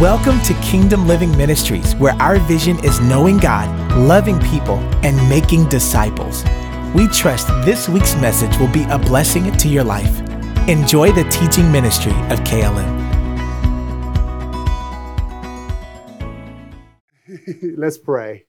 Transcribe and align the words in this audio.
Welcome 0.00 0.40
to 0.44 0.54
Kingdom 0.62 1.06
Living 1.06 1.30
Ministries, 1.36 1.94
where 1.96 2.14
our 2.14 2.38
vision 2.38 2.82
is 2.82 2.98
knowing 3.00 3.36
God, 3.36 3.68
loving 3.98 4.40
people, 4.40 4.78
and 5.04 5.14
making 5.28 5.68
disciples. 5.68 6.42
We 6.94 7.06
trust 7.08 7.48
this 7.66 7.86
week's 7.86 8.14
message 8.14 8.56
will 8.56 8.72
be 8.72 8.84
a 8.84 8.98
blessing 8.98 9.52
to 9.54 9.68
your 9.68 9.84
life. 9.84 10.20
Enjoy 10.70 11.12
the 11.12 11.24
teaching 11.24 11.70
ministry 11.70 12.12
of 12.30 12.40
KLM. 12.44 12.88
Let's 17.76 17.98
pray. 17.98 18.46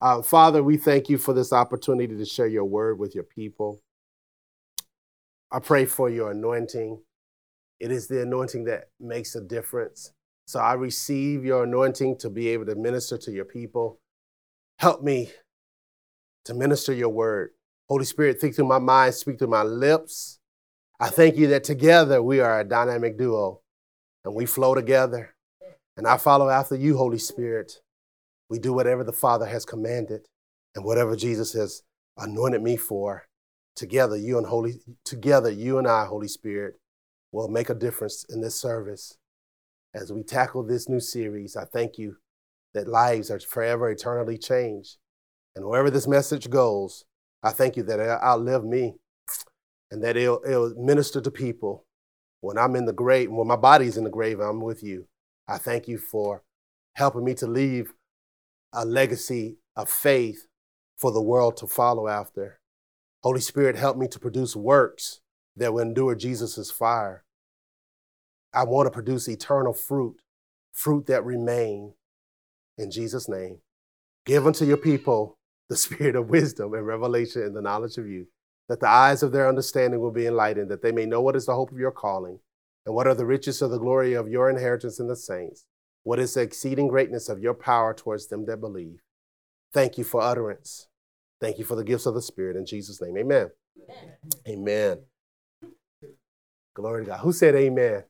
Uh, 0.00 0.22
Father, 0.22 0.60
we 0.60 0.76
thank 0.76 1.08
you 1.08 1.18
for 1.18 1.34
this 1.34 1.52
opportunity 1.52 2.16
to 2.16 2.24
share 2.24 2.48
your 2.48 2.64
word 2.64 2.98
with 2.98 3.14
your 3.14 3.22
people. 3.22 3.80
I 5.52 5.60
pray 5.60 5.84
for 5.84 6.10
your 6.10 6.32
anointing. 6.32 7.00
It 7.78 7.92
is 7.92 8.08
the 8.08 8.22
anointing 8.22 8.64
that 8.64 8.88
makes 8.98 9.36
a 9.36 9.40
difference. 9.40 10.14
So 10.46 10.60
I 10.60 10.74
receive 10.74 11.44
your 11.44 11.64
anointing 11.64 12.18
to 12.18 12.30
be 12.30 12.48
able 12.48 12.66
to 12.66 12.76
minister 12.76 13.18
to 13.18 13.32
your 13.32 13.44
people. 13.44 13.98
Help 14.78 15.02
me 15.02 15.32
to 16.44 16.54
minister 16.54 16.92
your 16.92 17.08
word. 17.08 17.50
Holy 17.88 18.04
Spirit, 18.04 18.40
think 18.40 18.54
through 18.54 18.68
my 18.68 18.78
mind, 18.78 19.14
speak 19.14 19.38
through 19.38 19.48
my 19.48 19.64
lips. 19.64 20.38
I 21.00 21.08
thank 21.08 21.36
you 21.36 21.48
that 21.48 21.64
together 21.64 22.22
we 22.22 22.40
are 22.40 22.60
a 22.60 22.64
dynamic 22.64 23.18
duo 23.18 23.60
and 24.24 24.34
we 24.34 24.46
flow 24.46 24.74
together. 24.74 25.34
And 25.96 26.06
I 26.06 26.16
follow 26.16 26.48
after 26.48 26.76
you, 26.76 26.96
Holy 26.96 27.18
Spirit. 27.18 27.80
We 28.48 28.60
do 28.60 28.72
whatever 28.72 29.02
the 29.02 29.12
Father 29.12 29.46
has 29.46 29.64
commanded 29.64 30.28
and 30.74 30.84
whatever 30.84 31.16
Jesus 31.16 31.52
has 31.54 31.82
anointed 32.16 32.62
me 32.62 32.76
for. 32.76 33.26
Together, 33.74 34.16
you 34.16 34.38
and 34.38 34.46
Holy 34.46 34.80
together, 35.04 35.50
you 35.50 35.78
and 35.78 35.86
I, 35.86 36.06
Holy 36.06 36.28
Spirit, 36.28 36.78
will 37.32 37.48
make 37.48 37.68
a 37.68 37.74
difference 37.74 38.24
in 38.28 38.40
this 38.40 38.54
service. 38.58 39.18
As 39.96 40.12
we 40.12 40.22
tackle 40.22 40.62
this 40.62 40.90
new 40.90 41.00
series, 41.00 41.56
I 41.56 41.64
thank 41.64 41.96
you 41.96 42.18
that 42.74 42.86
lives 42.86 43.30
are 43.30 43.40
forever 43.40 43.88
eternally 43.88 44.36
changed. 44.36 44.98
And 45.54 45.64
wherever 45.64 45.90
this 45.90 46.06
message 46.06 46.50
goes, 46.50 47.06
I 47.42 47.50
thank 47.50 47.76
you 47.76 47.82
that 47.84 47.98
it'll 47.98 48.20
outlive 48.22 48.62
me 48.62 48.96
and 49.90 50.04
that 50.04 50.18
it'll, 50.18 50.42
it'll 50.46 50.74
minister 50.76 51.22
to 51.22 51.30
people. 51.30 51.86
When 52.42 52.58
I'm 52.58 52.76
in 52.76 52.84
the 52.84 52.92
grave, 52.92 53.30
when 53.30 53.48
my 53.48 53.56
body's 53.56 53.96
in 53.96 54.04
the 54.04 54.10
grave, 54.10 54.38
I'm 54.38 54.60
with 54.60 54.82
you. 54.82 55.06
I 55.48 55.56
thank 55.56 55.88
you 55.88 55.96
for 55.96 56.42
helping 56.96 57.24
me 57.24 57.32
to 57.34 57.46
leave 57.46 57.94
a 58.74 58.84
legacy 58.84 59.56
of 59.76 59.88
faith 59.88 60.46
for 60.98 61.10
the 61.10 61.22
world 61.22 61.56
to 61.58 61.66
follow 61.66 62.06
after. 62.06 62.60
Holy 63.22 63.40
Spirit, 63.40 63.76
help 63.76 63.96
me 63.96 64.08
to 64.08 64.18
produce 64.18 64.54
works 64.54 65.20
that 65.56 65.72
will 65.72 65.80
endure 65.80 66.14
Jesus' 66.14 66.70
fire. 66.70 67.24
I 68.56 68.64
want 68.64 68.86
to 68.86 68.90
produce 68.90 69.28
eternal 69.28 69.74
fruit, 69.74 70.16
fruit 70.72 71.06
that 71.06 71.24
remain. 71.26 71.92
In 72.78 72.90
Jesus' 72.90 73.28
name, 73.28 73.58
give 74.24 74.46
unto 74.46 74.64
your 74.64 74.78
people 74.78 75.38
the 75.68 75.76
spirit 75.86 76.16
of 76.16 76.30
wisdom 76.30 76.72
and 76.72 76.86
revelation 76.86 77.42
and 77.42 77.54
the 77.54 77.60
knowledge 77.60 77.98
of 77.98 78.08
you, 78.08 78.28
that 78.68 78.80
the 78.80 78.88
eyes 78.88 79.22
of 79.22 79.32
their 79.32 79.46
understanding 79.46 80.00
will 80.00 80.10
be 80.10 80.26
enlightened, 80.26 80.70
that 80.70 80.82
they 80.82 80.92
may 80.92 81.04
know 81.04 81.20
what 81.20 81.36
is 81.36 81.46
the 81.46 81.54
hope 81.54 81.70
of 81.70 81.78
your 81.78 81.90
calling, 81.90 82.40
and 82.86 82.94
what 82.94 83.06
are 83.06 83.14
the 83.14 83.26
riches 83.26 83.60
of 83.60 83.70
the 83.70 83.78
glory 83.78 84.14
of 84.14 84.28
your 84.28 84.48
inheritance 84.48 84.98
in 84.98 85.06
the 85.06 85.16
saints, 85.16 85.66
what 86.02 86.18
is 86.18 86.32
the 86.32 86.40
exceeding 86.40 86.88
greatness 86.88 87.28
of 87.28 87.40
your 87.40 87.54
power 87.54 87.92
towards 87.92 88.28
them 88.28 88.46
that 88.46 88.58
believe. 88.58 89.02
Thank 89.74 89.98
you 89.98 90.04
for 90.04 90.22
utterance. 90.22 90.88
Thank 91.40 91.58
you 91.58 91.64
for 91.64 91.74
the 91.74 91.84
gifts 91.84 92.06
of 92.06 92.14
the 92.14 92.22
Spirit. 92.22 92.56
In 92.56 92.64
Jesus' 92.64 93.02
name, 93.02 93.18
amen. 93.18 93.50
Amen. 94.48 94.48
amen. 94.48 94.98
Glory 96.74 97.04
to 97.04 97.10
God. 97.10 97.20
Who 97.20 97.32
said 97.32 97.54
amen? 97.54 98.04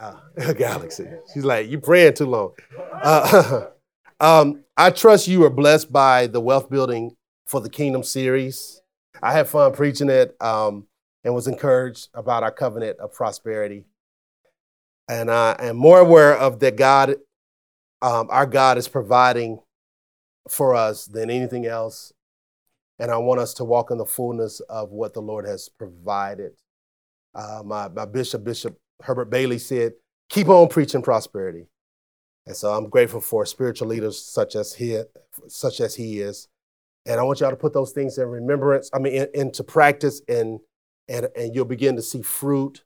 Uh, 0.00 0.16
Galaxy. 0.56 1.06
She's 1.32 1.44
like, 1.44 1.68
you 1.68 1.80
praying 1.80 2.14
too 2.14 2.26
long. 2.26 2.52
Uh, 2.92 3.66
um, 4.20 4.64
I 4.76 4.90
trust 4.90 5.28
you 5.28 5.44
are 5.44 5.50
blessed 5.50 5.92
by 5.92 6.26
the 6.26 6.40
Wealth 6.40 6.68
Building 6.68 7.16
for 7.46 7.60
the 7.60 7.70
Kingdom 7.70 8.02
series. 8.02 8.80
I 9.22 9.32
had 9.32 9.48
fun 9.48 9.72
preaching 9.72 10.10
it 10.10 10.36
um, 10.40 10.86
and 11.22 11.34
was 11.34 11.46
encouraged 11.46 12.08
about 12.14 12.42
our 12.42 12.50
covenant 12.50 12.98
of 12.98 13.12
prosperity. 13.12 13.84
And 15.08 15.30
I 15.30 15.56
am 15.60 15.76
more 15.76 16.00
aware 16.00 16.36
of 16.36 16.58
that 16.60 16.76
God, 16.76 17.16
um, 18.02 18.28
our 18.30 18.46
God 18.46 18.78
is 18.78 18.88
providing 18.88 19.60
for 20.48 20.74
us 20.74 21.06
than 21.06 21.30
anything 21.30 21.66
else. 21.66 22.12
And 22.98 23.10
I 23.10 23.18
want 23.18 23.40
us 23.40 23.54
to 23.54 23.64
walk 23.64 23.90
in 23.90 23.98
the 23.98 24.06
fullness 24.06 24.60
of 24.60 24.90
what 24.90 25.14
the 25.14 25.22
Lord 25.22 25.46
has 25.46 25.68
provided. 25.68 26.52
Uh, 27.34 27.62
my, 27.64 27.88
my 27.88 28.06
bishop, 28.06 28.44
Bishop 28.44 28.78
Herbert 29.02 29.30
Bailey 29.30 29.58
said, 29.58 29.92
keep 30.28 30.48
on 30.48 30.68
preaching 30.68 31.02
prosperity. 31.02 31.68
And 32.46 32.56
so 32.56 32.72
I'm 32.72 32.88
grateful 32.88 33.20
for 33.20 33.46
spiritual 33.46 33.88
leaders 33.88 34.20
such 34.20 34.54
as 34.54 34.74
he, 34.74 35.00
such 35.48 35.80
as 35.80 35.94
he 35.94 36.20
is. 36.20 36.48
And 37.06 37.20
I 37.20 37.22
want 37.22 37.40
y'all 37.40 37.50
to 37.50 37.56
put 37.56 37.72
those 37.72 37.92
things 37.92 38.18
in 38.18 38.28
remembrance, 38.28 38.90
I 38.92 38.98
mean, 38.98 39.14
in, 39.14 39.28
into 39.34 39.62
practice, 39.62 40.22
and, 40.28 40.60
and, 41.08 41.28
and 41.36 41.54
you'll 41.54 41.64
begin 41.66 41.96
to 41.96 42.02
see 42.02 42.22
fruit. 42.22 42.82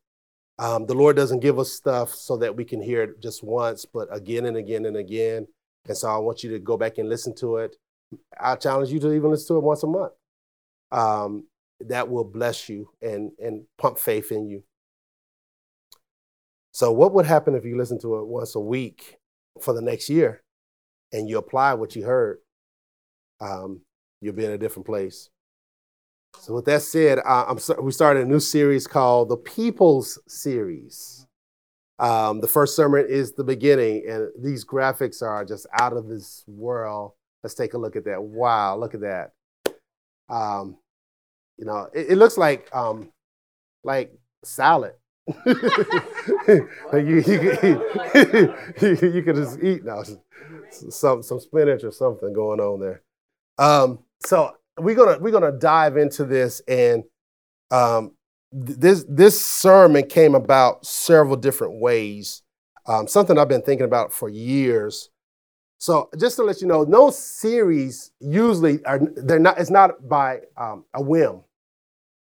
Um, 0.58 0.86
the 0.86 0.94
Lord 0.94 1.14
doesn't 1.14 1.40
give 1.40 1.58
us 1.58 1.72
stuff 1.72 2.14
so 2.14 2.36
that 2.38 2.56
we 2.56 2.64
can 2.64 2.82
hear 2.82 3.02
it 3.02 3.22
just 3.22 3.44
once, 3.44 3.84
but 3.84 4.08
again 4.10 4.46
and 4.46 4.56
again 4.56 4.86
and 4.86 4.96
again. 4.96 5.46
And 5.86 5.96
so 5.96 6.08
I 6.08 6.18
want 6.18 6.42
you 6.42 6.50
to 6.50 6.58
go 6.58 6.76
back 6.76 6.98
and 6.98 7.08
listen 7.08 7.34
to 7.36 7.58
it. 7.58 7.76
I 8.40 8.56
challenge 8.56 8.90
you 8.90 8.98
to 9.00 9.12
even 9.12 9.30
listen 9.30 9.48
to 9.48 9.58
it 9.58 9.64
once 9.64 9.82
a 9.84 9.86
month. 9.86 10.12
Um, 10.90 11.46
that 11.80 12.08
will 12.08 12.24
bless 12.24 12.68
you 12.68 12.90
and, 13.00 13.30
and 13.38 13.64
pump 13.78 13.98
faith 13.98 14.32
in 14.32 14.48
you. 14.48 14.64
So, 16.78 16.92
what 16.92 17.12
would 17.12 17.26
happen 17.26 17.56
if 17.56 17.64
you 17.64 17.76
listen 17.76 17.98
to 18.02 18.18
it 18.18 18.28
once 18.28 18.54
a 18.54 18.60
week 18.60 19.18
for 19.60 19.74
the 19.74 19.82
next 19.82 20.08
year 20.08 20.44
and 21.12 21.28
you 21.28 21.36
apply 21.36 21.74
what 21.74 21.96
you 21.96 22.04
heard? 22.04 22.38
Um, 23.40 23.80
you'll 24.20 24.36
be 24.36 24.44
in 24.44 24.52
a 24.52 24.58
different 24.58 24.86
place. 24.86 25.28
So, 26.38 26.54
with 26.54 26.66
that 26.66 26.82
said, 26.82 27.18
I'm, 27.26 27.58
we 27.82 27.90
started 27.90 28.22
a 28.22 28.28
new 28.28 28.38
series 28.38 28.86
called 28.86 29.28
the 29.28 29.36
People's 29.36 30.20
Series. 30.28 31.26
Um, 31.98 32.40
the 32.40 32.46
first 32.46 32.76
sermon 32.76 33.06
is 33.08 33.32
the 33.32 33.42
beginning, 33.42 34.04
and 34.08 34.28
these 34.38 34.64
graphics 34.64 35.20
are 35.20 35.44
just 35.44 35.66
out 35.80 35.94
of 35.94 36.06
this 36.06 36.44
world. 36.46 37.14
Let's 37.42 37.56
take 37.56 37.74
a 37.74 37.78
look 37.78 37.96
at 37.96 38.04
that. 38.04 38.22
Wow, 38.22 38.78
look 38.78 38.94
at 38.94 39.00
that. 39.00 39.32
Um, 40.28 40.76
you 41.56 41.64
know, 41.64 41.88
it, 41.92 42.10
it 42.10 42.16
looks 42.18 42.38
like 42.38 42.72
um, 42.72 43.10
like 43.82 44.12
salad. 44.44 44.92
you, 46.46 46.68
you, 46.92 47.22
you, 48.80 49.10
you, 49.10 49.22
could 49.22 49.36
just 49.36 49.62
eat 49.62 49.84
now. 49.84 50.02
Some 50.70 51.22
some 51.22 51.40
spinach 51.40 51.84
or 51.84 51.92
something 51.92 52.32
going 52.32 52.60
on 52.60 52.80
there. 52.80 53.02
Um, 53.58 53.98
so 54.20 54.56
we're 54.78 54.94
gonna 54.94 55.18
we're 55.18 55.32
gonna 55.32 55.52
dive 55.52 55.98
into 55.98 56.24
this, 56.24 56.62
and 56.66 57.04
um, 57.70 58.12
this 58.52 59.04
this 59.06 59.44
sermon 59.44 60.06
came 60.06 60.34
about 60.34 60.86
several 60.86 61.36
different 61.36 61.80
ways. 61.80 62.42
Um, 62.86 63.06
something 63.06 63.36
I've 63.36 63.48
been 63.48 63.62
thinking 63.62 63.84
about 63.84 64.12
for 64.12 64.30
years. 64.30 65.10
So 65.76 66.08
just 66.18 66.36
to 66.36 66.42
let 66.42 66.62
you 66.62 66.66
know, 66.66 66.84
no 66.84 67.10
series 67.10 68.12
usually 68.18 68.82
are 68.86 68.98
they're 68.98 69.38
not. 69.38 69.58
It's 69.58 69.70
not 69.70 70.08
by 70.08 70.40
um, 70.56 70.86
a 70.94 71.02
whim, 71.02 71.42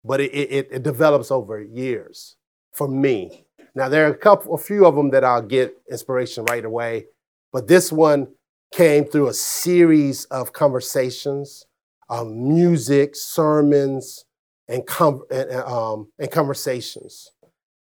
but 0.06 0.22
it, 0.22 0.32
it, 0.32 0.68
it 0.72 0.84
develops 0.84 1.30
over 1.30 1.62
years 1.62 2.38
for 2.76 2.88
me. 2.88 3.46
Now 3.74 3.90
there 3.90 4.06
are 4.06 4.12
a 4.12 4.18
couple, 4.18 4.54
a 4.54 4.58
few 4.58 4.86
of 4.86 4.96
them 4.96 5.10
that 5.12 5.24
I'll 5.24 5.42
get 5.42 5.76
inspiration 5.90 6.46
right 6.46 6.64
away, 6.64 7.06
but 7.52 7.68
this 7.68 7.92
one 7.92 8.28
came 8.74 9.06
through 9.06 9.28
a 9.28 9.34
series 9.34 10.26
of 10.26 10.52
conversations, 10.52 11.66
um, 12.10 12.50
music, 12.50 13.16
sermons, 13.16 14.26
and, 14.68 14.86
com- 14.86 15.24
and, 15.32 15.52
um, 15.52 16.12
and 16.20 16.30
conversations. 16.30 17.32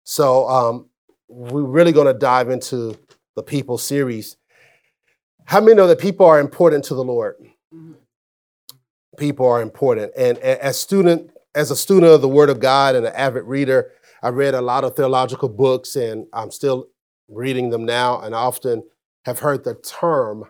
So 0.04 0.48
um, 0.48 0.88
we're 1.28 1.62
really 1.62 1.92
going 1.92 2.06
to 2.06 2.18
dive 2.18 2.50
into 2.50 2.96
the 3.34 3.42
people 3.42 3.78
series. 3.78 4.36
How 5.46 5.60
many 5.60 5.74
know 5.74 5.88
that 5.88 5.98
people 5.98 6.26
are 6.26 6.38
important 6.38 6.84
to 6.84 6.94
the 6.94 7.04
Lord? 7.04 7.34
People 9.18 9.46
are 9.46 9.62
important, 9.62 10.12
and 10.16 10.38
as 10.38 10.78
student, 10.78 11.30
as 11.54 11.70
a 11.70 11.76
student 11.76 12.12
of 12.12 12.20
the 12.20 12.28
Word 12.28 12.50
of 12.50 12.58
God 12.58 12.96
and 12.96 13.06
an 13.06 13.12
avid 13.14 13.44
reader, 13.44 13.92
I 14.24 14.30
read 14.30 14.54
a 14.54 14.62
lot 14.62 14.84
of 14.84 14.96
theological 14.96 15.50
books 15.50 15.96
and 15.96 16.26
I'm 16.32 16.50
still 16.50 16.88
reading 17.28 17.68
them 17.68 17.84
now 17.84 18.22
and 18.22 18.34
I 18.34 18.38
often 18.38 18.82
have 19.26 19.40
heard 19.40 19.64
the 19.64 19.74
term 19.74 20.46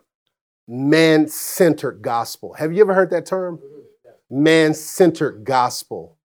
man 0.68 1.26
centered 1.26 2.00
gospel. 2.00 2.54
Have 2.54 2.72
you 2.72 2.82
ever 2.82 2.94
heard 2.94 3.10
that 3.10 3.26
term? 3.26 3.58
Man 4.30 4.74
centered 4.74 5.42
gospel. 5.42 6.16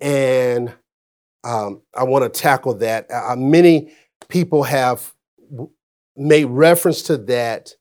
And 0.00 0.74
um, 1.42 1.82
I 1.92 2.04
want 2.04 2.22
to 2.22 2.40
tackle 2.40 2.74
that. 2.74 3.10
Uh, 3.10 3.34
many 3.34 3.92
people 4.28 4.62
have 4.62 5.12
made 6.16 6.44
reference 6.44 7.02
to 7.02 7.16
that, 7.16 7.72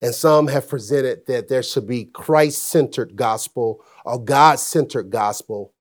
and 0.00 0.14
some 0.14 0.46
have 0.48 0.68
presented 0.68 1.26
that 1.26 1.48
there 1.48 1.62
should 1.62 1.86
be 1.86 2.06
Christ 2.06 2.66
centered 2.68 3.14
gospel 3.14 3.84
or 4.06 4.22
God 4.22 4.58
centered 4.58 5.10
gospel. 5.10 5.73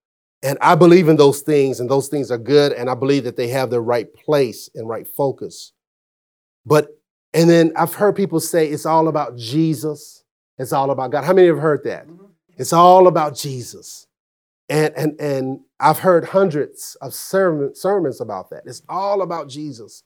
And 0.44 0.58
I 0.60 0.76
believe 0.76 1.08
in 1.08 1.16
those 1.16 1.40
things, 1.40 1.80
and 1.80 1.90
those 1.90 2.10
things 2.10 2.30
are 2.30 2.38
good, 2.38 2.74
and 2.74 2.90
I 2.90 2.96
believe 2.96 3.24
that 3.24 3.38
they 3.38 3.48
have 3.48 3.70
the 3.70 3.80
right 3.80 4.14
place 4.14 4.70
and 4.76 4.90
right 4.90 5.08
focus. 5.08 5.72
But, 6.66 6.90
and 7.34 7.50
then 7.50 7.72
I've 7.78 7.94
heard 7.94 8.18
people 8.18 8.42
say 8.42 8.68
it's 8.68 8.86
all 8.86 9.08
about 9.08 9.38
Jesus, 9.38 10.26
it's 10.58 10.74
all 10.74 10.92
about 10.92 11.12
God. 11.12 11.24
How 11.24 11.34
many 11.34 11.48
have 11.48 11.60
heard 11.60 11.86
that? 11.86 12.08
Mm-hmm. 12.08 12.26
It's 12.58 12.74
all 12.74 13.08
about 13.08 13.38
Jesus. 13.38 14.06
And, 14.70 14.94
and, 14.96 15.20
and 15.20 15.60
I've 15.80 16.00
heard 16.00 16.26
hundreds 16.26 16.98
of 17.02 17.14
sermon, 17.14 17.74
sermons 17.74 18.20
about 18.20 18.50
that. 18.50 18.64
It's 18.66 18.82
all 18.90 19.22
about 19.22 19.48
Jesus. 19.48 20.04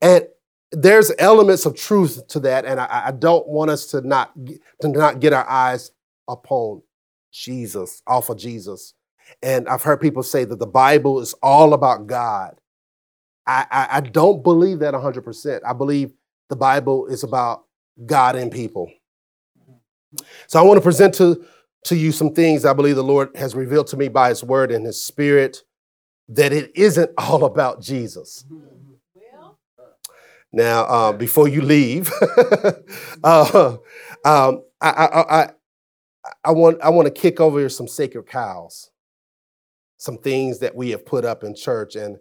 And 0.00 0.26
there's 0.72 1.12
elements 1.18 1.66
of 1.66 1.76
truth 1.76 2.26
to 2.28 2.40
that, 2.40 2.64
and 2.64 2.80
I, 2.80 3.04
I 3.06 3.10
don't 3.12 3.46
want 3.46 3.70
us 3.70 3.86
to 3.88 4.00
not, 4.00 4.32
to 4.80 4.88
not 4.88 5.20
get 5.20 5.34
our 5.34 5.48
eyes 5.48 5.90
upon 6.26 6.82
Jesus, 7.30 8.02
off 8.06 8.30
of 8.30 8.38
Jesus. 8.38 8.94
And 9.42 9.68
I've 9.68 9.82
heard 9.82 10.00
people 10.00 10.22
say 10.22 10.44
that 10.44 10.58
the 10.58 10.66
Bible 10.66 11.20
is 11.20 11.34
all 11.42 11.74
about 11.74 12.06
God. 12.06 12.58
I, 13.46 13.66
I, 13.70 13.88
I 13.92 14.00
don't 14.00 14.42
believe 14.42 14.80
that 14.80 14.94
100%. 14.94 15.60
I 15.64 15.72
believe 15.72 16.12
the 16.48 16.56
Bible 16.56 17.06
is 17.06 17.22
about 17.22 17.64
God 18.04 18.36
and 18.36 18.50
people. 18.50 18.90
So 20.46 20.58
I 20.58 20.62
want 20.62 20.78
to 20.78 20.82
present 20.82 21.14
to, 21.14 21.44
to 21.84 21.96
you 21.96 22.12
some 22.12 22.32
things 22.32 22.64
I 22.64 22.72
believe 22.72 22.96
the 22.96 23.04
Lord 23.04 23.36
has 23.36 23.54
revealed 23.54 23.86
to 23.88 23.96
me 23.96 24.08
by 24.08 24.30
His 24.30 24.42
Word 24.42 24.70
and 24.70 24.84
His 24.84 25.02
Spirit 25.02 25.62
that 26.28 26.52
it 26.52 26.72
isn't 26.74 27.10
all 27.18 27.44
about 27.44 27.80
Jesus. 27.80 28.44
Now, 30.52 30.84
uh, 30.84 31.12
before 31.12 31.48
you 31.48 31.60
leave, 31.60 32.10
uh, 33.24 33.76
um, 34.24 34.62
I, 34.80 34.90
I, 34.90 35.40
I, 35.40 35.50
I, 36.44 36.50
want, 36.52 36.80
I 36.80 36.88
want 36.88 37.06
to 37.06 37.20
kick 37.20 37.40
over 37.40 37.68
some 37.68 37.86
sacred 37.86 38.26
cows, 38.26 38.90
some 39.98 40.18
things 40.18 40.58
that 40.60 40.74
we 40.74 40.90
have 40.90 41.06
put 41.06 41.24
up 41.24 41.44
in 41.44 41.54
church. 41.54 41.96
And, 41.96 42.18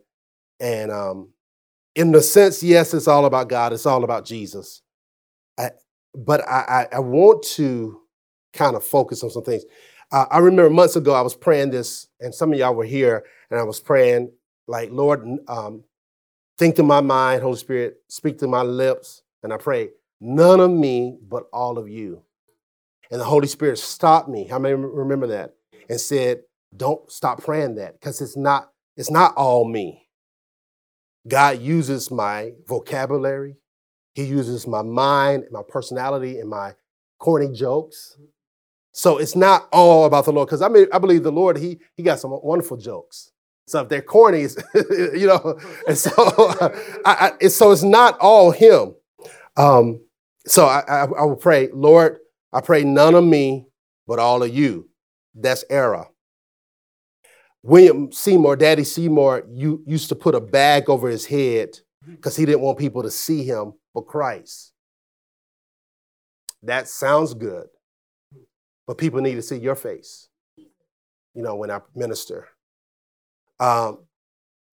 and 0.59 0.91
um, 0.91 1.29
in 1.95 2.11
the 2.11 2.21
sense, 2.21 2.61
yes, 2.63 2.93
it's 2.93 3.07
all 3.07 3.25
about 3.25 3.49
God, 3.49 3.73
it's 3.73 3.85
all 3.85 4.03
about 4.03 4.25
Jesus. 4.25 4.81
I, 5.57 5.71
but 6.13 6.47
I, 6.47 6.87
I, 6.91 6.99
want 6.99 7.43
to 7.43 8.01
kind 8.53 8.75
of 8.75 8.83
focus 8.83 9.23
on 9.23 9.29
some 9.29 9.43
things. 9.43 9.63
Uh, 10.11 10.25
I 10.29 10.39
remember 10.39 10.69
months 10.69 10.95
ago, 10.95 11.13
I 11.13 11.21
was 11.21 11.35
praying 11.35 11.71
this, 11.71 12.07
and 12.19 12.33
some 12.33 12.51
of 12.53 12.59
y'all 12.59 12.75
were 12.75 12.85
here, 12.85 13.25
and 13.49 13.59
I 13.59 13.63
was 13.63 13.79
praying, 13.79 14.31
like, 14.67 14.91
Lord, 14.91 15.25
um, 15.47 15.83
think 16.57 16.75
to 16.75 16.83
my 16.83 17.01
mind, 17.01 17.41
Holy 17.41 17.57
Spirit, 17.57 17.97
speak 18.07 18.37
to 18.39 18.47
my 18.47 18.61
lips, 18.61 19.23
and 19.43 19.53
I 19.53 19.57
pray, 19.57 19.89
none 20.21 20.59
of 20.59 20.71
me, 20.71 21.17
but 21.27 21.43
all 21.51 21.77
of 21.77 21.89
you. 21.89 22.23
And 23.11 23.21
the 23.21 23.25
Holy 23.25 23.47
Spirit 23.47 23.77
stopped 23.77 24.29
me. 24.29 24.47
How 24.47 24.59
many 24.59 24.75
remember 24.75 25.27
that? 25.27 25.53
And 25.89 25.99
said, 25.99 26.41
don't 26.77 27.11
stop 27.11 27.43
praying 27.43 27.75
that, 27.75 27.99
because 27.99 28.21
it's 28.21 28.37
not, 28.37 28.69
it's 28.97 29.11
not 29.11 29.35
all 29.35 29.65
me. 29.65 30.07
God 31.27 31.59
uses 31.59 32.11
my 32.11 32.51
vocabulary, 32.67 33.57
He 34.13 34.23
uses 34.25 34.67
my 34.67 34.81
mind, 34.81 35.45
my 35.51 35.61
personality, 35.67 36.39
and 36.39 36.49
my 36.49 36.73
corny 37.19 37.51
jokes. 37.51 38.17
So 38.91 39.17
it's 39.17 39.35
not 39.35 39.67
all 39.71 40.05
about 40.05 40.25
the 40.25 40.31
Lord, 40.31 40.47
because 40.47 40.61
I 40.61 40.69
mean, 40.69 40.87
I 40.93 40.99
believe 40.99 41.23
the 41.23 41.31
Lord, 41.31 41.57
He 41.57 41.79
He 41.95 42.03
got 42.03 42.19
some 42.19 42.37
wonderful 42.43 42.77
jokes. 42.77 43.31
So 43.67 43.81
if 43.81 43.89
they're 43.89 44.01
corny, 44.01 44.41
you 44.73 45.27
know, 45.27 45.59
and 45.87 45.97
so 45.97 46.11
I, 47.05 47.33
I, 47.41 47.47
so 47.47 47.71
it's 47.71 47.83
not 47.83 48.17
all 48.19 48.51
him. 48.51 48.93
Um, 49.57 50.01
so 50.45 50.65
I, 50.65 50.81
I, 50.87 51.01
I 51.05 51.23
will 51.23 51.35
pray, 51.35 51.69
Lord, 51.73 52.19
I 52.53 52.61
pray 52.61 52.83
none 52.83 53.15
of 53.15 53.23
me, 53.23 53.65
but 54.07 54.19
all 54.19 54.43
of 54.43 54.53
you. 54.53 54.89
That's 55.33 55.65
era. 55.69 56.07
William 57.65 58.11
Seymour, 58.11 58.57
Daddy 58.57 58.83
Seymour, 58.83 59.47
you 59.51 59.81
used 59.87 60.09
to 60.09 60.15
put 60.15 60.35
a 60.35 60.39
bag 60.39 60.87
over 60.87 61.09
his 61.09 61.25
head 61.25 61.79
because 62.05 62.35
he 62.35 62.45
didn't 62.45 62.61
want 62.61 62.77
people 62.77 63.01
to 63.01 63.09
see 63.09 63.43
him 63.43 63.73
for 63.91 64.05
Christ. 64.05 64.71
That 66.61 66.87
sounds 66.87 67.33
good, 67.33 67.65
but 68.85 68.99
people 68.99 69.19
need 69.19 69.33
to 69.33 69.41
see 69.41 69.57
your 69.57 69.73
face, 69.73 70.27
you 70.57 71.41
know, 71.41 71.55
when 71.55 71.71
I 71.71 71.79
minister. 71.95 72.47
Um, 73.59 74.05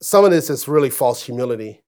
some 0.02 0.26
of 0.26 0.30
this 0.30 0.50
is 0.50 0.68
really 0.68 0.90
false 0.90 1.22
humility, 1.22 1.82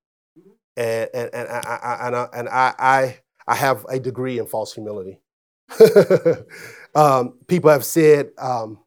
and 0.75 1.11
and 1.13 1.31
and 1.35 1.49
I, 1.51 1.59
I, 1.83 2.07
and 2.07 2.17
I, 2.17 2.29
and 2.33 2.49
I, 2.49 2.75
I, 2.79 3.19
I 3.47 3.55
have 3.55 3.85
a 3.91 4.01
degree 4.01 4.39
in 4.39 4.47
false 4.47 4.73
humility. 4.73 5.21
um, 6.95 7.39
people 7.47 7.69
have 7.69 7.85
said, 7.85 8.31
um, 8.39 8.79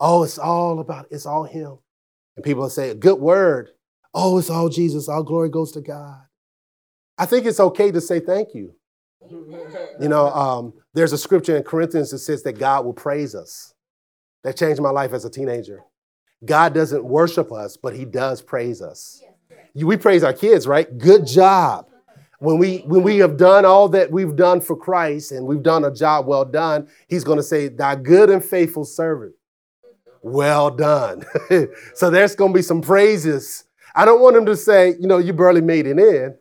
"Oh, 0.00 0.22
it's 0.24 0.38
all 0.38 0.80
about 0.80 1.06
it's 1.10 1.26
all 1.26 1.44
Him," 1.44 1.78
and 2.36 2.44
people 2.44 2.68
said, 2.70 3.00
"Good 3.00 3.18
word." 3.18 3.70
Oh, 4.14 4.38
it's 4.38 4.48
all 4.48 4.70
Jesus. 4.70 5.08
All 5.08 5.22
glory 5.22 5.50
goes 5.50 5.72
to 5.72 5.82
God. 5.82 6.22
I 7.18 7.26
think 7.26 7.44
it's 7.44 7.60
okay 7.60 7.90
to 7.90 8.00
say 8.00 8.18
thank 8.18 8.54
you. 8.54 8.74
You 10.00 10.08
know, 10.08 10.28
um, 10.28 10.72
there's 10.94 11.12
a 11.12 11.18
scripture 11.18 11.56
in 11.56 11.62
Corinthians 11.62 12.10
that 12.10 12.18
says 12.18 12.42
that 12.44 12.58
God 12.58 12.84
will 12.84 12.94
praise 12.94 13.34
us. 13.34 13.74
That 14.44 14.56
changed 14.56 14.80
my 14.80 14.90
life 14.90 15.12
as 15.12 15.24
a 15.24 15.30
teenager. 15.30 15.82
God 16.44 16.74
doesn't 16.74 17.04
worship 17.04 17.52
us, 17.52 17.76
but 17.76 17.94
He 17.94 18.04
does 18.04 18.42
praise 18.42 18.80
us. 18.80 19.22
We 19.74 19.96
praise 19.96 20.22
our 20.22 20.32
kids, 20.32 20.66
right? 20.66 20.96
Good 20.96 21.26
job. 21.26 21.86
When 22.38 22.58
we 22.58 22.78
when 22.78 23.02
we 23.02 23.18
have 23.18 23.36
done 23.36 23.64
all 23.64 23.88
that 23.90 24.10
we've 24.10 24.36
done 24.36 24.60
for 24.60 24.76
Christ 24.76 25.32
and 25.32 25.46
we've 25.46 25.62
done 25.62 25.84
a 25.84 25.92
job 25.92 26.26
well 26.26 26.44
done, 26.44 26.88
He's 27.08 27.24
going 27.24 27.38
to 27.38 27.42
say, 27.42 27.68
"Thy 27.68 27.96
good 27.96 28.30
and 28.30 28.44
faithful 28.44 28.84
servant, 28.84 29.34
well 30.26 30.70
done." 30.70 31.24
so 31.94 32.10
there's 32.10 32.34
going 32.34 32.52
to 32.52 32.56
be 32.56 32.62
some 32.62 32.80
praises. 32.80 33.64
I 33.94 34.04
don't 34.04 34.20
want 34.20 34.34
them 34.34 34.46
to 34.46 34.56
say, 34.56 34.94
"You 35.00 35.06
know, 35.06 35.18
you 35.18 35.32
barely 35.32 35.62
made 35.62 35.86
it 35.86 35.98
in." 35.98 36.36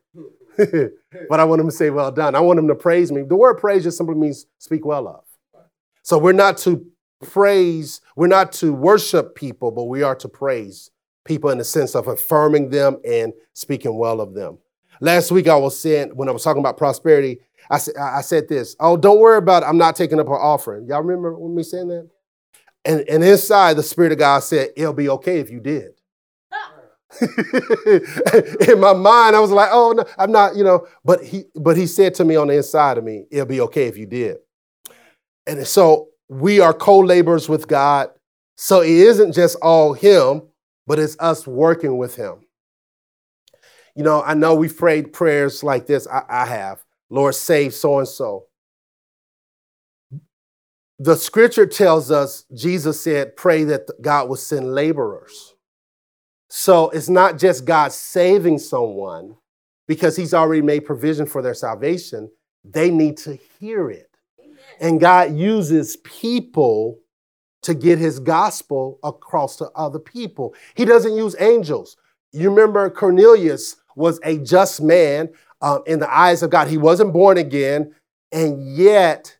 but 1.30 1.40
I 1.40 1.44
want 1.44 1.60
them 1.60 1.68
to 1.68 1.76
say, 1.76 1.90
well 1.90 2.12
done. 2.12 2.36
I 2.36 2.40
want 2.40 2.58
them 2.58 2.68
to 2.68 2.76
praise 2.76 3.12
me. 3.12 3.24
The 3.24 3.36
word 3.36 3.56
praise 3.56 3.84
just 3.84 3.98
simply 3.98 4.16
means 4.16 4.46
speak 4.58 4.86
well 4.86 5.08
of. 5.08 5.24
So 6.04 6.18
we're 6.18 6.34
not 6.34 6.58
to 6.60 6.86
praise, 7.24 8.02
we're 8.16 8.28
not 8.28 8.52
to 8.54 8.74
worship 8.74 9.36
people, 9.36 9.72
but 9.72 9.86
we 9.86 10.04
are 10.04 10.16
to 10.16 10.30
praise 10.30 10.92
people 11.26 11.50
in 11.50 11.58
the 11.58 11.64
sense 11.64 11.96
of 11.96 12.08
affirming 12.08 12.70
them 12.70 12.98
and 13.04 13.34
speaking 13.54 13.98
well 13.98 14.22
of 14.22 14.34
them. 14.34 14.60
Last 15.02 15.31
week 15.31 15.48
I 15.48 15.56
was 15.56 15.78
saying, 15.78 16.12
when 16.16 16.30
I 16.30 16.31
was 16.31 16.44
talking 16.44 16.62
about 16.62 16.78
prosperity, 16.78 17.40
I, 17.70 17.80
said, 17.80 17.96
I 17.98 18.22
said 18.22 18.48
this, 18.48 18.76
oh, 18.80 18.96
don't 18.96 19.20
worry 19.20 19.40
about 19.40 19.64
it. 19.64 19.66
I'm 19.66 19.78
not 19.78 19.96
taking 19.96 20.20
up 20.20 20.28
her 20.28 20.40
offering. 20.40 20.86
Y'all 20.88 21.02
remember 21.02 21.36
me 21.40 21.64
saying 21.64 21.88
that? 21.88 22.10
And, 22.86 23.02
and 23.10 23.24
inside 23.24 23.78
the 23.78 23.84
Spirit 23.84 24.12
of 24.12 24.20
God 24.20 24.40
said, 24.40 24.70
it'll 24.76 24.94
be 24.94 25.10
okay 25.10 25.40
if 25.40 25.50
you 25.50 25.60
did. 25.60 25.92
in 28.70 28.80
my 28.80 28.94
mind, 28.94 29.36
I 29.36 29.40
was 29.40 29.52
like, 29.52 29.69
oh, 29.71 29.94
no, 29.94 30.06
I'm 30.18 30.31
not, 30.31 30.56
you 30.56 30.64
know, 30.64 30.88
but 31.04 31.24
he, 31.24 31.45
but 31.56 31.78
he 31.78 31.88
said 31.88 32.14
to 32.16 32.26
me 32.26 32.36
on 32.36 32.48
the 32.48 32.57
inside 32.57 32.98
of 32.98 33.04
me, 33.04 33.26
it'll 33.31 33.45
be 33.45 33.62
okay 33.62 33.88
if 33.88 33.98
you 33.98 34.06
did. 34.06 34.38
And 35.48 35.66
so 35.66 36.09
we 36.30 36.59
are 36.59 36.74
co 36.74 37.00
laborers 37.00 37.48
with 37.48 37.68
God. 37.68 38.09
So 38.57 38.81
it 38.81 38.90
isn't 38.90 39.33
just 39.33 39.57
all 39.62 39.94
Him, 39.94 40.44
but 40.88 41.00
it's 41.00 41.18
us 41.19 41.45
working 41.45 41.98
with 41.98 42.16
Him. 42.16 42.45
You 43.95 44.04
know, 44.04 44.21
I 44.21 44.33
know 44.33 44.56
we've 44.56 44.76
prayed 44.76 45.14
prayers 45.14 45.64
like 45.64 45.88
this. 45.88 46.07
I, 46.07 46.24
I 46.28 46.45
have. 46.45 46.83
Lord, 47.09 47.36
save 47.36 47.74
so 47.74 48.00
and 48.00 48.07
so. 48.07 48.48
The 50.99 51.16
scripture 51.16 51.66
tells 51.66 52.09
us, 52.09 52.45
Jesus 52.54 53.02
said, 53.04 53.35
pray 53.35 53.64
that 53.66 53.90
God 54.02 54.30
will 54.30 54.37
send 54.37 54.73
laborers. 54.73 55.56
So 56.49 56.90
it's 56.90 57.09
not 57.09 57.37
just 57.37 57.66
God 57.66 57.92
saving 57.92 58.59
someone 58.59 59.35
because 59.87 60.16
He's 60.16 60.33
already 60.33 60.61
made 60.61 60.85
provision 60.85 61.25
for 61.25 61.42
their 61.42 61.54
salvation, 61.54 62.31
they 62.64 62.90
need 62.90 63.18
to 63.18 63.37
hear 63.59 63.92
it. 63.92 64.09
And 64.80 64.99
God 64.99 65.35
uses 65.35 65.97
people 65.97 66.99
to 67.61 67.73
get 67.73 67.97
his 67.97 68.19
gospel 68.19 68.99
across 69.04 69.56
to 69.57 69.69
other 69.75 69.97
people. 69.97 70.54
He 70.75 70.85
doesn't 70.85 71.16
use 71.16 71.35
angels. 71.40 71.97
You 72.31 72.49
remember 72.52 72.90
Cornelius 72.92 73.78
was 73.95 74.19
a 74.23 74.37
just 74.37 74.81
man 74.81 75.30
um, 75.61 75.81
in 75.87 75.99
the 75.99 76.14
eyes 76.14 76.44
of 76.44 76.52
God. 76.52 76.68
He 76.68 76.78
wasn't 76.78 77.14
born 77.14 77.37
again, 77.37 77.95
and 78.31 78.75
yet 78.75 79.35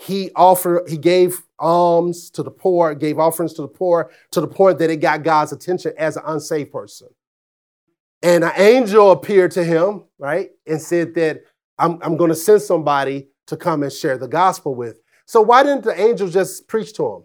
he 0.00 0.30
offered, 0.34 0.88
he 0.88 0.96
gave 0.96 1.42
alms 1.58 2.30
to 2.30 2.42
the 2.42 2.50
poor, 2.50 2.94
gave 2.94 3.18
offerings 3.18 3.52
to 3.52 3.62
the 3.62 3.68
poor 3.68 4.10
to 4.30 4.40
the 4.40 4.48
point 4.48 4.78
that 4.78 4.88
it 4.88 4.96
got 4.96 5.22
God's 5.22 5.52
attention 5.52 5.92
as 5.98 6.16
an 6.16 6.22
unsaved 6.24 6.72
person. 6.72 7.08
And 8.22 8.42
an 8.42 8.52
angel 8.56 9.10
appeared 9.10 9.50
to 9.52 9.64
him, 9.64 10.04
right, 10.18 10.50
and 10.66 10.80
said 10.80 11.14
that 11.16 11.42
I'm, 11.78 11.98
I'm 12.00 12.16
going 12.16 12.30
to 12.30 12.34
send 12.34 12.62
somebody 12.62 13.28
to 13.48 13.58
come 13.58 13.82
and 13.82 13.92
share 13.92 14.16
the 14.16 14.26
gospel 14.26 14.74
with. 14.74 15.00
So 15.26 15.42
why 15.42 15.62
didn't 15.62 15.84
the 15.84 16.00
angels 16.00 16.32
just 16.32 16.66
preach 16.66 16.94
to 16.94 17.06
him? 17.06 17.22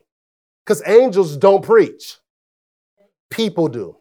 Because 0.65 0.83
angels 0.85 1.37
don't 1.37 1.63
preach, 1.63 2.17
people 3.29 3.69
do. 3.69 3.95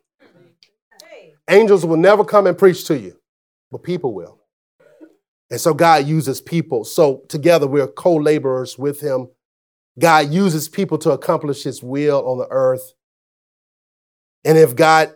Angels 1.49 1.87
will 1.87 1.97
never 1.97 2.25
come 2.25 2.49
and 2.49 2.59
preach 2.59 2.87
to 2.87 2.99
you, 2.99 3.17
but 3.71 3.85
people 3.85 4.15
will. 4.15 4.41
And 5.55 5.61
so 5.61 5.73
God 5.73 6.09
uses 6.09 6.41
people. 6.41 6.83
So 6.83 7.23
together 7.29 7.69
we're 7.69 7.87
co 7.87 8.17
laborers 8.17 8.77
with 8.77 9.01
Him. 9.01 9.29
God 9.97 10.33
uses 10.33 10.69
people 10.69 10.99
to 10.99 11.13
accomplish 11.13 11.63
His 11.63 11.81
will 11.81 12.29
on 12.29 12.39
the 12.39 12.49
earth. 12.51 12.93
And 14.45 14.59
if 14.59 14.75
God 14.75 15.15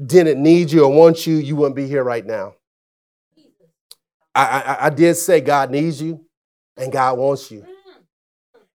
didn't 0.00 0.40
need 0.40 0.70
you 0.70 0.84
or 0.84 0.92
want 0.92 1.26
you, 1.26 1.34
you 1.34 1.56
wouldn't 1.56 1.74
be 1.74 1.88
here 1.88 2.04
right 2.04 2.24
now. 2.24 2.54
I, 4.36 4.44
I, 4.44 4.86
I 4.86 4.90
did 4.90 5.16
say 5.16 5.40
God 5.40 5.72
needs 5.72 6.00
you 6.00 6.26
and 6.76 6.92
God 6.92 7.18
wants 7.18 7.50
you. 7.50 7.66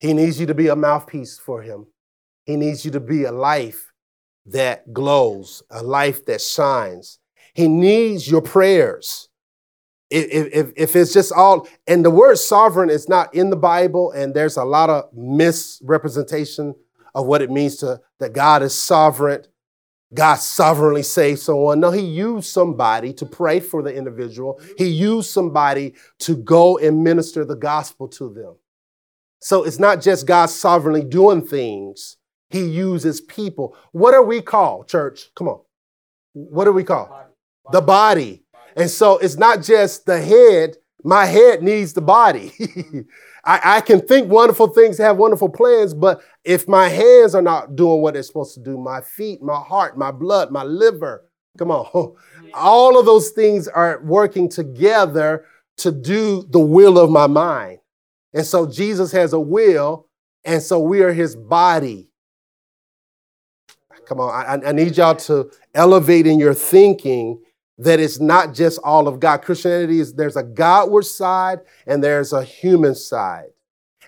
He 0.01 0.11
needs 0.11 0.41
you 0.41 0.47
to 0.47 0.53
be 0.53 0.67
a 0.67 0.75
mouthpiece 0.75 1.39
for 1.39 1.61
Him. 1.61 1.87
He 2.43 2.57
needs 2.57 2.83
you 2.83 2.91
to 2.91 2.99
be 2.99 3.23
a 3.23 3.31
life 3.31 3.93
that 4.45 4.91
glows, 4.91 5.63
a 5.69 5.81
life 5.81 6.25
that 6.25 6.41
shines. 6.41 7.19
He 7.53 7.69
needs 7.69 8.29
your 8.29 8.41
prayers. 8.41 9.26
If, 10.09 10.53
if, 10.53 10.73
if 10.77 10.95
it's 10.95 11.13
just 11.13 11.33
all, 11.33 11.67
and 11.85 12.03
the 12.05 12.09
word 12.09 12.37
sovereign 12.37 12.89
is 12.89 13.09
not 13.09 13.33
in 13.35 13.49
the 13.49 13.57
Bible, 13.57 14.11
and 14.11 14.33
there's 14.33 14.55
a 14.55 14.63
lot 14.63 14.89
of 14.89 15.13
misrepresentation 15.13 16.75
of 17.13 17.25
what 17.25 17.41
it 17.41 17.51
means 17.51 17.77
to 17.77 17.99
that 18.19 18.33
God 18.33 18.63
is 18.63 18.73
sovereign. 18.73 19.43
God 20.13 20.35
sovereignly 20.35 21.03
saved 21.03 21.39
someone. 21.39 21.81
No, 21.81 21.91
he 21.91 22.01
used 22.01 22.49
somebody 22.49 23.11
to 23.13 23.25
pray 23.25 23.59
for 23.59 23.83
the 23.83 23.93
individual. 23.93 24.61
He 24.77 24.87
used 24.87 25.29
somebody 25.31 25.95
to 26.19 26.37
go 26.37 26.77
and 26.77 27.03
minister 27.03 27.43
the 27.43 27.57
gospel 27.57 28.07
to 28.09 28.33
them. 28.33 28.55
So 29.41 29.63
it's 29.65 29.79
not 29.79 30.01
just 30.01 30.25
God 30.25 30.45
sovereignly 30.45 31.03
doing 31.03 31.45
things, 31.45 32.17
he 32.49 32.65
uses 32.65 33.19
people. 33.19 33.75
What 33.91 34.13
are 34.13 34.23
we 34.23 34.41
called, 34.41 34.87
church? 34.87 35.33
Come 35.35 35.49
on. 35.49 35.59
What 36.33 36.67
are 36.67 36.71
we 36.71 36.83
called? 36.83 37.09
The 37.71 37.81
body. 37.81 38.43
And 38.77 38.89
so 38.89 39.17
it's 39.17 39.38
not 39.38 39.63
just 39.63 40.05
the 40.05 40.22
head. 40.22 40.77
My 41.03 41.25
head 41.25 41.63
needs 41.63 41.93
the 41.93 42.01
body. 42.01 42.53
I, 43.43 43.77
I, 43.77 43.81
can 43.81 44.01
think 44.01 44.29
wonderful 44.29 44.67
things, 44.67 44.98
have 44.98 45.17
wonderful 45.17 45.50
plans, 45.50 45.93
but 45.93 46.22
if 46.43 46.67
my 46.67 46.89
hands 46.89 47.34
are 47.34 47.41
not 47.41 47.75
doing 47.75 48.01
what 48.01 48.13
they're 48.13 48.24
supposed 48.24 48.53
to 48.55 48.60
do, 48.60 48.77
my 48.77 49.01
feet, 49.01 49.41
my 49.41 49.60
heart, 49.60 49.98
my 49.98 50.12
blood, 50.12 50.51
my 50.51 50.63
liver, 50.63 51.25
come 51.57 51.72
on, 51.72 52.15
all 52.53 53.00
of 53.00 53.05
those 53.05 53.29
things 53.29 53.67
are 53.67 54.01
working 54.03 54.50
together 54.50 55.46
to 55.77 55.91
do 55.91 56.46
the 56.50 56.60
will 56.60 57.00
of 57.00 57.10
my 57.10 57.25
mind. 57.25 57.79
And 58.34 58.46
so 58.46 58.69
Jesus 58.69 59.12
has 59.13 59.34
a 59.34 59.39
will, 59.39 60.07
and 60.43 60.62
so 60.62 60.79
we 60.79 61.01
are 61.01 61.13
his 61.13 61.36
body. 61.36 62.10
Come 64.05 64.19
on, 64.19 64.29
I, 64.29 64.69
I 64.69 64.72
need 64.74 64.98
y'all 64.98 65.15
to 65.15 65.50
elevate 65.74 66.27
in 66.27 66.38
your 66.38 66.53
thinking 66.53 67.41
that 67.77 68.00
it's 68.00 68.19
not 68.19 68.53
just 68.53 68.79
all 68.84 69.07
of 69.07 69.19
God. 69.19 69.43
Christianity 69.43 70.00
is 70.00 70.13
there's 70.13 70.36
a 70.36 70.43
Godward 70.43 71.05
side 71.05 71.60
and 71.86 72.03
there's 72.03 72.34
a 72.34 72.43
human 72.43 72.96
side. 72.96 73.50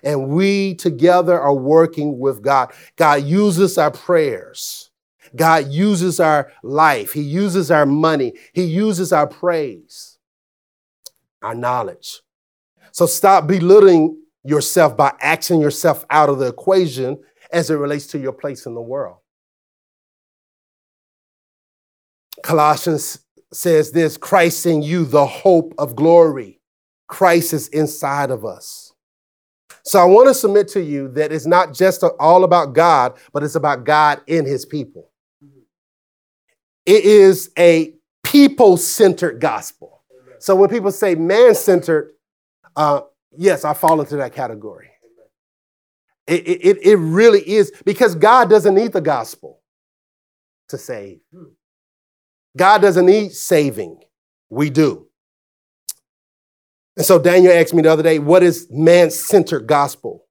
And 0.02 0.28
we 0.28 0.74
together 0.76 1.38
are 1.38 1.54
working 1.54 2.18
with 2.18 2.42
God. 2.42 2.72
God 2.96 3.22
uses 3.22 3.78
our 3.78 3.90
prayers. 3.90 4.90
God 5.36 5.68
uses 5.68 6.18
our 6.18 6.50
life. 6.62 7.12
He 7.12 7.20
uses 7.20 7.70
our 7.70 7.86
money. 7.86 8.32
He 8.52 8.64
uses 8.64 9.12
our 9.12 9.26
praise, 9.26 10.18
our 11.42 11.54
knowledge. 11.54 12.20
So 12.92 13.06
stop 13.06 13.46
belittling 13.46 14.20
yourself 14.42 14.96
by 14.96 15.12
acting 15.20 15.60
yourself 15.60 16.04
out 16.10 16.28
of 16.28 16.38
the 16.38 16.46
equation 16.46 17.22
as 17.52 17.70
it 17.70 17.74
relates 17.74 18.06
to 18.08 18.18
your 18.18 18.32
place 18.32 18.66
in 18.66 18.74
the 18.74 18.80
world. 18.80 19.18
Colossians 22.42 23.20
says 23.52 23.92
this 23.92 24.16
Christ 24.16 24.66
in 24.66 24.82
you, 24.82 25.04
the 25.04 25.26
hope 25.26 25.74
of 25.78 25.96
glory. 25.96 26.60
Christ 27.08 27.52
is 27.52 27.68
inside 27.68 28.30
of 28.30 28.44
us. 28.44 28.92
So 29.82 29.98
I 30.00 30.04
want 30.04 30.28
to 30.28 30.34
submit 30.34 30.68
to 30.68 30.82
you 30.82 31.08
that 31.08 31.32
it's 31.32 31.46
not 31.46 31.74
just 31.74 32.04
all 32.20 32.44
about 32.44 32.74
God, 32.74 33.18
but 33.32 33.42
it's 33.42 33.54
about 33.54 33.84
God 33.84 34.20
in 34.26 34.44
his 34.44 34.64
people. 34.64 35.10
It 36.86 37.04
is 37.04 37.50
a 37.58 37.94
people 38.22 38.76
centered 38.76 39.40
gospel. 39.40 40.02
So 40.38 40.54
when 40.54 40.70
people 40.70 40.92
say 40.92 41.14
man 41.14 41.54
centered, 41.54 42.12
uh, 42.76 43.02
yes, 43.36 43.64
I 43.64 43.74
fall 43.74 44.00
into 44.00 44.16
that 44.16 44.32
category. 44.32 44.90
It, 46.26 46.46
it, 46.46 46.86
it 46.86 46.96
really 46.96 47.40
is 47.40 47.72
because 47.84 48.14
God 48.14 48.48
doesn't 48.48 48.74
need 48.74 48.92
the 48.92 49.00
gospel 49.00 49.60
to 50.68 50.78
save. 50.78 51.20
God 52.56 52.82
doesn't 52.82 53.06
need 53.06 53.32
saving. 53.32 54.00
We 54.48 54.70
do. 54.70 55.06
And 56.96 57.06
so 57.06 57.18
Daniel 57.18 57.52
asked 57.52 57.72
me 57.72 57.82
the 57.82 57.92
other 57.92 58.02
day, 58.02 58.18
what 58.18 58.42
is 58.42 58.66
man 58.70 59.10
centered 59.10 59.66
gospel? 59.66 60.26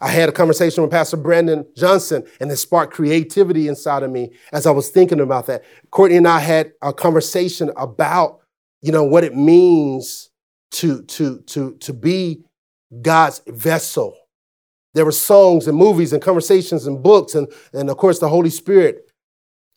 I 0.00 0.08
had 0.08 0.28
a 0.28 0.32
conversation 0.32 0.82
with 0.82 0.90
Pastor 0.90 1.16
Brandon 1.16 1.64
Johnson, 1.76 2.26
and 2.40 2.50
it 2.50 2.56
sparked 2.56 2.92
creativity 2.92 3.68
inside 3.68 4.02
of 4.02 4.10
me 4.10 4.32
as 4.52 4.66
I 4.66 4.72
was 4.72 4.90
thinking 4.90 5.20
about 5.20 5.46
that. 5.46 5.64
Courtney 5.90 6.16
and 6.16 6.28
I 6.28 6.40
had 6.40 6.72
a 6.82 6.92
conversation 6.92 7.70
about, 7.76 8.40
you 8.82 8.92
know, 8.92 9.04
what 9.04 9.24
it 9.24 9.36
means 9.36 10.30
to, 10.72 11.02
to, 11.04 11.40
to, 11.42 11.76
to 11.76 11.92
be 11.92 12.44
God's 13.02 13.40
vessel. 13.46 14.16
There 14.94 15.04
were 15.04 15.12
songs 15.12 15.66
and 15.66 15.76
movies 15.76 16.12
and 16.12 16.22
conversations 16.22 16.86
and 16.86 17.02
books, 17.02 17.34
and, 17.34 17.48
and 17.72 17.88
of 17.88 17.96
course, 17.96 18.18
the 18.18 18.28
Holy 18.28 18.50
Spirit 18.50 19.10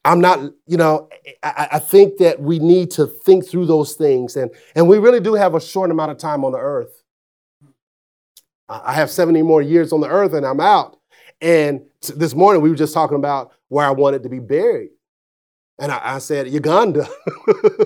I'm 0.08 0.22
not, 0.22 0.40
you 0.66 0.78
know, 0.78 1.10
I, 1.44 1.68
I, 1.74 1.80
think 1.80 2.18
that 2.20 2.40
we 2.40 2.60
need 2.60 2.92
to 2.92 3.08
think 3.08 3.46
through 3.46 3.66
those 3.66 3.96
things. 3.96 4.38
And, 4.38 4.50
and 4.74 4.88
we 4.88 5.00
really 5.00 5.20
do 5.20 5.34
have 5.34 5.54
a 5.54 5.60
short 5.60 5.92
amount 5.92 6.12
of 6.12 6.18
time 6.18 6.46
on 6.46 6.54
the 6.54 6.60
earth. 6.60 7.04
I 8.70 8.94
have 8.94 9.12
70 9.12 9.42
more 9.42 9.62
years 9.62 9.92
on 9.92 10.00
the 10.00 10.08
earth 10.08 10.34
and 10.34 10.46
I'm 10.46 10.62
out. 10.62 10.98
And 11.42 11.82
this 12.16 12.34
morning 12.34 12.62
we 12.62 12.70
were 12.70 12.76
just 12.78 12.94
talking 12.94 13.18
about 13.18 13.52
where 13.68 13.86
I 13.86 13.92
wanted 13.92 14.24
to 14.24 14.30
be 14.30 14.40
buried. 14.40 14.92
And 15.80 15.92
I, 15.92 16.16
I 16.16 16.18
said, 16.18 16.48
Uganda. 16.50 17.08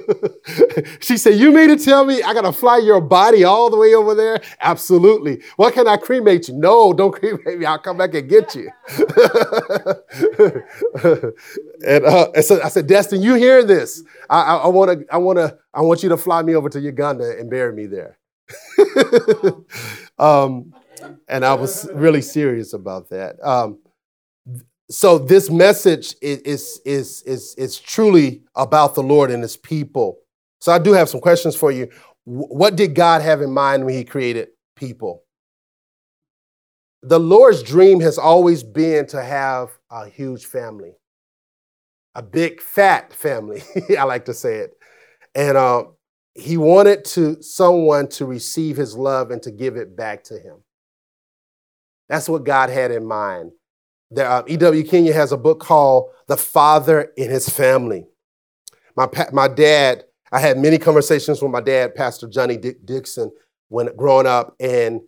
she 1.01 1.17
said, 1.17 1.37
You 1.37 1.51
mean 1.51 1.67
to 1.69 1.83
tell 1.83 2.05
me 2.05 2.23
I 2.23 2.33
got 2.33 2.43
to 2.43 2.53
fly 2.53 2.77
your 2.77 3.01
body 3.01 3.43
all 3.43 3.69
the 3.69 3.75
way 3.75 3.93
over 3.93 4.15
there? 4.15 4.41
Absolutely. 4.61 5.41
What 5.57 5.73
can 5.73 5.87
I 5.87 5.97
cremate 5.97 6.47
you? 6.47 6.53
No, 6.55 6.93
don't 6.93 7.11
cremate 7.19 7.59
me. 7.59 7.65
I'll 7.65 7.79
come 7.79 7.97
back 7.97 8.13
and 8.13 8.29
get 8.29 8.55
you. 8.55 8.69
and, 11.85 12.05
uh, 12.05 12.31
and, 12.33 12.45
so 12.45 12.61
I 12.63 12.69
said, 12.69 12.87
Destin, 12.87 13.21
you 13.21 13.33
hear 13.35 13.63
this? 13.63 14.03
I, 14.29 14.67
want 14.67 15.01
to, 15.01 15.05
I 15.13 15.17
want 15.17 15.37
to, 15.39 15.57
I 15.73 15.81
want 15.81 16.01
you 16.01 16.09
to 16.09 16.17
fly 16.17 16.41
me 16.43 16.55
over 16.55 16.69
to 16.69 16.79
Uganda 16.79 17.37
and 17.37 17.49
bury 17.49 17.73
me 17.73 17.87
there. 17.87 18.17
um, 20.17 20.73
and 21.27 21.43
I 21.43 21.55
was 21.55 21.89
really 21.93 22.21
serious 22.21 22.73
about 22.73 23.09
that. 23.09 23.35
Um, 23.43 23.79
so 24.91 25.17
this 25.17 25.49
message 25.49 26.15
is, 26.21 26.81
is, 26.85 27.23
is, 27.25 27.55
is, 27.55 27.79
truly 27.79 28.43
about 28.55 28.93
the 28.93 29.01
Lord 29.01 29.31
and 29.31 29.41
his 29.41 29.55
people. 29.55 30.19
So 30.59 30.71
I 30.73 30.79
do 30.79 30.91
have 30.91 31.07
some 31.07 31.21
questions 31.21 31.55
for 31.55 31.71
you. 31.71 31.87
What 32.25 32.75
did 32.75 32.93
God 32.93 33.21
have 33.21 33.41
in 33.41 33.51
mind 33.51 33.85
when 33.85 33.95
he 33.95 34.03
created 34.03 34.49
people? 34.75 35.23
The 37.03 37.19
Lord's 37.19 37.63
dream 37.63 38.01
has 38.01 38.17
always 38.17 38.63
been 38.63 39.07
to 39.07 39.23
have 39.23 39.69
a 39.89 40.07
huge 40.07 40.45
family, 40.45 40.91
a 42.13 42.21
big 42.21 42.61
fat 42.61 43.13
family, 43.13 43.63
I 43.97 44.03
like 44.03 44.25
to 44.25 44.33
say 44.33 44.57
it. 44.57 44.73
And 45.33 45.55
uh, 45.55 45.85
he 46.35 46.57
wanted 46.57 47.05
to 47.05 47.41
someone 47.41 48.09
to 48.09 48.25
receive 48.25 48.75
his 48.75 48.95
love 48.95 49.31
and 49.31 49.41
to 49.43 49.51
give 49.51 49.77
it 49.77 49.95
back 49.95 50.25
to 50.25 50.37
him. 50.37 50.57
That's 52.09 52.27
what 52.27 52.43
God 52.43 52.69
had 52.69 52.91
in 52.91 53.05
mind. 53.05 53.53
There, 54.13 54.29
uh, 54.29 54.43
E.W. 54.45 54.83
Kenyon 54.83 55.13
has 55.13 55.31
a 55.31 55.37
book 55.37 55.61
called 55.61 56.09
The 56.27 56.35
Father 56.35 57.13
in 57.15 57.29
His 57.29 57.47
Family. 57.47 58.05
My, 58.97 59.07
my 59.31 59.47
dad, 59.47 60.03
I 60.33 60.39
had 60.41 60.57
many 60.57 60.77
conversations 60.77 61.41
with 61.41 61.49
my 61.49 61.61
dad, 61.61 61.95
Pastor 61.95 62.27
Johnny 62.27 62.57
Dick 62.57 62.85
Dixon, 62.85 63.31
when 63.69 63.95
growing 63.95 64.27
up, 64.27 64.53
and, 64.59 64.99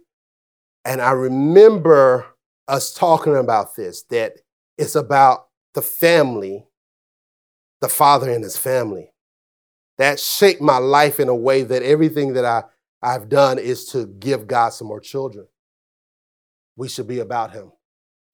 and 0.85 1.01
I 1.01 1.11
remember 1.11 2.25
us 2.69 2.93
talking 2.93 3.35
about 3.35 3.75
this, 3.75 4.03
that 4.03 4.37
it's 4.77 4.95
about 4.95 5.47
the 5.73 5.81
family, 5.81 6.65
the 7.81 7.89
father 7.89 8.31
and 8.31 8.41
his 8.41 8.55
family. 8.55 9.11
That 9.97 10.17
shaped 10.17 10.61
my 10.61 10.77
life 10.77 11.19
in 11.19 11.27
a 11.27 11.35
way 11.35 11.63
that 11.63 11.83
everything 11.83 12.33
that 12.33 12.45
I, 12.45 12.63
I've 13.01 13.27
done 13.27 13.59
is 13.59 13.85
to 13.87 14.07
give 14.07 14.47
God 14.47 14.69
some 14.69 14.87
more 14.87 15.01
children. 15.01 15.45
We 16.77 16.87
should 16.87 17.07
be 17.07 17.19
about 17.19 17.51
him 17.51 17.73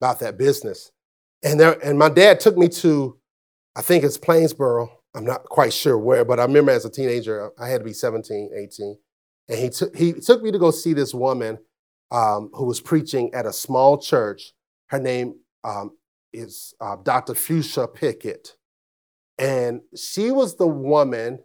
about 0.00 0.20
that 0.20 0.38
business. 0.38 0.90
And 1.42 1.58
there, 1.58 1.78
and 1.84 1.98
my 1.98 2.08
dad 2.08 2.40
took 2.40 2.56
me 2.56 2.68
to, 2.68 3.18
I 3.76 3.82
think 3.82 4.04
it's 4.04 4.18
Plainsboro. 4.18 4.88
I'm 5.14 5.24
not 5.24 5.44
quite 5.44 5.72
sure 5.72 5.98
where, 5.98 6.24
but 6.24 6.38
I 6.38 6.44
remember 6.44 6.72
as 6.72 6.84
a 6.84 6.90
teenager, 6.90 7.50
I 7.58 7.68
had 7.68 7.78
to 7.78 7.84
be 7.84 7.92
17, 7.92 8.50
18. 8.56 8.98
And 9.48 9.58
he 9.58 9.68
took 9.68 9.96
he 9.96 10.12
took 10.12 10.42
me 10.42 10.52
to 10.52 10.58
go 10.58 10.70
see 10.70 10.92
this 10.92 11.12
woman 11.12 11.58
um, 12.12 12.50
who 12.52 12.66
was 12.66 12.80
preaching 12.80 13.34
at 13.34 13.46
a 13.46 13.52
small 13.52 13.98
church. 13.98 14.52
Her 14.86 15.00
name 15.00 15.34
um, 15.64 15.96
is 16.32 16.74
uh, 16.80 16.96
Dr. 17.02 17.34
Fuchsia 17.34 17.88
Pickett. 17.88 18.56
And 19.38 19.80
she 19.96 20.30
was 20.30 20.56
the 20.56 20.68
woman 20.68 21.40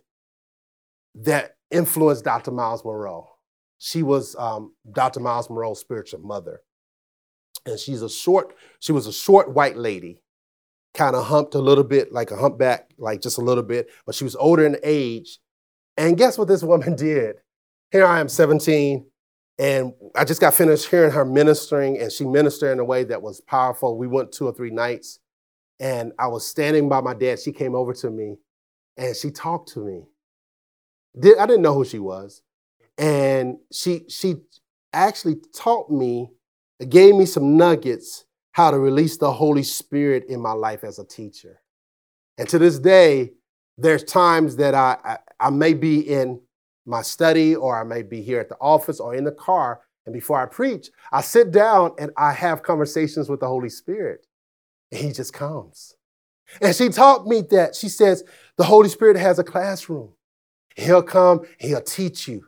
that 1.16 1.56
influenced 1.72 2.26
Dr. 2.26 2.52
Myles 2.52 2.86
Munroe. 2.86 3.28
She 3.80 4.04
was 4.04 4.36
um, 4.38 4.76
Dr. 4.92 5.20
Myles 5.20 5.50
Munroe's 5.50 5.80
spiritual 5.80 6.20
mother 6.20 6.62
and 7.66 7.80
she's 7.80 8.02
a 8.02 8.10
short, 8.10 8.56
she 8.80 8.92
was 8.92 9.08
a 9.08 9.14
short 9.14 9.54
white 9.54 9.78
lady, 9.78 10.22
kind 10.94 11.16
of 11.16 11.26
humped 11.26 11.56
a 11.56 11.60
little 11.60 11.84
bit, 11.84 12.12
like 12.12 12.32
a 12.32 12.38
humpback, 12.38 12.92
like 12.98 13.22
just 13.22 13.38
a 13.38 13.42
little 13.42 13.64
bit, 13.64 13.90
but 14.06 14.16
she 14.16 14.24
was 14.24 14.36
older 14.36 14.66
in 14.66 14.78
age. 14.84 15.40
And 15.98 16.18
guess 16.18 16.38
what 16.38 16.48
this 16.48 16.64
woman 16.64 16.96
did? 16.96 17.38
here 17.92 18.06
I 18.06 18.20
am, 18.20 18.28
17, 18.28 19.06
and 19.58 19.94
I 20.16 20.26
just 20.26 20.42
got 20.42 20.54
finished 20.54 20.90
hearing 20.90 21.12
her 21.12 21.24
ministering, 21.24 21.98
and 22.00 22.12
she 22.12 22.26
ministered 22.26 22.74
in 22.74 22.80
a 22.80 22.84
way 22.84 23.06
that 23.06 23.22
was 23.22 23.42
powerful. 23.42 23.98
We 23.98 24.08
went 24.08 24.32
two 24.34 24.48
or 24.48 24.54
three 24.54 24.70
nights, 24.70 25.20
and 25.80 26.12
I 26.20 26.28
was 26.28 26.46
standing 26.46 26.90
by 26.90 27.02
my 27.02 27.14
dad. 27.14 27.40
She 27.40 27.54
came 27.54 27.74
over 27.74 27.94
to 27.94 28.10
me, 28.10 28.36
and 28.98 29.16
she 29.16 29.32
talked 29.32 29.70
to 29.74 29.80
me. 29.80 30.04
I 31.18 31.46
didn't 31.46 31.62
know 31.62 31.74
who 31.74 31.86
she 31.86 32.00
was, 32.00 32.42
and 32.98 33.58
she 33.72 34.04
she 34.10 34.42
actually 34.92 35.38
taught 35.56 35.90
me, 35.90 36.32
gave 36.90 37.16
me 37.16 37.26
some 37.26 37.58
nuggets 37.58 38.26
how 38.52 38.72
to 38.72 38.80
release 38.80 39.18
the 39.18 39.32
Holy 39.32 39.64
Spirit 39.64 40.26
in 40.30 40.42
my 40.42 40.52
life 40.52 40.84
as 40.84 41.00
a 41.00 41.06
teacher. 41.06 41.62
And 42.38 42.48
to 42.50 42.60
this 42.60 42.80
day, 42.80 43.32
there's 43.78 44.04
times 44.04 44.56
that 44.58 44.74
I, 44.74 44.98
I, 45.04 45.18
I 45.40 45.50
may 45.50 45.74
be 45.74 46.00
in 46.00 46.42
my 46.86 47.02
study 47.02 47.56
or 47.56 47.80
I 47.80 47.84
may 47.84 48.02
be 48.02 48.22
here 48.22 48.40
at 48.40 48.50
the 48.50 48.58
office 48.62 49.00
or 49.00 49.16
in 49.16 49.24
the 49.24 49.32
car. 49.32 49.82
And 50.06 50.14
before 50.14 50.42
I 50.42 50.46
preach, 50.46 50.90
I 51.12 51.22
sit 51.22 51.52
down 51.52 51.92
and 51.98 52.12
I 52.18 52.32
have 52.32 52.64
conversations 52.64 53.28
with 53.28 53.40
the 53.40 53.48
Holy 53.48 53.70
Spirit. 53.70 54.26
And 54.92 55.02
He 55.02 55.12
just 55.12 55.34
comes. 55.34 55.96
And 56.62 56.76
she 56.76 56.90
taught 56.90 57.26
me 57.26 57.42
that. 57.52 57.76
She 57.76 57.90
says, 57.90 58.24
the 58.58 58.64
Holy 58.64 58.88
Spirit 58.88 59.18
has 59.18 59.40
a 59.40 59.44
classroom. 59.44 60.14
He'll 60.76 61.04
come, 61.04 61.42
He'll 61.58 61.82
teach 61.82 62.28
you. 62.28 62.48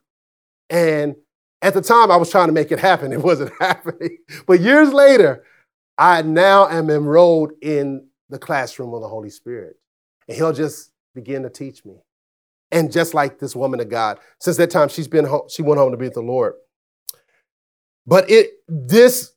And 0.69 1.15
at 1.61 1.73
the 1.73 1.81
time, 1.81 2.11
I 2.11 2.17
was 2.17 2.29
trying 2.29 2.47
to 2.47 2.53
make 2.53 2.71
it 2.71 2.79
happen. 2.79 3.11
It 3.11 3.21
wasn't 3.21 3.51
happening. 3.59 4.17
But 4.45 4.59
years 4.59 4.93
later, 4.93 5.43
I 5.97 6.21
now 6.21 6.67
am 6.67 6.89
enrolled 6.89 7.53
in 7.61 8.07
the 8.29 8.39
classroom 8.39 8.93
of 8.93 9.01
the 9.01 9.07
Holy 9.07 9.29
Spirit. 9.29 9.77
And 10.27 10.37
He'll 10.37 10.53
just 10.53 10.91
begin 11.15 11.43
to 11.43 11.49
teach 11.49 11.83
me. 11.85 11.95
And 12.71 12.91
just 12.91 13.13
like 13.13 13.39
this 13.39 13.55
woman 13.55 13.79
of 13.79 13.89
God, 13.89 14.19
since 14.39 14.57
that 14.57 14.69
time 14.69 14.89
she's 14.89 15.07
been 15.07 15.25
home, 15.25 15.47
she 15.49 15.61
went 15.61 15.79
home 15.79 15.91
to 15.91 15.97
be 15.97 16.05
with 16.05 16.13
the 16.13 16.21
Lord. 16.21 16.55
But 18.05 18.29
it 18.29 18.51
this 18.67 19.31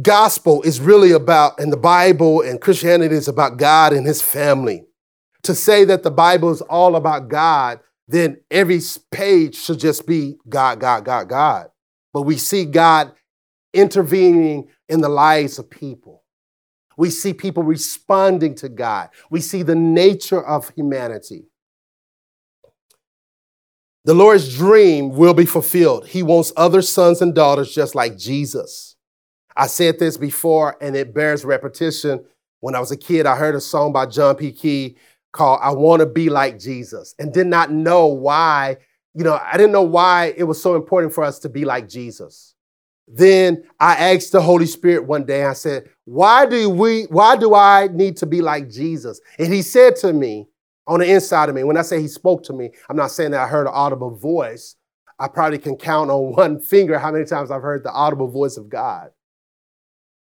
gospel 0.00 0.62
is 0.62 0.80
really 0.80 1.12
about, 1.12 1.58
and 1.58 1.72
the 1.72 1.78
Bible 1.78 2.40
and 2.40 2.60
Christianity 2.60 3.14
is 3.14 3.28
about 3.28 3.56
God 3.56 3.92
and 3.92 4.06
his 4.06 4.22
family. 4.22 4.84
To 5.44 5.54
say 5.54 5.84
that 5.86 6.02
the 6.02 6.10
Bible 6.10 6.50
is 6.50 6.60
all 6.62 6.94
about 6.94 7.28
God, 7.28 7.80
then 8.08 8.38
every 8.50 8.80
page 9.10 9.56
should 9.56 9.78
just 9.78 10.06
be 10.06 10.36
God, 10.48 10.80
God, 10.80 11.04
God, 11.04 11.28
God. 11.28 11.68
But 12.12 12.22
we 12.22 12.36
see 12.36 12.64
God 12.64 13.12
intervening 13.72 14.68
in 14.88 15.00
the 15.00 15.08
lives 15.08 15.58
of 15.58 15.70
people. 15.70 16.22
We 16.96 17.10
see 17.10 17.32
people 17.32 17.62
responding 17.62 18.54
to 18.56 18.68
God. 18.68 19.08
We 19.30 19.40
see 19.40 19.62
the 19.62 19.74
nature 19.74 20.44
of 20.44 20.68
humanity. 20.70 21.46
The 24.04 24.14
Lord's 24.14 24.56
dream 24.56 25.10
will 25.10 25.32
be 25.32 25.46
fulfilled. 25.46 26.08
He 26.08 26.22
wants 26.22 26.52
other 26.56 26.82
sons 26.82 27.22
and 27.22 27.34
daughters 27.34 27.74
just 27.74 27.94
like 27.94 28.18
Jesus. 28.18 28.96
I 29.56 29.68
said 29.68 29.98
this 29.98 30.16
before, 30.16 30.76
and 30.80 30.96
it 30.96 31.14
bears 31.14 31.44
repetition. 31.44 32.24
When 32.60 32.74
I 32.74 32.80
was 32.80 32.90
a 32.90 32.96
kid, 32.96 33.26
I 33.26 33.36
heard 33.36 33.54
a 33.54 33.60
song 33.60 33.92
by 33.92 34.06
John 34.06 34.34
P. 34.34 34.50
Kee 34.50 34.96
called 35.32 35.60
I 35.62 35.72
Want 35.72 36.00
to 36.00 36.06
Be 36.06 36.28
Like 36.28 36.58
Jesus, 36.58 37.14
and 37.18 37.32
did 37.32 37.46
not 37.46 37.70
know 37.70 38.06
why, 38.06 38.76
you 39.14 39.24
know, 39.24 39.38
I 39.42 39.56
didn't 39.56 39.72
know 39.72 39.82
why 39.82 40.34
it 40.36 40.44
was 40.44 40.62
so 40.62 40.76
important 40.76 41.12
for 41.12 41.24
us 41.24 41.38
to 41.40 41.48
be 41.48 41.64
like 41.64 41.88
Jesus. 41.88 42.54
Then 43.08 43.64
I 43.80 44.14
asked 44.14 44.32
the 44.32 44.40
Holy 44.40 44.66
Spirit 44.66 45.06
one 45.06 45.24
day, 45.24 45.44
I 45.44 45.52
said, 45.54 45.88
Why 46.04 46.46
do 46.46 46.70
we, 46.70 47.04
why 47.04 47.36
do 47.36 47.54
I 47.54 47.88
need 47.92 48.16
to 48.18 48.26
be 48.26 48.40
like 48.40 48.70
Jesus? 48.70 49.20
And 49.38 49.52
he 49.52 49.62
said 49.62 49.96
to 49.96 50.12
me, 50.12 50.48
on 50.86 51.00
the 51.00 51.10
inside 51.10 51.48
of 51.48 51.54
me. 51.54 51.64
When 51.64 51.76
I 51.76 51.82
say 51.82 52.00
he 52.00 52.08
spoke 52.08 52.42
to 52.44 52.52
me, 52.52 52.70
I'm 52.88 52.96
not 52.96 53.10
saying 53.10 53.32
that 53.32 53.40
I 53.40 53.48
heard 53.48 53.66
an 53.66 53.72
audible 53.74 54.16
voice. 54.16 54.76
I 55.18 55.28
probably 55.28 55.58
can 55.58 55.76
count 55.76 56.10
on 56.10 56.32
one 56.36 56.60
finger 56.60 56.98
how 56.98 57.12
many 57.12 57.24
times 57.24 57.50
I've 57.50 57.62
heard 57.62 57.84
the 57.84 57.92
audible 57.92 58.28
voice 58.28 58.56
of 58.56 58.68
God. 58.68 59.10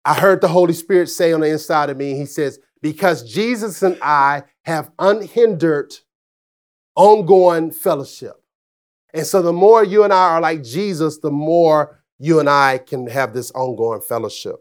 I 0.04 0.14
heard 0.14 0.42
the 0.42 0.48
Holy 0.48 0.74
Spirit 0.74 1.10
say 1.10 1.34
on 1.34 1.42
the 1.42 1.50
inside 1.50 1.90
of 1.90 1.98
me, 1.98 2.16
He 2.16 2.26
says, 2.26 2.60
because 2.86 3.24
Jesus 3.24 3.82
and 3.82 3.98
I 4.00 4.44
have 4.62 4.92
unhindered 5.00 5.96
ongoing 6.96 7.72
fellowship. 7.72 8.36
And 9.12 9.26
so 9.26 9.42
the 9.42 9.52
more 9.52 9.84
you 9.84 10.04
and 10.04 10.14
I 10.14 10.34
are 10.34 10.40
like 10.40 10.62
Jesus, 10.62 11.18
the 11.18 11.32
more 11.32 12.04
you 12.20 12.40
and 12.40 12.48
I 12.48 12.78
can 12.78 13.08
have 13.08 13.34
this 13.34 13.50
ongoing 13.54 14.02
fellowship. 14.02 14.58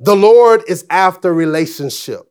The 0.00 0.16
Lord 0.16 0.62
is 0.66 0.86
after 0.88 1.34
relationship. 1.34 2.22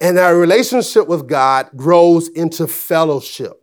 And 0.00 0.18
our 0.18 0.36
relationship 0.36 1.06
with 1.06 1.28
God 1.28 1.70
grows 1.76 2.26
into 2.30 2.66
fellowship. 2.66 3.62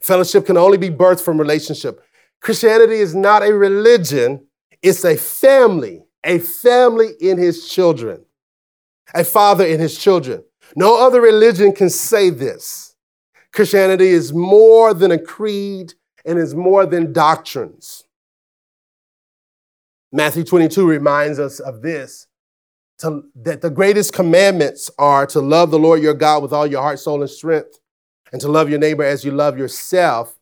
Fellowship 0.00 0.46
can 0.46 0.56
only 0.56 0.78
be 0.78 0.88
birthed 0.88 1.20
from 1.20 1.38
relationship. 1.38 2.02
Christianity 2.40 2.94
is 2.94 3.14
not 3.14 3.42
a 3.42 3.52
religion, 3.52 4.46
it's 4.80 5.04
a 5.04 5.18
family, 5.18 6.06
a 6.24 6.38
family 6.38 7.10
in 7.20 7.38
his 7.38 7.68
children, 7.68 8.24
a 9.14 9.24
father 9.24 9.64
in 9.64 9.80
his 9.80 9.98
children. 9.98 10.44
No 10.76 11.04
other 11.04 11.20
religion 11.20 11.72
can 11.72 11.90
say 11.90 12.30
this. 12.30 12.94
Christianity 13.52 14.08
is 14.08 14.32
more 14.32 14.94
than 14.94 15.10
a 15.10 15.18
creed 15.18 15.94
and 16.24 16.38
is 16.38 16.54
more 16.54 16.86
than 16.86 17.12
doctrines. 17.12 18.04
Matthew 20.10 20.44
22 20.44 20.86
reminds 20.86 21.38
us 21.38 21.58
of 21.58 21.82
this 21.82 22.26
to, 22.98 23.24
that 23.34 23.60
the 23.60 23.70
greatest 23.70 24.12
commandments 24.12 24.90
are 24.98 25.26
to 25.26 25.40
love 25.40 25.70
the 25.70 25.78
Lord 25.78 26.02
your 26.02 26.14
God 26.14 26.42
with 26.42 26.52
all 26.52 26.66
your 26.66 26.82
heart, 26.82 26.98
soul, 26.98 27.20
and 27.20 27.30
strength, 27.30 27.78
and 28.30 28.40
to 28.40 28.48
love 28.48 28.70
your 28.70 28.78
neighbor 28.78 29.04
as 29.04 29.24
you 29.24 29.32
love 29.32 29.58
yourself. 29.58 30.38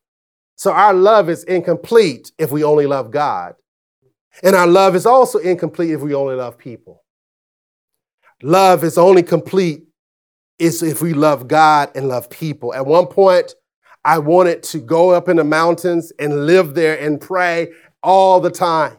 So 0.57 0.73
our 0.73 0.93
love 0.93 1.31
is 1.31 1.45
incomplete 1.45 2.33
if 2.39 2.51
we 2.51 2.63
only 2.63 2.87
love 2.87 3.11
God. 3.11 3.55
And 4.43 4.57
our 4.57 4.67
love 4.67 4.95
is 4.95 5.07
also 5.07 5.39
incomplete 5.39 5.91
if 5.91 6.01
we 6.01 6.15
only 6.15 6.37
love 6.37 6.57
people. 6.57 7.03
Love 8.43 8.85
is 8.85 8.97
only 8.97 9.23
complete 9.23 9.85
is 10.59 10.83
if 10.83 11.03
we 11.03 11.13
love 11.13 11.49
God 11.49 11.91
and 11.95 12.09
love 12.09 12.31
people. 12.31 12.75
At 12.75 12.87
one 12.87 13.07
point, 13.07 13.55
I 14.05 14.19
wanted 14.19 14.63
to 14.65 14.79
go 14.79 15.11
up 15.11 15.29
in 15.29 15.37
the 15.37 15.45
mountains 15.45 16.13
and 16.19 16.47
live 16.47 16.75
there 16.75 16.99
and 16.99 17.21
pray 17.21 17.73
all 18.03 18.41
the 18.41 18.51
time 18.51 18.97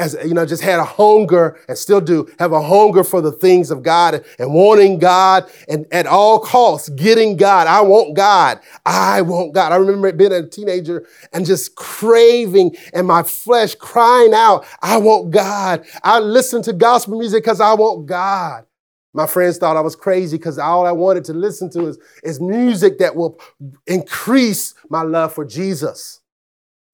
as 0.00 0.16
you 0.24 0.32
know, 0.32 0.46
just 0.46 0.62
had 0.62 0.78
a 0.78 0.84
hunger 0.84 1.60
and 1.68 1.76
still 1.76 2.00
do 2.00 2.26
have 2.38 2.52
a 2.52 2.62
hunger 2.62 3.04
for 3.04 3.20
the 3.20 3.30
things 3.30 3.70
of 3.70 3.82
God 3.82 4.24
and 4.38 4.52
wanting 4.52 4.98
God 4.98 5.48
and 5.68 5.86
at 5.92 6.06
all 6.06 6.40
costs 6.40 6.88
getting 6.88 7.36
God. 7.36 7.66
I 7.66 7.82
want 7.82 8.16
God. 8.16 8.60
I 8.86 9.20
want 9.20 9.52
God. 9.52 9.72
I 9.72 9.76
remember 9.76 10.10
being 10.12 10.32
a 10.32 10.48
teenager 10.48 11.06
and 11.34 11.44
just 11.44 11.74
craving 11.74 12.76
and 12.94 13.06
my 13.06 13.22
flesh 13.22 13.74
crying 13.74 14.32
out, 14.32 14.64
I 14.80 14.96
want 14.96 15.32
God. 15.32 15.84
I 16.02 16.18
listen 16.18 16.62
to 16.62 16.72
gospel 16.72 17.18
music 17.18 17.44
because 17.44 17.60
I 17.60 17.74
want 17.74 18.06
God. 18.06 18.64
My 19.12 19.26
friends 19.26 19.58
thought 19.58 19.76
I 19.76 19.80
was 19.80 19.96
crazy 19.96 20.38
because 20.38 20.58
all 20.58 20.86
I 20.86 20.92
wanted 20.92 21.24
to 21.26 21.34
listen 21.34 21.68
to 21.72 21.88
is, 21.88 21.98
is 22.22 22.40
music 22.40 22.98
that 23.00 23.14
will 23.14 23.38
increase 23.86 24.72
my 24.88 25.02
love 25.02 25.34
for 25.34 25.44
Jesus. 25.44 26.19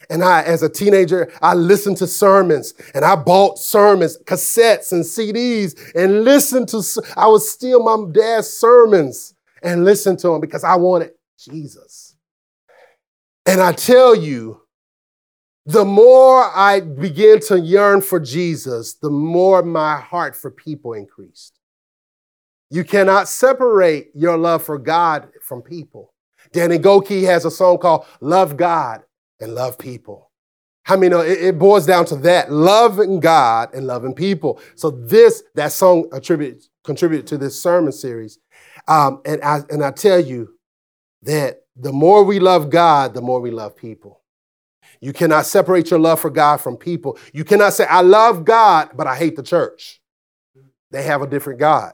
And 0.09 0.23
I, 0.23 0.43
as 0.43 0.63
a 0.63 0.69
teenager, 0.69 1.33
I 1.43 1.55
listened 1.55 1.97
to 1.99 2.07
sermons 2.07 2.75
and 2.95 3.05
I 3.05 3.17
bought 3.17 3.59
sermons, 3.59 4.19
cassettes 4.25 4.93
and 4.93 5.05
CDs 5.05 5.75
and 5.95 6.25
listened 6.25 6.69
to, 6.69 6.83
I 7.17 7.27
would 7.27 7.43
steal 7.43 7.83
my 7.83 8.11
dad's 8.13 8.49
sermons 8.49 9.35
and 9.63 9.85
listen 9.85 10.17
to 10.19 10.29
them 10.29 10.41
because 10.41 10.65
I 10.65 10.77
wanted 10.77 11.13
Jesus. 11.39 12.15
And 13.47 13.61
I 13.61 13.73
tell 13.73 14.15
you, 14.15 14.63
the 15.65 15.85
more 15.85 16.45
I 16.45 16.81
began 16.81 17.41
to 17.41 17.59
yearn 17.59 18.01
for 18.01 18.21
Jesus, 18.21 18.95
the 18.95 19.11
more 19.11 19.63
my 19.63 19.99
heart 19.99 20.37
for 20.37 20.51
people 20.51 20.93
increased. 20.93 21.59
You 22.71 22.85
cannot 22.85 23.29
separate 23.29 24.11
your 24.15 24.37
love 24.37 24.63
for 24.63 24.79
God 24.79 25.29
from 25.43 25.63
people. 25.63 26.13
Danny 26.53 26.79
Gokey 26.79 27.25
has 27.25 27.45
a 27.45 27.51
song 27.51 27.79
called 27.79 28.07
Love 28.21 28.57
God 28.57 29.03
and 29.41 29.55
love 29.55 29.79
people. 29.79 30.31
I 30.89 30.97
mean, 30.97 31.13
it, 31.13 31.27
it 31.27 31.59
boils 31.59 31.87
down 31.87 32.07
to 32.07 32.17
that 32.17 32.53
loving 32.53 33.21
God 33.21 33.75
and 33.75 33.87
loving 33.87 34.15
people. 34.15 34.61
So, 34.77 34.91
this, 34.91 35.43
that 35.55 35.73
song 35.73 36.09
attributed, 36.13 36.63
contributed 36.85 37.27
to 37.29 37.39
this 37.39 37.61
sermon 37.61 37.93
series. 37.93 38.39
Um, 38.87 39.21
and, 39.25 39.43
I, 39.43 39.61
and 39.71 39.83
I 39.85 39.91
tell 39.91 40.21
you 40.21 40.57
that 41.23 41.63
the 41.75 41.93
more 41.93 42.25
we 42.25 42.39
love 42.39 42.71
God, 42.71 43.15
the 43.15 43.21
more 43.21 43.41
we 43.41 43.51
love 43.51 43.77
people. 43.77 44.23
You 45.01 45.13
cannot 45.13 45.47
separate 45.47 45.91
your 45.91 45.99
love 45.99 46.21
for 46.21 46.31
God 46.31 46.59
from 46.59 46.77
people. 46.77 47.19
You 47.33 47.45
cannot 47.45 47.75
say, 47.75 47.85
I 47.85 48.01
love 48.01 48.45
God, 48.45 48.91
but 48.95 49.07
I 49.07 49.17
hate 49.17 49.37
the 49.37 49.43
church. 49.43 50.01
They 50.91 51.03
have 51.03 51.21
a 51.21 51.27
different 51.27 51.59
God. 51.59 51.93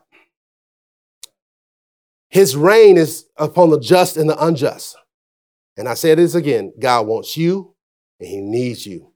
His 2.29 2.55
reign 2.57 2.97
is 2.97 3.27
upon 3.37 3.71
the 3.71 3.81
just 3.81 4.17
and 4.17 4.29
the 4.29 4.45
unjust. 4.45 4.97
And 5.77 5.89
I 5.89 5.95
say 5.95 6.15
this 6.15 6.35
again 6.35 6.73
God 6.79 7.07
wants 7.07 7.37
you 7.37 7.75
and 8.21 8.29
He 8.29 8.41
needs 8.41 8.87
you. 8.87 9.13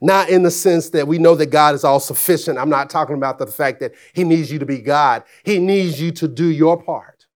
Not 0.00 0.28
in 0.28 0.44
the 0.44 0.50
sense 0.50 0.90
that 0.90 1.08
we 1.08 1.18
know 1.18 1.34
that 1.34 1.46
God 1.46 1.74
is 1.74 1.82
all 1.82 2.00
sufficient. 2.00 2.58
I'm 2.58 2.70
not 2.70 2.90
talking 2.90 3.16
about 3.16 3.38
the 3.38 3.46
fact 3.46 3.80
that 3.80 3.92
He 4.12 4.24
needs 4.24 4.50
you 4.50 4.58
to 4.58 4.66
be 4.66 4.78
God. 4.78 5.24
He 5.44 5.58
needs 5.58 6.00
you 6.00 6.12
to 6.12 6.28
do 6.28 6.46
your 6.46 6.80
part. 6.82 7.26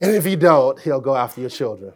And 0.00 0.14
if 0.14 0.26
you 0.26 0.36
don't, 0.36 0.78
He'll 0.80 1.00
go 1.00 1.16
after 1.16 1.40
your 1.40 1.50
children. 1.50 1.94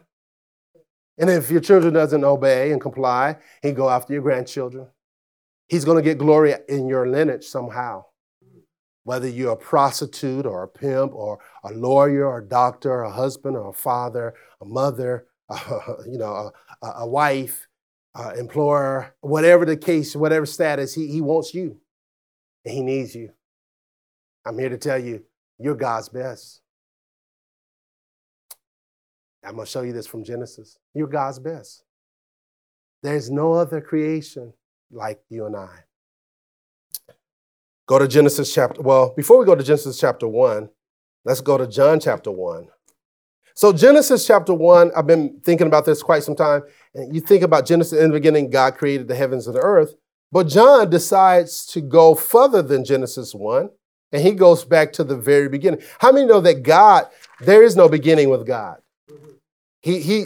And 1.18 1.30
if 1.30 1.50
your 1.50 1.60
children 1.60 1.94
doesn't 1.94 2.24
obey 2.24 2.72
and 2.72 2.80
comply, 2.80 3.36
he 3.62 3.72
go 3.72 3.88
after 3.88 4.12
your 4.12 4.22
grandchildren. 4.22 4.88
He's 5.68 5.84
going 5.84 5.96
to 5.96 6.02
get 6.02 6.18
glory 6.18 6.54
in 6.68 6.88
your 6.88 7.06
lineage 7.06 7.44
somehow. 7.44 8.04
Whether 9.04 9.28
you're 9.28 9.52
a 9.52 9.56
prostitute 9.56 10.46
or 10.46 10.62
a 10.62 10.68
pimp 10.68 11.14
or 11.14 11.38
a 11.62 11.72
lawyer 11.72 12.26
or 12.26 12.38
a 12.38 12.48
doctor 12.48 12.90
or 12.90 13.02
a 13.04 13.12
husband 13.12 13.56
or 13.56 13.68
a 13.68 13.72
father, 13.72 14.34
a 14.60 14.64
mother, 14.64 15.26
uh, 15.48 15.78
you 16.06 16.18
know, 16.18 16.50
a, 16.82 16.86
a 16.86 17.06
wife, 17.06 17.68
employer, 18.36 19.14
whatever 19.20 19.64
the 19.64 19.76
case, 19.76 20.14
whatever 20.14 20.46
status, 20.46 20.94
he, 20.94 21.08
he 21.08 21.20
wants 21.20 21.52
you 21.54 21.78
and 22.64 22.74
he 22.74 22.82
needs 22.82 23.14
you. 23.14 23.30
I'm 24.46 24.58
here 24.58 24.68
to 24.68 24.78
tell 24.78 24.98
you, 24.98 25.24
you're 25.58 25.74
God's 25.74 26.08
best. 26.08 26.60
I'm 29.44 29.56
going 29.56 29.66
to 29.66 29.70
show 29.70 29.82
you 29.82 29.92
this 29.92 30.06
from 30.06 30.24
Genesis. 30.24 30.78
You're 30.94 31.06
God's 31.06 31.38
best. 31.38 31.84
There's 33.02 33.30
no 33.30 33.52
other 33.52 33.80
creation 33.80 34.54
like 34.90 35.20
you 35.28 35.46
and 35.46 35.56
I. 35.56 35.80
Go 37.86 37.98
to 37.98 38.08
Genesis 38.08 38.52
chapter, 38.52 38.80
well, 38.80 39.12
before 39.14 39.38
we 39.38 39.44
go 39.44 39.54
to 39.54 39.62
Genesis 39.62 39.98
chapter 39.98 40.26
1, 40.26 40.70
let's 41.24 41.42
go 41.42 41.58
to 41.58 41.66
John 41.66 42.00
chapter 42.00 42.30
1. 42.30 42.68
So, 43.56 43.72
Genesis 43.72 44.26
chapter 44.26 44.54
1, 44.54 44.92
I've 44.96 45.06
been 45.06 45.38
thinking 45.44 45.66
about 45.66 45.84
this 45.84 46.02
quite 46.02 46.22
some 46.22 46.34
time. 46.34 46.62
And 46.94 47.14
you 47.14 47.20
think 47.20 47.42
about 47.42 47.66
Genesis 47.66 48.00
in 48.00 48.08
the 48.08 48.16
beginning, 48.16 48.50
God 48.50 48.76
created 48.76 49.06
the 49.06 49.14
heavens 49.14 49.46
and 49.46 49.54
the 49.54 49.60
earth. 49.60 49.94
But 50.32 50.48
John 50.48 50.90
decides 50.90 51.66
to 51.66 51.80
go 51.80 52.14
further 52.14 52.62
than 52.62 52.84
Genesis 52.84 53.34
1, 53.34 53.68
and 54.12 54.22
he 54.22 54.32
goes 54.32 54.64
back 54.64 54.92
to 54.94 55.04
the 55.04 55.16
very 55.16 55.48
beginning. 55.48 55.82
How 55.98 56.10
many 56.10 56.26
know 56.26 56.40
that 56.40 56.62
God, 56.62 57.06
there 57.40 57.62
is 57.62 57.76
no 57.76 57.88
beginning 57.88 58.30
with 58.30 58.46
God? 58.46 58.78
He, 59.82 60.00
he, 60.00 60.24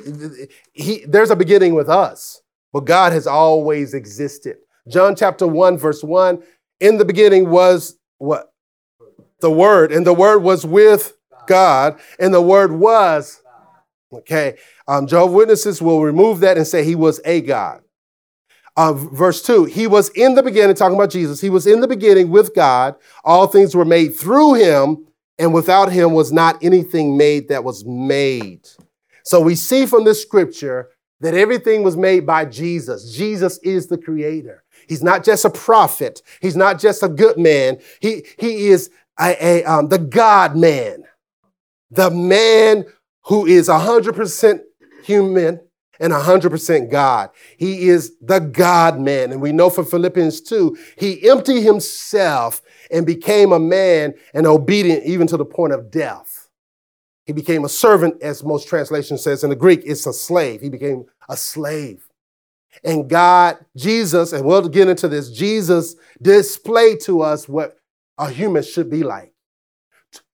he, 0.73 1.05
there's 1.07 1.31
a 1.31 1.37
beginning 1.37 1.75
with 1.75 1.88
us, 1.88 2.40
but 2.73 2.87
God 2.87 3.12
has 3.12 3.27
always 3.27 3.92
existed. 3.92 4.59
John 4.88 5.14
chapter 5.14 5.47
1, 5.47 5.77
verse 5.77 6.03
1 6.03 6.42
In 6.80 6.98
the 6.98 7.04
beginning 7.04 7.50
was 7.50 7.98
what? 8.18 8.52
The 9.40 9.50
Word, 9.50 9.92
and 9.92 10.06
the 10.06 10.12
Word 10.12 10.38
was 10.38 10.66
with 10.66 11.16
God, 11.46 12.00
and 12.18 12.34
the 12.34 12.42
Word 12.42 12.72
was. 12.72 13.40
Okay, 14.12 14.56
um, 14.86 15.06
Jehovah's 15.06 15.34
Witnesses 15.34 15.82
will 15.82 16.02
remove 16.02 16.40
that 16.40 16.56
and 16.56 16.66
say 16.66 16.82
he 16.82 16.94
was 16.94 17.20
a 17.24 17.40
God 17.40 17.82
uh, 18.78 18.92
verse 18.92 19.42
2 19.42 19.64
he 19.64 19.88
was 19.88 20.08
in 20.10 20.36
the 20.36 20.42
beginning 20.42 20.74
talking 20.74 20.94
about 20.94 21.10
jesus 21.10 21.40
he 21.40 21.50
was 21.50 21.66
in 21.66 21.80
the 21.80 21.88
beginning 21.88 22.30
with 22.30 22.54
god 22.54 22.94
all 23.24 23.48
things 23.48 23.74
were 23.74 23.84
made 23.84 24.14
through 24.14 24.54
him 24.54 25.04
and 25.38 25.52
without 25.52 25.90
him 25.90 26.14
was 26.14 26.32
not 26.32 26.62
anything 26.62 27.16
made 27.16 27.48
that 27.48 27.64
was 27.64 27.84
made 27.84 28.68
so 29.24 29.40
we 29.40 29.56
see 29.56 29.84
from 29.84 30.04
this 30.04 30.22
scripture 30.22 30.90
that 31.20 31.34
everything 31.34 31.82
was 31.82 31.96
made 31.96 32.24
by 32.24 32.44
jesus 32.44 33.12
jesus 33.12 33.58
is 33.64 33.88
the 33.88 33.98
creator 33.98 34.62
he's 34.88 35.03
not 35.03 35.24
just 35.24 35.44
a 35.44 35.51
prophet 35.51 36.22
he's 36.40 36.57
not 36.57 36.79
just 36.79 37.03
a 37.03 37.09
good 37.09 37.38
man 37.38 37.79
he, 38.01 38.24
he 38.38 38.68
is 38.68 38.90
a, 39.20 39.37
a 39.40 39.64
um, 39.64 39.88
the 39.88 39.98
god 39.98 40.57
man 40.57 41.05
the 41.90 42.11
man 42.11 42.85
who 43.24 43.46
is 43.46 43.68
100% 43.68 44.61
human 45.05 45.61
and 46.01 46.12
100% 46.12 46.90
God. 46.90 47.31
He 47.57 47.88
is 47.88 48.16
the 48.20 48.38
God 48.38 49.01
man. 49.01 49.33
And 49.33 49.40
we 49.40 49.53
know 49.53 49.70
from 49.70 49.87
Philippians 49.87 50.40
2, 50.42 50.77
he 50.96 51.29
emptied 51.29 51.62
himself 51.62 52.62
and 52.90 53.05
became 53.05 53.53
a 53.53 53.59
man 53.59 54.14
and 54.33 54.46
obedient 54.46 55.05
even 55.05 55.27
to 55.27 55.37
the 55.37 55.44
point 55.44 55.72
of 55.72 55.90
death. 55.90 56.48
He 57.27 57.33
became 57.33 57.64
a 57.64 57.68
servant, 57.68 58.22
as 58.22 58.42
most 58.42 58.68
translations 58.68 59.22
says 59.22 59.44
in 59.44 59.51
the 59.51 59.57
Greek, 59.57 59.83
it's 59.85 60.07
a 60.07 60.12
slave. 60.12 60.62
He 60.62 60.70
became 60.70 61.05
a 61.29 61.37
slave. 61.37 62.08
And 62.85 63.09
God, 63.09 63.59
Jesus, 63.76 64.33
and 64.33 64.44
we'll 64.44 64.68
get 64.68 64.88
into 64.88 65.09
this, 65.09 65.31
Jesus 65.31 65.96
displayed 66.20 67.00
to 67.00 67.22
us 67.22 67.48
what 67.48 67.78
a 68.18 68.31
human 68.31 68.62
should 68.62 68.90
be 68.90 69.02
like. 69.02 69.33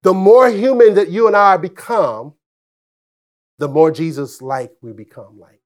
The 0.02 0.14
more 0.14 0.48
human 0.50 0.94
that 0.94 1.08
you 1.10 1.26
and 1.26 1.36
I 1.36 1.56
become, 1.56 2.34
the 3.58 3.68
more 3.68 3.90
Jesus 3.90 4.42
like 4.42 4.72
we 4.82 4.92
become 4.92 5.38
like. 5.38 5.60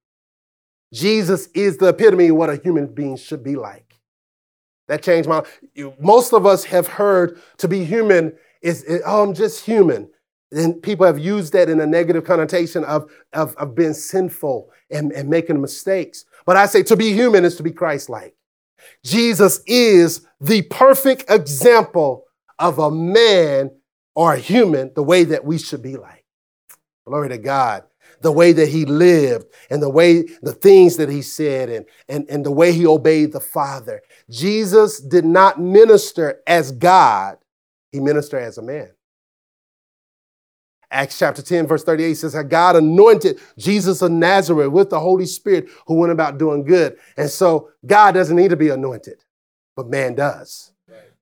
Jesus 0.93 1.49
is 1.49 1.77
the 1.77 1.89
epitome 1.89 2.29
of 2.29 2.37
what 2.37 2.51
a 2.51 2.57
human 2.57 2.87
being 2.87 3.17
should 3.17 3.43
be 3.43 3.57
like. 3.57 3.95
That 4.89 5.03
changed 5.03 5.29
my 5.29 5.43
most 6.01 6.33
of 6.33 6.47
us 6.47 6.65
have 6.65 6.87
heard 6.87 7.41
to 7.59 7.69
be 7.69 7.85
human 7.85 8.33
is 8.63 8.85
oh, 9.05 9.23
I'm 9.23 9.35
just 9.35 9.65
human. 9.65 10.11
And 10.51 10.83
people 10.83 11.05
have 11.05 11.19
used 11.19 11.53
that 11.53 11.69
in 11.69 11.79
a 11.81 11.87
negative 11.87 12.25
connotation 12.25 12.83
of, 12.85 13.11
of, 13.35 13.55
of 13.57 13.75
being 13.75 13.93
sinful 13.93 14.71
and, 14.91 15.13
and 15.13 15.29
making 15.29 15.61
mistakes. 15.61 16.25
But 16.49 16.57
I 16.57 16.65
say 16.65 16.83
to 16.85 16.97
be 16.97 17.13
human 17.13 17.45
is 17.45 17.57
to 17.57 17.63
be 17.63 17.73
Christ-like. 17.73 18.35
Jesus 19.05 19.61
is 19.67 20.27
the 20.41 20.63
perfect 20.63 21.27
example 21.29 22.25
of 22.59 22.79
a 22.79 22.91
man 22.91 23.71
or 24.15 24.33
a 24.33 24.39
human 24.39 24.91
the 24.95 25.03
way 25.03 25.25
that 25.25 25.45
we 25.45 25.59
should 25.59 25.83
be 25.83 25.99
like. 25.99 26.25
Glory 27.07 27.29
to 27.29 27.37
God. 27.37 27.85
The 28.23 28.33
way 28.33 28.53
that 28.53 28.71
he 28.71 28.87
lived 28.87 29.45
and 29.69 29.83
the 29.83 29.91
way, 29.91 30.23
the 30.41 30.55
things 30.55 30.97
that 30.97 31.11
he 31.11 31.21
said 31.21 31.69
and, 31.69 31.85
and, 32.09 32.25
and 32.31 32.47
the 32.47 32.51
way 32.51 32.73
he 32.73 32.87
obeyed 32.87 33.35
the 33.35 33.41
Father. 33.41 34.01
Jesus 34.31 35.01
did 35.01 35.27
not 35.27 35.61
minister 35.61 36.41
as 36.47 36.73
God, 36.73 37.37
he 37.93 38.01
ministered 38.01 38.43
as 38.43 38.57
a 38.57 38.63
man. 38.63 38.89
Acts 40.91 41.19
chapter 41.19 41.43
10, 41.43 41.67
verse 41.67 41.85
38 41.85 42.15
says, 42.15 42.35
how 42.35 42.43
God 42.43 42.77
anointed 42.77 43.39
Jesus 43.59 44.01
of 44.01 44.11
Nazareth 44.11 44.71
with 44.71 44.89
the 44.89 45.01
Holy 45.01 45.27
Spirit 45.27 45.69
who 45.87 45.95
went 45.95 46.13
about 46.13 46.39
doing 46.39 46.65
good. 46.65 46.97
And 47.17 47.29
so 47.29 47.71
God 47.85 48.13
doesn't 48.13 48.37
need 48.37 48.51
to 48.51 48.57
be 48.57 48.71
anointed, 48.71 49.25
but 49.77 49.89
man 49.89 50.15
does. 50.15 50.73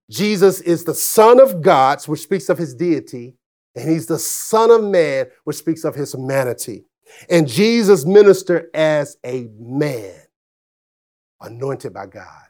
Jesus 0.09 0.61
is 0.61 0.85
the 0.85 0.95
Son 0.95 1.41
of 1.41 1.63
God, 1.63 2.01
which 2.05 2.21
speaks 2.21 2.49
of 2.49 2.59
his 2.59 2.75
deity, 2.75 3.35
and 3.75 3.91
he's 3.91 4.07
the 4.07 4.21
Son 4.21 4.71
of 4.71 4.85
Man, 4.85 5.27
which 5.43 5.57
speaks 5.57 5.83
of 5.83 5.97
his 5.97 6.13
humanity. 6.13 6.85
And 7.29 7.49
Jesus 7.49 8.05
ministered 8.05 8.69
as 8.73 9.17
a 9.25 9.49
man, 9.59 10.15
anointed 11.41 11.93
by 11.93 12.07
God. 12.07 12.45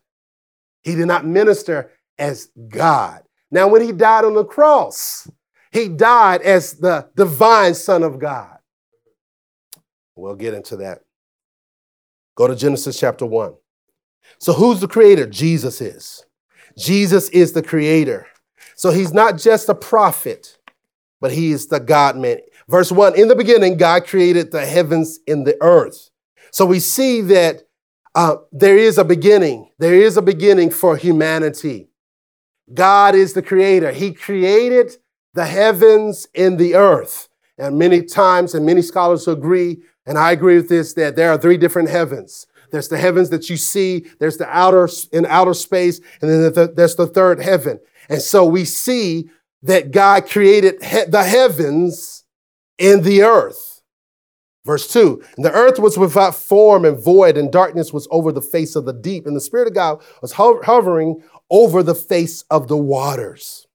He 0.83 0.95
did 0.95 1.07
not 1.07 1.27
minister 1.27 1.93
as 2.19 2.51
God. 2.69 3.23
Now, 3.51 3.69
when 3.69 3.81
he 3.81 3.93
died 3.93 4.25
on 4.25 4.35
the 4.35 4.45
cross, 4.45 5.29
he 5.77 5.89
died 5.89 6.43
as 6.43 6.75
the 6.75 7.09
divine 7.15 7.75
Son 7.75 8.03
of 8.03 8.19
God. 8.19 8.59
We'll 10.15 10.35
get 10.35 10.55
into 10.55 10.77
that. 10.79 11.03
Go 12.35 12.47
to 12.47 12.57
Genesis 12.57 12.99
chapter 12.99 13.27
1. 13.27 13.55
So, 14.39 14.53
who's 14.53 14.81
the 14.81 14.89
creator? 14.89 15.27
Jesus 15.27 15.81
is. 15.81 16.25
Jesus 16.79 17.29
is 17.31 17.53
the 17.53 17.63
creator. 17.63 18.27
So, 18.75 18.91
he's 18.91 19.13
not 19.13 19.39
just 19.39 19.69
a 19.69 19.75
prophet, 19.75 20.59
but 21.21 21.33
he 21.33 21.53
is 21.53 21.69
the 21.69 21.81
God 21.81 22.17
man. 22.17 22.39
Verse 22.69 22.91
1 22.91 23.19
In 23.19 23.29
the 23.29 23.37
beginning, 23.37 23.77
God 23.77 24.07
created 24.07 24.51
the 24.51 24.65
heavens 24.65 25.19
and 25.27 25.47
the 25.47 25.57
earth. 25.61 26.11
So 26.51 26.65
we 26.65 26.81
see 26.81 27.21
that 27.23 27.65
uh, 28.15 28.37
there 28.51 28.79
is 28.79 28.99
a 28.99 29.05
beginning. 29.05 29.71
There 29.79 29.95
is 29.95 30.17
a 30.17 30.23
beginning 30.23 30.71
for 30.71 30.97
humanity. 30.97 31.91
God 32.73 33.15
is 33.15 33.35
the 33.35 33.43
creator. 33.43 33.93
He 33.93 34.13
created 34.13 34.97
the 35.37 35.47
heavens 35.47 36.27
and 36.35 36.59
the 36.59 36.75
earth. 36.75 37.29
And 37.59 37.79
many 37.79 38.03
times, 38.03 38.55
and 38.55 38.67
many 38.67 38.83
scholars 38.83 39.29
agree, 39.29 39.83
and 40.05 40.19
I 40.19 40.33
agree 40.33 40.57
with 40.57 40.69
this, 40.69 40.95
that 40.95 41.15
there 41.15 41.31
are 41.31 41.39
three 41.39 41.57
different 41.57 41.91
heavens. 41.91 42.47
There's 42.73 42.89
the 42.89 42.99
heavens 42.99 43.31
that 43.31 43.49
you 43.49 43.57
see, 43.57 44.07
there's 44.19 44.39
the 44.39 44.49
outer 44.49 44.89
in 45.13 45.25
outer 45.27 45.55
space, 45.55 46.01
and 46.21 46.31
then 46.31 46.75
there's 46.75 46.97
the 46.97 47.07
third 47.07 47.41
heaven. 47.41 47.79
And 48.09 48.21
so 48.21 48.45
we 48.45 48.65
see 48.65 49.31
that 49.63 49.91
God 49.91 50.29
created 50.29 50.83
he- 50.83 51.05
the 51.05 51.25
heavens 51.25 52.25
and 52.79 53.05
the 53.05 53.23
earth. 53.23 53.83
Verse 54.65 54.89
2 54.89 55.23
And 55.37 55.45
the 55.45 55.53
earth 55.53 55.79
was 55.79 55.97
without 55.97 56.35
form 56.35 56.85
and 56.85 56.99
void, 56.99 57.37
and 57.37 57.53
darkness 57.53 57.93
was 57.93 58.09
over 58.11 58.33
the 58.33 58.43
face 58.43 58.75
of 58.75 58.85
the 58.85 58.93
deep, 58.93 59.27
and 59.27 59.37
the 59.37 59.41
Spirit 59.41 59.69
of 59.69 59.75
God 59.75 60.03
was 60.23 60.33
ho- 60.33 60.61
hovering 60.63 61.23
over 61.51 61.83
the 61.83 61.95
face 61.95 62.43
of 62.51 62.69
the 62.69 62.77
waters. 62.77 63.66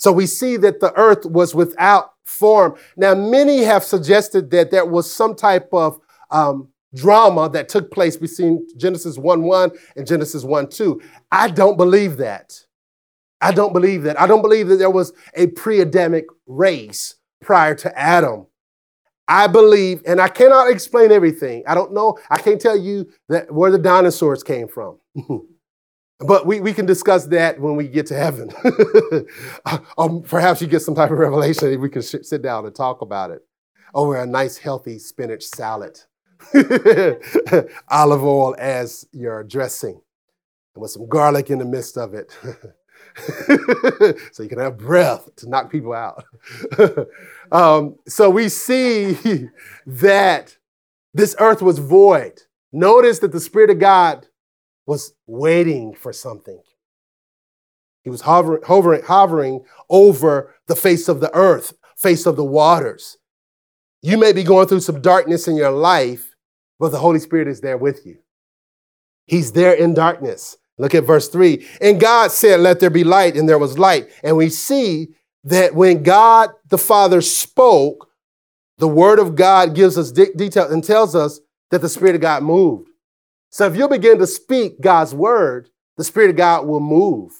So 0.00 0.12
we 0.12 0.24
see 0.24 0.56
that 0.56 0.80
the 0.80 0.94
earth 0.94 1.26
was 1.26 1.54
without 1.54 2.14
form. 2.24 2.74
Now, 2.96 3.14
many 3.14 3.58
have 3.64 3.84
suggested 3.84 4.50
that 4.50 4.70
there 4.70 4.86
was 4.86 5.12
some 5.12 5.34
type 5.34 5.68
of 5.74 6.00
um, 6.30 6.68
drama 6.94 7.50
that 7.50 7.68
took 7.68 7.90
place 7.90 8.16
between 8.16 8.66
Genesis 8.78 9.18
1 9.18 9.42
1 9.42 9.70
and 9.96 10.06
Genesis 10.06 10.42
1 10.42 10.70
2. 10.70 11.02
I 11.30 11.48
don't 11.48 11.76
believe 11.76 12.16
that. 12.16 12.58
I 13.42 13.52
don't 13.52 13.74
believe 13.74 14.04
that. 14.04 14.18
I 14.18 14.26
don't 14.26 14.40
believe 14.40 14.68
that 14.68 14.76
there 14.76 14.88
was 14.88 15.12
a 15.34 15.48
pre 15.48 15.80
Adamic 15.80 16.24
race 16.46 17.16
prior 17.42 17.74
to 17.74 17.98
Adam. 17.98 18.46
I 19.28 19.48
believe, 19.48 20.00
and 20.06 20.18
I 20.18 20.28
cannot 20.28 20.70
explain 20.70 21.12
everything. 21.12 21.62
I 21.66 21.74
don't 21.74 21.92
know. 21.92 22.18
I 22.30 22.38
can't 22.38 22.60
tell 22.60 22.76
you 22.76 23.10
that 23.28 23.52
where 23.52 23.70
the 23.70 23.78
dinosaurs 23.78 24.42
came 24.42 24.66
from. 24.66 24.98
but 26.20 26.46
we, 26.46 26.60
we 26.60 26.72
can 26.72 26.86
discuss 26.86 27.26
that 27.26 27.58
when 27.58 27.76
we 27.76 27.88
get 27.88 28.06
to 28.06 28.14
heaven. 28.14 28.50
um, 29.98 30.22
perhaps 30.22 30.60
you 30.60 30.66
get 30.66 30.80
some 30.80 30.94
type 30.94 31.10
of 31.10 31.18
revelation 31.18 31.68
and 31.68 31.80
we 31.80 31.88
can 31.88 32.02
sh- 32.02 32.16
sit 32.22 32.42
down 32.42 32.66
and 32.66 32.74
talk 32.74 33.00
about 33.00 33.30
it. 33.30 33.42
over 33.94 34.16
a 34.16 34.26
nice, 34.26 34.58
healthy 34.58 34.98
spinach 34.98 35.44
salad. 35.44 35.98
Olive 37.88 38.24
oil 38.24 38.56
as 38.58 39.06
your 39.12 39.44
dressing, 39.44 40.00
and 40.74 40.82
with 40.82 40.90
some 40.90 41.06
garlic 41.08 41.50
in 41.50 41.58
the 41.58 41.64
midst 41.64 41.98
of 41.98 42.14
it. 42.14 42.32
so 44.32 44.42
you 44.42 44.48
can 44.48 44.58
have 44.58 44.78
breath 44.78 45.28
to 45.36 45.48
knock 45.48 45.70
people 45.70 45.92
out. 45.92 46.24
um, 47.52 47.96
so 48.06 48.30
we 48.30 48.48
see 48.48 49.48
that 49.86 50.56
this 51.12 51.36
earth 51.38 51.60
was 51.60 51.78
void. 51.78 52.42
Notice 52.72 53.18
that 53.18 53.32
the 53.32 53.40
Spirit 53.40 53.70
of 53.70 53.78
God 53.78 54.26
was 54.90 55.12
waiting 55.28 55.94
for 55.94 56.12
something. 56.12 56.60
He 58.02 58.10
was 58.10 58.22
hovering, 58.22 58.62
hovering, 58.66 59.02
hovering 59.02 59.64
over 59.88 60.52
the 60.66 60.74
face 60.74 61.06
of 61.06 61.20
the 61.20 61.32
earth, 61.32 61.74
face 61.96 62.26
of 62.26 62.34
the 62.34 62.44
waters. 62.44 63.16
You 64.02 64.18
may 64.18 64.32
be 64.32 64.42
going 64.42 64.66
through 64.66 64.80
some 64.80 65.00
darkness 65.00 65.46
in 65.46 65.54
your 65.54 65.70
life, 65.70 66.34
but 66.80 66.90
the 66.90 66.98
Holy 66.98 67.20
Spirit 67.20 67.46
is 67.46 67.60
there 67.60 67.78
with 67.78 68.04
you. 68.04 68.18
He's 69.26 69.52
there 69.52 69.74
in 69.74 69.94
darkness. 69.94 70.56
Look 70.76 70.96
at 70.96 71.04
verse 71.04 71.28
3. 71.28 71.64
And 71.80 72.00
God 72.00 72.32
said, 72.32 72.58
Let 72.58 72.80
there 72.80 72.90
be 72.90 73.04
light, 73.04 73.36
and 73.36 73.48
there 73.48 73.60
was 73.60 73.78
light. 73.78 74.10
And 74.24 74.36
we 74.36 74.48
see 74.48 75.14
that 75.44 75.72
when 75.76 76.02
God 76.02 76.50
the 76.68 76.78
Father 76.78 77.20
spoke, 77.20 78.08
the 78.78 78.88
Word 78.88 79.20
of 79.20 79.36
God 79.36 79.76
gives 79.76 79.96
us 79.96 80.10
de- 80.10 80.34
detail 80.34 80.68
and 80.68 80.82
tells 80.82 81.14
us 81.14 81.38
that 81.70 81.80
the 81.80 81.88
Spirit 81.88 82.16
of 82.16 82.22
God 82.22 82.42
moved. 82.42 82.89
So 83.50 83.66
if 83.66 83.76
you 83.76 83.88
begin 83.88 84.18
to 84.18 84.26
speak 84.26 84.80
God's 84.80 85.14
Word, 85.14 85.68
the 85.96 86.04
Spirit 86.04 86.30
of 86.30 86.36
God 86.36 86.66
will 86.66 86.80
move. 86.80 87.32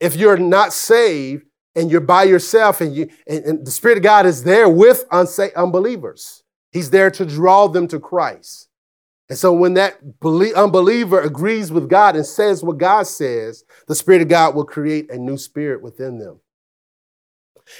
If 0.00 0.16
you're 0.16 0.36
not 0.36 0.72
saved 0.72 1.44
and 1.74 1.90
you're 1.90 2.00
by 2.00 2.24
yourself 2.24 2.80
and, 2.80 2.94
you, 2.94 3.08
and, 3.26 3.44
and 3.44 3.66
the 3.66 3.70
Spirit 3.70 3.96
of 3.96 4.02
God 4.02 4.26
is 4.26 4.44
there 4.44 4.68
with 4.68 5.08
unsa- 5.10 5.54
unbelievers, 5.54 6.42
He's 6.72 6.90
there 6.90 7.10
to 7.12 7.24
draw 7.24 7.68
them 7.68 7.86
to 7.88 8.00
Christ. 8.00 8.68
And 9.28 9.38
so 9.38 9.52
when 9.52 9.74
that 9.74 9.98
unbeliever 10.54 11.20
agrees 11.20 11.72
with 11.72 11.88
God 11.88 12.16
and 12.16 12.26
says 12.26 12.62
what 12.62 12.78
God 12.78 13.06
says, 13.06 13.64
the 13.86 13.94
Spirit 13.94 14.22
of 14.22 14.28
God 14.28 14.54
will 14.54 14.64
create 14.66 15.10
a 15.10 15.16
new 15.16 15.38
spirit 15.38 15.80
within 15.80 16.18
them. 16.18 16.40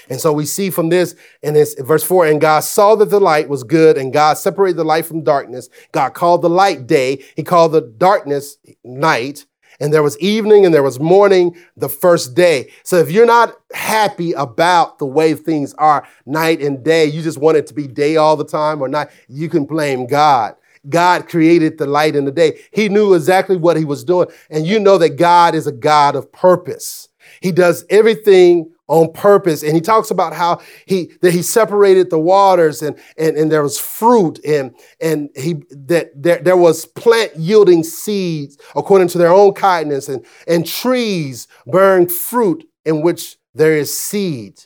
And 0.09 0.19
so 0.19 0.33
we 0.33 0.45
see 0.45 0.69
from 0.69 0.89
this 0.89 1.15
in 1.41 1.53
this 1.53 1.75
verse 1.79 2.03
4 2.03 2.27
and 2.27 2.41
God 2.41 2.61
saw 2.61 2.95
that 2.95 3.09
the 3.09 3.19
light 3.19 3.49
was 3.49 3.63
good 3.63 3.97
and 3.97 4.13
God 4.13 4.37
separated 4.37 4.77
the 4.77 4.83
light 4.83 5.05
from 5.05 5.23
darkness. 5.23 5.69
God 5.91 6.13
called 6.13 6.41
the 6.41 6.49
light 6.49 6.87
day, 6.87 7.23
he 7.35 7.43
called 7.43 7.71
the 7.71 7.81
darkness 7.81 8.57
night. 8.83 9.45
And 9.79 9.91
there 9.91 10.03
was 10.03 10.17
evening 10.19 10.65
and 10.65 10.73
there 10.73 10.83
was 10.83 10.99
morning 10.99 11.57
the 11.75 11.89
first 11.89 12.35
day. 12.35 12.71
So 12.83 12.97
if 12.97 13.11
you're 13.11 13.25
not 13.25 13.55
happy 13.73 14.31
about 14.33 14.99
the 14.99 15.05
way 15.05 15.33
things 15.33 15.73
are 15.73 16.07
night 16.25 16.61
and 16.61 16.83
day, 16.83 17.05
you 17.05 17.21
just 17.21 17.39
want 17.39 17.57
it 17.57 17.67
to 17.67 17.73
be 17.73 17.87
day 17.87 18.15
all 18.15 18.37
the 18.37 18.45
time 18.45 18.81
or 18.81 18.87
night, 18.87 19.09
you 19.27 19.49
can 19.49 19.65
blame 19.65 20.05
God. 20.05 20.55
God 20.89 21.29
created 21.29 21.77
the 21.77 21.85
light 21.85 22.15
in 22.15 22.25
the 22.25 22.31
day. 22.31 22.59
He 22.71 22.89
knew 22.89 23.13
exactly 23.13 23.57
what 23.57 23.77
he 23.77 23.85
was 23.85 24.03
doing. 24.03 24.27
And 24.49 24.65
you 24.67 24.79
know 24.79 24.97
that 24.97 25.17
God 25.17 25.55
is 25.55 25.65
a 25.65 25.71
God 25.71 26.15
of 26.15 26.31
purpose. 26.31 27.09
He 27.41 27.51
does 27.51 27.85
everything 27.89 28.72
on 28.87 29.11
purpose. 29.13 29.63
And 29.63 29.73
he 29.73 29.81
talks 29.81 30.11
about 30.11 30.33
how 30.33 30.61
he 30.85 31.11
that 31.21 31.31
he 31.33 31.41
separated 31.41 32.09
the 32.09 32.19
waters 32.19 32.81
and, 32.81 32.97
and, 33.17 33.37
and 33.37 33.51
there 33.51 33.63
was 33.63 33.79
fruit 33.79 34.39
and 34.45 34.75
and 34.99 35.29
he 35.35 35.63
that 35.69 36.11
there, 36.15 36.39
there 36.39 36.57
was 36.57 36.85
plant 36.85 37.35
yielding 37.35 37.83
seeds 37.83 38.57
according 38.75 39.07
to 39.09 39.17
their 39.17 39.31
own 39.31 39.53
kindness 39.53 40.09
and, 40.09 40.25
and 40.47 40.67
trees 40.67 41.47
bearing 41.67 42.07
fruit 42.07 42.65
in 42.85 43.01
which 43.01 43.37
there 43.53 43.73
is 43.73 43.97
seed. 43.97 44.59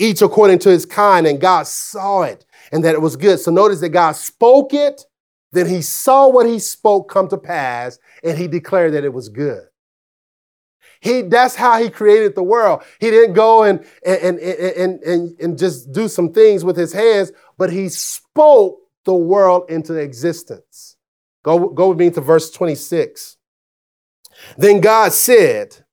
Each 0.00 0.22
according 0.22 0.60
to 0.60 0.70
his 0.70 0.86
kind, 0.86 1.26
and 1.26 1.40
God 1.40 1.66
saw 1.66 2.22
it 2.22 2.44
and 2.70 2.84
that 2.84 2.94
it 2.94 3.02
was 3.02 3.16
good. 3.16 3.40
So 3.40 3.50
notice 3.50 3.80
that 3.80 3.88
God 3.88 4.14
spoke 4.14 4.72
it 4.72 5.04
then 5.52 5.66
he 5.66 5.82
saw 5.82 6.28
what 6.28 6.46
he 6.46 6.58
spoke 6.58 7.10
come 7.10 7.28
to 7.28 7.38
pass, 7.38 7.98
and 8.22 8.36
he 8.36 8.48
declared 8.48 8.92
that 8.94 9.04
it 9.04 9.12
was 9.12 9.28
good. 9.28 9.67
He, 11.00 11.22
that's 11.22 11.54
how 11.54 11.80
he 11.80 11.90
created 11.90 12.34
the 12.34 12.42
world. 12.42 12.82
He 13.00 13.10
didn't 13.10 13.34
go 13.34 13.62
and, 13.62 13.84
and, 14.04 14.38
and, 14.38 14.38
and, 14.38 15.02
and, 15.02 15.40
and 15.40 15.58
just 15.58 15.92
do 15.92 16.08
some 16.08 16.32
things 16.32 16.64
with 16.64 16.76
his 16.76 16.92
hands, 16.92 17.30
but 17.56 17.72
he 17.72 17.88
spoke 17.88 18.78
the 19.04 19.14
world 19.14 19.70
into 19.70 19.94
existence. 19.94 20.96
Go, 21.44 21.68
go 21.68 21.90
with 21.90 21.98
me 21.98 22.10
to 22.10 22.20
verse 22.20 22.50
26. 22.50 23.36
Then 24.56 24.80
God 24.80 25.12
said, 25.12 25.84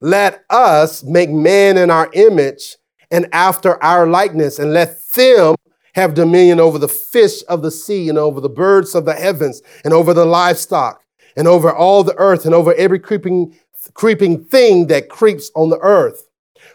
Let 0.00 0.44
us 0.50 1.02
make 1.02 1.30
man 1.30 1.76
in 1.78 1.90
our 1.90 2.10
image 2.12 2.76
and 3.10 3.28
after 3.32 3.82
our 3.82 4.06
likeness, 4.06 4.58
and 4.58 4.72
let 4.72 4.96
them 5.14 5.56
have 5.94 6.14
dominion 6.14 6.60
over 6.60 6.78
the 6.78 6.88
fish 6.88 7.42
of 7.48 7.62
the 7.62 7.70
sea 7.70 8.08
and 8.08 8.18
over 8.18 8.40
the 8.40 8.48
birds 8.48 8.94
of 8.94 9.04
the 9.04 9.14
heavens 9.14 9.60
and 9.84 9.92
over 9.92 10.14
the 10.14 10.24
livestock 10.24 11.02
and 11.36 11.48
over 11.48 11.72
all 11.74 12.04
the 12.04 12.16
earth 12.16 12.44
and 12.46 12.54
over 12.54 12.72
every 12.74 12.98
creeping, 12.98 13.56
creeping 13.94 14.44
thing 14.44 14.86
that 14.88 15.08
creeps 15.08 15.50
on 15.54 15.70
the 15.70 15.78
earth. 15.78 16.26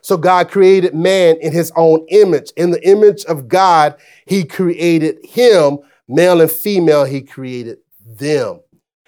So 0.01 0.17
God 0.17 0.49
created 0.49 0.93
man 0.93 1.38
in 1.41 1.51
his 1.51 1.71
own 1.75 2.06
image. 2.10 2.51
In 2.58 2.71
the 2.71 2.88
image 2.88 3.25
of 3.25 3.47
God, 3.47 3.95
he 4.28 4.43
created 4.43 5.17
him, 5.23 5.80
male 6.08 6.41
and 6.41 6.51
female, 6.51 7.06
he 7.06 7.21
created 7.21 7.80
them. 8.06 8.60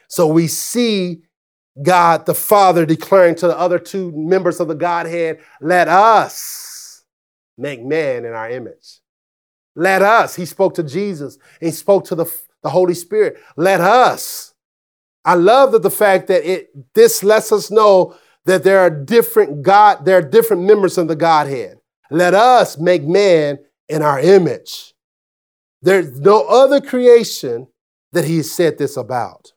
So 0.07 0.27
we 0.27 0.47
see 0.47 1.21
God 1.81 2.25
the 2.25 2.33
Father 2.33 2.85
declaring 2.85 3.35
to 3.35 3.47
the 3.47 3.57
other 3.57 3.77
two 3.77 4.11
members 4.15 4.59
of 4.59 4.67
the 4.67 4.75
Godhead, 4.75 5.39
let 5.61 5.87
us 5.87 7.03
make 7.57 7.83
man 7.83 8.25
in 8.25 8.33
our 8.33 8.49
image. 8.49 8.99
Let 9.75 10.01
us. 10.01 10.35
He 10.35 10.45
spoke 10.45 10.73
to 10.75 10.83
Jesus. 10.83 11.37
He 11.61 11.69
spoke 11.69 12.05
to 12.05 12.15
the, 12.15 12.25
the 12.63 12.69
Holy 12.69 12.95
Spirit. 12.95 13.37
Let 13.55 13.79
us. 13.79 14.55
I 15.27 15.33
love 15.33 15.73
that 15.73 15.83
the 15.83 15.91
fact 15.91 16.27
that 16.27 16.49
it 16.49 16.69
this 16.93 17.21
lets 17.21 17.51
us 17.51 17.69
know 17.69 18.15
that 18.45 18.63
there 18.63 18.79
are 18.79 18.89
different 18.89 19.61
God, 19.61 20.05
there 20.05 20.17
are 20.17 20.21
different 20.21 20.63
members 20.63 20.97
of 20.97 21.09
the 21.09 21.17
Godhead. 21.17 21.79
Let 22.09 22.33
us 22.33 22.77
make 22.77 23.03
man 23.03 23.59
in 23.89 24.01
our 24.01 24.21
image. 24.21 24.93
There's 25.81 26.17
no 26.21 26.47
other 26.47 26.79
creation 26.79 27.67
that 28.13 28.23
he 28.23 28.41
said 28.41 28.77
this 28.77 28.95
about. 28.95 29.51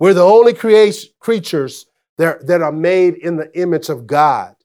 We're 0.00 0.12
the 0.12 0.24
only 0.24 0.54
creation, 0.54 1.10
creatures 1.20 1.86
that, 2.18 2.48
that 2.48 2.60
are 2.60 2.72
made 2.72 3.14
in 3.14 3.36
the 3.36 3.56
image 3.56 3.90
of 3.90 4.08
God 4.08 4.56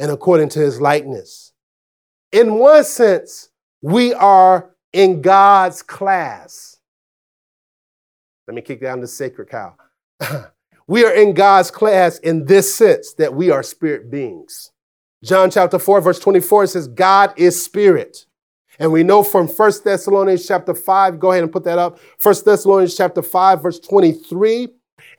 and 0.00 0.10
according 0.10 0.48
to 0.50 0.58
his 0.58 0.80
likeness. 0.80 1.52
In 2.32 2.58
one 2.58 2.82
sense, 2.82 3.50
we 3.80 4.12
are 4.12 4.74
in 4.92 5.22
God's 5.22 5.82
class. 5.82 6.78
Let 8.48 8.56
me 8.56 8.62
kick 8.62 8.80
down 8.80 9.00
the 9.00 9.06
sacred 9.06 9.48
cow. 9.48 9.76
we 10.86 11.04
are 11.04 11.12
in 11.12 11.34
God's 11.34 11.70
class 11.70 12.18
in 12.18 12.46
this 12.46 12.74
sense 12.74 13.14
that 13.14 13.34
we 13.34 13.50
are 13.50 13.62
spirit 13.62 14.10
beings. 14.10 14.70
John 15.22 15.50
chapter 15.50 15.78
4, 15.78 16.00
verse 16.00 16.18
24 16.18 16.66
says, 16.68 16.88
God 16.88 17.32
is 17.36 17.62
spirit. 17.62 18.26
And 18.78 18.92
we 18.92 19.04
know 19.04 19.22
from 19.22 19.46
1 19.46 19.72
Thessalonians 19.84 20.46
chapter 20.46 20.74
5, 20.74 21.18
go 21.18 21.30
ahead 21.30 21.44
and 21.44 21.52
put 21.52 21.64
that 21.64 21.78
up. 21.78 21.98
1 22.22 22.34
Thessalonians 22.44 22.96
chapter 22.96 23.22
5, 23.22 23.62
verse 23.62 23.78
23 23.80 24.68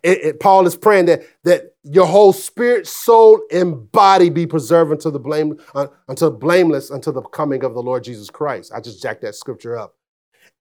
it, 0.04 0.24
it, 0.24 0.40
Paul 0.40 0.68
is 0.68 0.76
praying 0.76 1.06
that, 1.06 1.24
that 1.44 1.74
your 1.84 2.06
whole 2.06 2.34
spirit, 2.34 2.88
soul, 2.88 3.42
and 3.52 3.92
body 3.92 4.30
be 4.30 4.46
preserved 4.46 4.92
until 4.92 5.12
the 5.12 5.20
blame, 5.20 5.60
uh, 5.74 5.88
until 6.08 6.32
blameless 6.32 6.92
until 6.92 7.14
the 7.14 7.22
coming 7.22 7.64
of 7.64 7.74
the 7.74 7.82
Lord 7.82 8.04
Jesus 8.04 8.30
Christ. 8.30 8.72
I 8.74 8.82
just 8.82 9.02
jacked 9.02 9.22
that 9.24 9.36
scripture 9.36 9.78
up. 9.78 9.96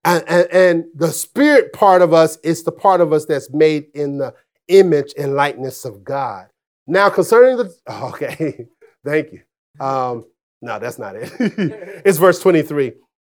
And, 0.05 0.25
and, 0.29 0.49
and 0.53 0.85
the 0.95 1.09
spirit 1.09 1.73
part 1.73 2.03
of 2.03 2.13
us 2.13 2.37
is 2.39 2.63
the 2.63 2.73
part 2.73 3.01
of 3.01 3.13
us 3.13 3.25
that's 3.25 3.51
made 3.51 3.87
in 3.95 4.19
the 4.19 4.35
image 4.69 5.15
and 5.19 5.35
likeness 5.35 5.85
of 5.85 6.05
God. 6.05 6.47
Now, 6.87 7.09
concerning 7.09 7.57
the, 7.57 7.75
oh, 7.87 8.09
okay, 8.09 8.67
thank 9.05 9.33
you. 9.33 9.41
Um, 9.85 10.27
no, 10.61 10.79
that's 10.79 10.99
not 10.99 11.17
it. 11.17 11.33
it's 12.05 12.19
verse 12.19 12.41
23. 12.41 12.93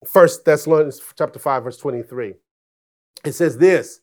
First 0.07 0.45
Thessalonians 0.45 1.01
chapter 1.17 1.39
5, 1.39 1.63
verse 1.63 1.77
23. 1.77 2.33
It 3.25 3.33
says 3.33 3.57
this 3.57 3.99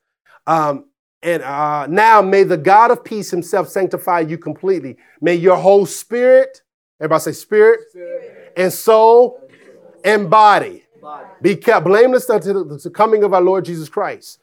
um, 0.47 0.87
and 1.23 1.43
uh, 1.43 1.87
now 1.89 2.23
may 2.23 2.45
the 2.45 2.57
God 2.57 2.91
of 2.91 3.03
peace 3.03 3.31
himself 3.31 3.69
sanctify 3.69 4.21
you 4.21 4.39
completely. 4.39 4.97
May 5.21 5.35
your 5.35 5.57
whole 5.57 5.87
spirit, 5.87 6.63
everybody 7.01 7.23
say 7.23 7.33
spirit, 7.33 7.81
spirit. 7.91 8.53
and 8.57 8.73
soul 8.73 9.41
and 10.05 10.31
body, 10.31 10.69
body. 10.69 10.86
Be 11.43 11.57
kept 11.57 11.87
blameless 11.87 12.29
until 12.29 12.65
the 12.65 12.91
coming 12.91 13.25
of 13.25 13.35
our 13.35 13.41
Lord 13.41 13.65
Jesus 13.65 13.89
Christ. 13.89 14.41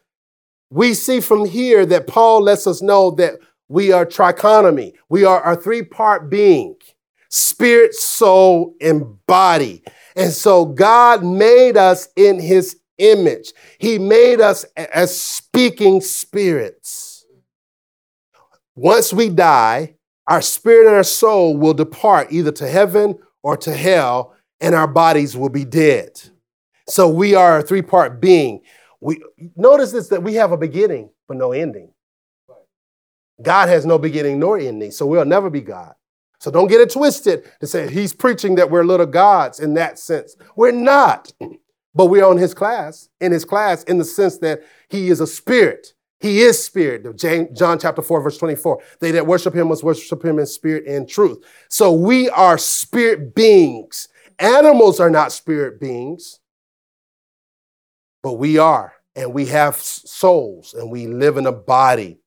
We 0.70 0.94
see 0.94 1.20
from 1.20 1.44
here 1.44 1.86
that 1.86 2.06
Paul 2.06 2.42
lets 2.42 2.66
us 2.66 2.82
know 2.82 3.10
that 3.12 3.34
we 3.68 3.92
are 3.92 4.04
trichotomy. 4.04 4.92
We 5.08 5.24
are 5.24 5.52
a 5.52 5.56
three 5.56 5.82
part 5.82 6.30
being 6.30 6.76
spirit, 7.28 7.94
soul, 7.94 8.74
and 8.80 9.24
body. 9.26 9.82
And 10.16 10.32
so 10.32 10.64
God 10.64 11.24
made 11.24 11.76
us 11.76 12.08
in 12.16 12.38
his 12.38 12.78
image. 12.98 13.52
He 13.78 13.98
made 13.98 14.40
us 14.40 14.64
as 14.76 15.18
speaking 15.18 16.00
spirits. 16.00 17.26
Once 18.76 19.12
we 19.12 19.28
die, 19.28 19.96
our 20.26 20.42
spirit 20.42 20.86
and 20.86 20.96
our 20.96 21.04
soul 21.04 21.56
will 21.56 21.74
depart 21.74 22.28
either 22.30 22.52
to 22.52 22.68
heaven 22.68 23.18
or 23.42 23.56
to 23.58 23.74
hell, 23.74 24.34
and 24.60 24.74
our 24.74 24.88
bodies 24.88 25.36
will 25.36 25.50
be 25.50 25.64
dead. 25.64 26.30
So 26.86 27.08
we 27.08 27.34
are 27.34 27.58
a 27.58 27.62
three 27.62 27.82
part 27.82 28.20
being. 28.20 28.62
We 29.00 29.22
notice 29.56 29.92
this 29.92 30.08
that 30.08 30.22
we 30.22 30.34
have 30.34 30.52
a 30.52 30.56
beginning 30.56 31.10
but 31.26 31.36
no 31.36 31.52
ending. 31.52 31.92
God 33.42 33.68
has 33.68 33.84
no 33.84 33.98
beginning 33.98 34.38
nor 34.38 34.58
ending, 34.58 34.90
so 34.90 35.06
we'll 35.06 35.24
never 35.24 35.50
be 35.50 35.60
God. 35.60 35.94
So 36.38 36.50
don't 36.50 36.68
get 36.68 36.80
it 36.80 36.90
twisted 36.90 37.50
to 37.60 37.66
say 37.66 37.90
he's 37.90 38.12
preaching 38.12 38.54
that 38.56 38.70
we're 38.70 38.84
little 38.84 39.06
gods 39.06 39.60
in 39.60 39.74
that 39.74 39.98
sense. 39.98 40.36
We're 40.56 40.72
not. 40.72 41.32
But 41.96 42.06
we're 42.06 42.26
on 42.26 42.38
his 42.38 42.54
class, 42.54 43.08
in 43.20 43.30
his 43.30 43.44
class, 43.44 43.84
in 43.84 43.98
the 43.98 44.04
sense 44.04 44.38
that 44.38 44.62
he 44.88 45.10
is 45.10 45.20
a 45.20 45.28
spirit. 45.28 45.94
He 46.18 46.40
is 46.40 46.60
spirit. 46.60 47.06
John 47.16 47.78
chapter 47.78 48.02
4, 48.02 48.20
verse 48.20 48.36
24. 48.36 48.82
They 48.98 49.12
that 49.12 49.28
worship 49.28 49.54
him 49.54 49.68
must 49.68 49.84
worship 49.84 50.24
him 50.24 50.40
in 50.40 50.46
spirit 50.46 50.88
and 50.88 51.08
truth. 51.08 51.38
So 51.68 51.92
we 51.92 52.28
are 52.30 52.58
spirit 52.58 53.36
beings. 53.36 54.08
Animals 54.40 54.98
are 54.98 55.08
not 55.08 55.30
spirit 55.30 55.78
beings, 55.78 56.40
but 58.24 58.32
we 58.32 58.56
are. 58.56 58.94
And 59.14 59.32
we 59.32 59.46
have 59.46 59.76
souls 59.76 60.74
and 60.74 60.90
we 60.90 61.06
live 61.06 61.36
in 61.36 61.46
a 61.46 61.52
body. 61.52 62.18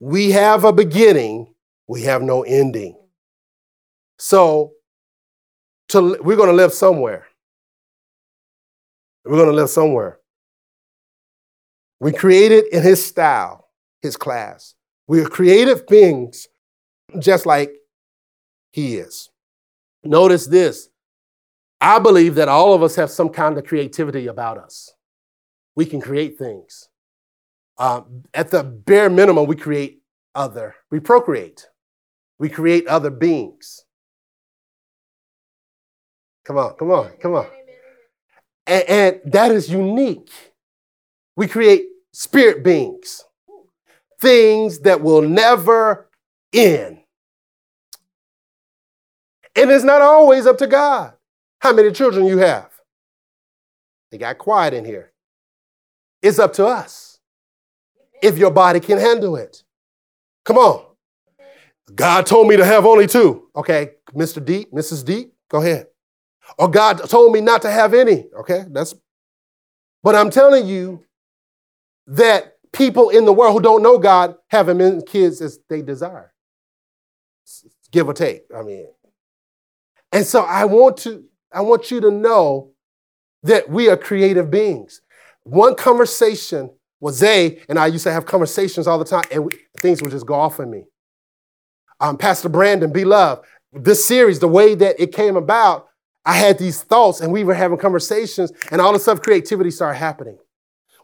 We 0.00 0.32
have 0.32 0.64
a 0.64 0.72
beginning, 0.72 1.54
we 1.86 2.02
have 2.02 2.20
no 2.20 2.42
ending. 2.42 2.98
So 4.18 4.72
to, 5.90 6.18
we're 6.20 6.36
going 6.36 6.50
to 6.50 6.54
live 6.54 6.74
somewhere. 6.74 7.26
We're 9.24 9.36
going 9.36 9.48
to 9.48 9.54
live 9.54 9.70
somewhere. 9.70 10.18
We 12.00 12.12
created 12.12 12.66
in 12.72 12.82
his 12.82 13.04
style, 13.04 13.68
his 14.02 14.16
class. 14.16 14.74
We 15.06 15.20
are 15.22 15.28
creative 15.28 15.86
beings 15.86 16.48
just 17.20 17.46
like 17.46 17.72
he 18.72 18.96
is. 18.96 19.30
Notice 20.02 20.46
this. 20.46 20.88
I 21.80 22.00
believe 22.00 22.34
that 22.34 22.48
all 22.48 22.74
of 22.74 22.82
us 22.82 22.96
have 22.96 23.10
some 23.10 23.28
kind 23.28 23.56
of 23.56 23.64
creativity 23.64 24.26
about 24.26 24.58
us. 24.58 24.95
We 25.76 25.86
can 25.86 26.00
create 26.00 26.38
things. 26.38 26.88
Um, 27.78 28.24
at 28.32 28.50
the 28.50 28.64
bare 28.64 29.10
minimum, 29.10 29.46
we 29.46 29.54
create 29.54 30.00
other, 30.34 30.74
we 30.90 30.98
procreate, 30.98 31.68
we 32.38 32.48
create 32.48 32.86
other 32.86 33.10
beings. 33.10 33.84
Come 36.44 36.56
on, 36.58 36.74
come 36.74 36.90
on, 36.90 37.10
come 37.20 37.34
on. 37.34 37.46
And, 38.66 38.84
and 38.88 39.20
that 39.32 39.50
is 39.50 39.70
unique. 39.70 40.30
We 41.36 41.48
create 41.48 41.84
spirit 42.12 42.64
beings, 42.64 43.24
things 44.20 44.80
that 44.80 45.02
will 45.02 45.22
never 45.22 46.08
end. 46.52 47.00
And 49.54 49.70
it's 49.70 49.84
not 49.84 50.00
always 50.02 50.46
up 50.46 50.58
to 50.58 50.66
God 50.66 51.14
how 51.60 51.72
many 51.72 51.90
children 51.90 52.26
you 52.26 52.38
have. 52.38 52.70
They 54.10 54.18
got 54.18 54.38
quiet 54.38 54.72
in 54.72 54.84
here. 54.84 55.12
It's 56.26 56.40
up 56.40 56.54
to 56.54 56.66
us 56.66 57.20
if 58.20 58.36
your 58.36 58.50
body 58.50 58.80
can 58.80 58.98
handle 58.98 59.36
it. 59.36 59.62
Come 60.44 60.58
on. 60.58 60.84
God 61.94 62.26
told 62.26 62.48
me 62.48 62.56
to 62.56 62.64
have 62.64 62.84
only 62.84 63.06
two. 63.06 63.48
Okay, 63.54 63.92
Mr. 64.12 64.44
Deep, 64.44 64.72
Mrs. 64.72 65.04
Deep, 65.04 65.32
go 65.48 65.62
ahead. 65.62 65.86
Or 66.58 66.68
God 66.68 67.08
told 67.08 67.32
me 67.32 67.40
not 67.40 67.62
to 67.62 67.70
have 67.70 67.94
any. 67.94 68.26
Okay, 68.40 68.64
that's. 68.70 68.92
But 70.02 70.16
I'm 70.16 70.30
telling 70.30 70.66
you 70.66 71.04
that 72.08 72.56
people 72.72 73.10
in 73.10 73.24
the 73.24 73.32
world 73.32 73.52
who 73.52 73.60
don't 73.60 73.84
know 73.84 73.96
God 73.96 74.34
have 74.48 74.68
as 74.68 74.76
many 74.76 75.02
kids 75.02 75.40
as 75.40 75.60
they 75.68 75.80
desire. 75.80 76.32
Give 77.92 78.08
or 78.08 78.14
take. 78.14 78.42
I 78.52 78.62
mean. 78.62 78.88
And 80.10 80.26
so 80.26 80.42
I 80.42 80.64
want 80.64 80.96
to, 80.98 81.24
I 81.52 81.60
want 81.60 81.92
you 81.92 82.00
to 82.00 82.10
know 82.10 82.72
that 83.44 83.70
we 83.70 83.88
are 83.88 83.96
creative 83.96 84.50
beings. 84.50 85.02
One 85.46 85.76
conversation 85.76 86.70
was 86.98 87.18
Zay 87.18 87.62
and 87.68 87.78
I 87.78 87.86
used 87.86 88.02
to 88.02 88.12
have 88.12 88.26
conversations 88.26 88.88
all 88.88 88.98
the 88.98 89.04
time, 89.04 89.22
and 89.30 89.44
we, 89.44 89.56
things 89.78 90.02
would 90.02 90.10
just 90.10 90.26
go 90.26 90.34
off 90.34 90.58
in 90.58 90.68
me. 90.68 90.86
Um, 92.00 92.18
Pastor 92.18 92.48
Brandon, 92.48 92.92
be 92.92 93.04
loved. 93.04 93.46
This 93.72 94.04
series, 94.04 94.40
the 94.40 94.48
way 94.48 94.74
that 94.74 95.00
it 95.00 95.12
came 95.12 95.36
about, 95.36 95.86
I 96.24 96.32
had 96.32 96.58
these 96.58 96.82
thoughts 96.82 97.20
and 97.20 97.32
we 97.32 97.44
were 97.44 97.54
having 97.54 97.78
conversations 97.78 98.52
and 98.72 98.80
all 98.80 98.94
a 98.96 98.98
sudden 98.98 99.22
creativity 99.22 99.70
started 99.70 99.98
happening. 99.98 100.36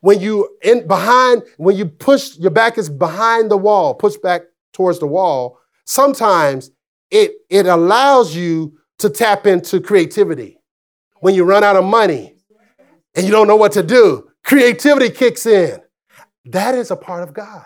When 0.01 0.19
you 0.19 0.57
in 0.63 0.89
behind, 0.89 1.45
when 1.57 1.77
you 1.77 1.87
push, 1.87 2.37
your 2.37 2.51
back 2.51 2.79
is 2.79 2.91
behind 2.91 3.49
the 3.49 3.57
wall, 3.57 3.95
push 3.95 4.17
back 4.17 4.43
towards 4.73 4.99
the 4.99 5.07
wall, 5.07 5.61
sometimes 5.85 6.73
it, 7.13 7.31
it 7.49 7.67
allows 7.67 8.35
you 8.35 8.77
to 8.99 9.09
tap 9.09 9.47
into 9.47 9.81
creativity. 9.81 10.59
When 11.21 11.37
you 11.37 11.45
run 11.45 11.63
out 11.63 11.77
of 11.77 11.85
money 11.85 12.35
and 13.15 13.25
you 13.25 13.31
don't 13.31 13.47
know 13.47 13.55
what 13.55 13.73
to 13.73 13.85
do, 13.85 14.31
creativity 14.53 15.09
kicks 15.09 15.47
in. 15.47 15.81
That 16.45 16.75
is 16.75 16.91
a 16.91 16.97
part 16.97 17.23
of 17.23 17.33
God. 17.33 17.65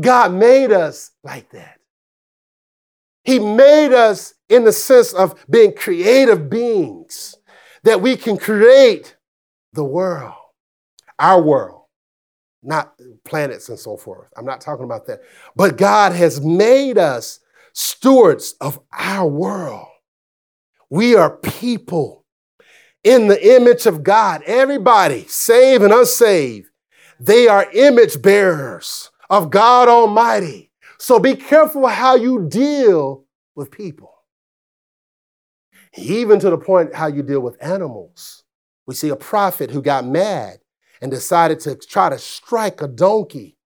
God 0.00 0.32
made 0.32 0.72
us 0.72 1.12
like 1.22 1.48
that. 1.52 1.78
He 3.22 3.38
made 3.38 3.94
us 3.94 4.34
in 4.48 4.64
the 4.64 4.72
sense 4.72 5.12
of 5.12 5.36
being 5.48 5.72
creative 5.72 6.50
beings, 6.50 7.36
that 7.84 8.00
we 8.00 8.16
can 8.16 8.36
create 8.36 9.16
the 9.72 9.84
world, 9.84 10.34
our 11.20 11.40
world, 11.40 11.82
not 12.60 12.94
planets 13.24 13.68
and 13.68 13.78
so 13.78 13.96
forth. 13.96 14.30
I'm 14.36 14.44
not 14.44 14.60
talking 14.60 14.84
about 14.84 15.06
that. 15.06 15.20
But 15.54 15.78
God 15.78 16.10
has 16.10 16.40
made 16.40 16.98
us 16.98 17.38
stewards 17.72 18.56
of 18.60 18.80
our 18.90 19.28
world. 19.28 19.86
We 20.88 21.14
are 21.14 21.36
people 21.36 22.19
in 23.04 23.28
the 23.28 23.54
image 23.56 23.86
of 23.86 24.02
God. 24.02 24.42
Everybody, 24.46 25.26
saved 25.26 25.82
and 25.84 25.92
unsaved, 25.92 26.68
they 27.18 27.48
are 27.48 27.70
image 27.72 28.20
bearers 28.20 29.10
of 29.28 29.50
God 29.50 29.88
Almighty. 29.88 30.70
So 30.98 31.18
be 31.18 31.34
careful 31.34 31.86
how 31.86 32.16
you 32.16 32.48
deal 32.48 33.24
with 33.54 33.70
people. 33.70 34.12
Even 35.96 36.38
to 36.40 36.50
the 36.50 36.58
point 36.58 36.94
how 36.94 37.08
you 37.08 37.22
deal 37.22 37.40
with 37.40 37.56
animals. 37.60 38.44
We 38.86 38.94
see 38.94 39.08
a 39.08 39.16
prophet 39.16 39.70
who 39.70 39.82
got 39.82 40.06
mad 40.06 40.58
and 41.00 41.10
decided 41.10 41.60
to 41.60 41.76
try 41.76 42.08
to 42.08 42.18
strike 42.18 42.82
a 42.82 42.88
donkey 42.88 43.56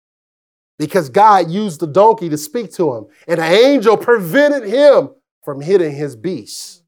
because 0.79 1.09
God 1.09 1.51
used 1.51 1.81
the 1.81 1.87
donkey 1.87 2.29
to 2.29 2.37
speak 2.37 2.73
to 2.75 2.95
him, 2.95 3.07
and 3.29 3.39
an 3.39 3.53
angel 3.53 3.97
prevented 3.97 4.69
him 4.69 5.11
from 5.45 5.61
hitting 5.61 5.95
his 5.95 6.17
beast. 6.17 6.83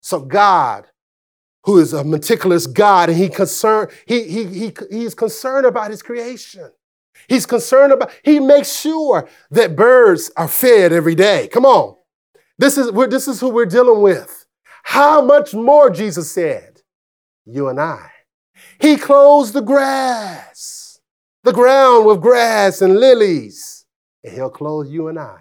So 0.00 0.20
God, 0.20 0.86
who 1.64 1.78
is 1.78 1.92
a 1.92 2.04
meticulous 2.04 2.66
God, 2.66 3.08
and 3.08 3.18
he 3.18 3.28
concerned, 3.28 3.90
he, 4.06 4.24
he, 4.24 4.44
he, 4.44 4.72
he's 4.90 5.14
concerned 5.14 5.66
about 5.66 5.90
his 5.90 6.02
creation. 6.02 6.70
He's 7.28 7.46
concerned 7.46 7.92
about, 7.92 8.12
he 8.24 8.40
makes 8.40 8.80
sure 8.80 9.28
that 9.50 9.76
birds 9.76 10.30
are 10.36 10.48
fed 10.48 10.92
every 10.92 11.14
day. 11.14 11.48
Come 11.48 11.66
on. 11.66 11.96
This 12.58 12.78
is, 12.78 12.90
this 13.10 13.28
is 13.28 13.40
who 13.40 13.50
we're 13.50 13.66
dealing 13.66 14.02
with. 14.02 14.46
How 14.84 15.20
much 15.20 15.52
more, 15.52 15.90
Jesus 15.90 16.30
said, 16.30 16.82
you 17.44 17.68
and 17.68 17.80
I. 17.80 18.10
He 18.80 18.96
clothes 18.96 19.52
the 19.52 19.60
grass, 19.60 21.00
the 21.42 21.52
ground 21.52 22.06
with 22.06 22.20
grass 22.20 22.80
and 22.80 22.98
lilies, 22.98 23.84
and 24.24 24.32
he'll 24.32 24.50
clothe 24.50 24.88
you 24.88 25.08
and 25.08 25.18
I. 25.18 25.40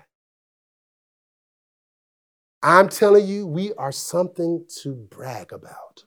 I'm 2.64 2.90
telling 2.90 3.26
you, 3.26 3.46
we 3.46 3.74
are 3.76 3.92
something 3.92 4.66
to 4.82 4.94
brag 4.94 5.54
about. 5.54 6.04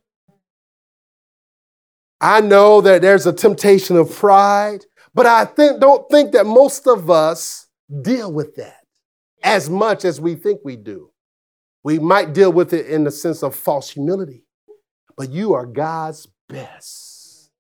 I 2.21 2.41
know 2.41 2.81
that 2.83 3.03
there's 3.03 3.27
a 3.27 3.33
temptation 3.33 3.97
of 3.97 4.15
pride. 4.15 4.85
But 5.15 5.27
I 5.27 5.45
think, 5.45 5.81
don't 5.81 6.09
think 6.11 6.33
that 6.33 6.47
most 6.47 6.87
of 6.87 7.11
us 7.11 7.67
deal 8.03 8.33
with 8.33 8.55
that 8.57 8.85
as 9.43 9.69
much 9.69 10.05
as 10.05 10.21
we 10.21 10.35
think 10.35 10.61
we 10.65 10.77
do. 10.77 11.11
We 11.83 11.99
might 11.99 12.35
deal 12.35 12.53
with 12.53 12.73
it 12.73 12.87
in 12.87 13.05
the 13.05 13.11
sense 13.11 13.43
of 13.43 13.57
false 13.57 13.91
humility, 13.91 14.45
but 15.17 15.31
you 15.31 15.55
are 15.55 15.67
God's 15.67 16.29
best. 16.49 17.51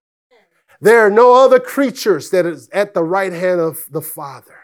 There 0.80 1.00
are 1.00 1.10
no 1.10 1.34
other 1.34 1.58
creatures 1.58 2.30
that 2.30 2.46
is 2.46 2.68
at 2.70 2.94
the 2.94 3.02
right 3.02 3.32
hand 3.32 3.60
of 3.60 3.86
the 3.90 4.02
Father, 4.02 4.56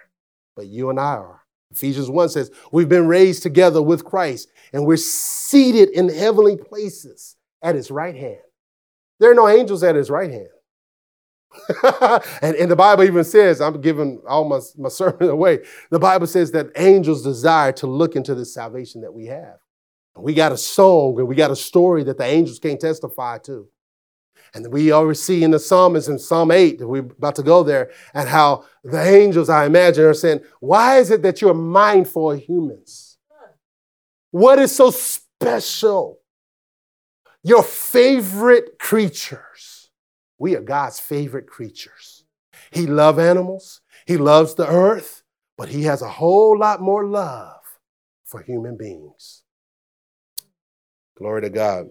but 0.54 0.66
you 0.66 0.90
and 0.90 1.00
I 1.00 1.16
are. 1.16 1.42
Ephesians 1.70 2.10
1 2.10 2.28
says, 2.28 2.50
We've 2.70 2.88
been 2.88 3.06
raised 3.06 3.42
together 3.42 3.82
with 3.82 4.04
Christ, 4.04 4.50
and 4.72 4.86
we're 4.86 4.96
seated 4.96 5.90
in 5.90 6.08
heavenly 6.08 6.56
places 6.56 7.36
at 7.62 7.74
his 7.74 7.90
right 7.90 8.14
hand. 8.14 8.38
There 9.18 9.30
are 9.30 9.34
no 9.34 9.48
angels 9.48 9.82
at 9.82 9.96
his 9.96 10.10
right 10.10 10.30
hand. 10.30 10.48
and, 12.42 12.54
and 12.56 12.70
the 12.70 12.76
Bible 12.76 13.04
even 13.04 13.24
says, 13.24 13.60
I'm 13.60 13.80
giving 13.80 14.20
all 14.28 14.44
my, 14.44 14.60
my 14.76 14.88
sermon 14.88 15.28
away. 15.30 15.60
The 15.90 15.98
Bible 15.98 16.26
says 16.26 16.52
that 16.52 16.66
angels 16.76 17.22
desire 17.22 17.72
to 17.72 17.86
look 17.86 18.16
into 18.16 18.34
the 18.34 18.44
salvation 18.44 19.00
that 19.02 19.12
we 19.12 19.26
have. 19.26 19.58
We 20.16 20.34
got 20.34 20.52
a 20.52 20.56
song 20.56 21.18
and 21.18 21.28
we 21.28 21.34
got 21.34 21.50
a 21.50 21.56
story 21.56 22.02
that 22.04 22.18
the 22.18 22.24
angels 22.24 22.58
can't 22.58 22.80
testify 22.80 23.38
to. 23.38 23.68
And 24.54 24.72
we 24.72 24.90
always 24.90 25.22
see 25.22 25.42
in 25.42 25.50
the 25.50 25.58
Psalms 25.58 26.08
in 26.08 26.18
Psalm 26.18 26.50
8, 26.50 26.80
we're 26.80 27.00
about 27.00 27.34
to 27.36 27.42
go 27.42 27.62
there, 27.62 27.90
and 28.14 28.28
how 28.28 28.64
the 28.84 29.02
angels, 29.02 29.50
I 29.50 29.66
imagine, 29.66 30.04
are 30.04 30.14
saying, 30.14 30.40
Why 30.60 30.98
is 30.98 31.10
it 31.10 31.22
that 31.22 31.42
you're 31.42 31.52
mindful 31.52 32.32
of 32.32 32.40
humans? 32.40 33.18
What 34.30 34.58
is 34.58 34.74
so 34.74 34.90
special 34.90 36.20
your 37.42 37.62
favorite 37.62 38.78
creatures. 38.78 39.90
We 40.38 40.56
are 40.56 40.60
God's 40.60 41.00
favorite 41.00 41.46
creatures. 41.46 42.24
He 42.70 42.86
loves 42.86 43.18
animals, 43.18 43.80
He 44.06 44.16
loves 44.16 44.54
the 44.54 44.68
earth, 44.68 45.22
but 45.56 45.68
He 45.68 45.84
has 45.84 46.02
a 46.02 46.08
whole 46.08 46.58
lot 46.58 46.80
more 46.80 47.06
love 47.06 47.60
for 48.24 48.42
human 48.42 48.76
beings. 48.76 49.42
Glory 51.16 51.42
to 51.42 51.50
God. 51.50 51.88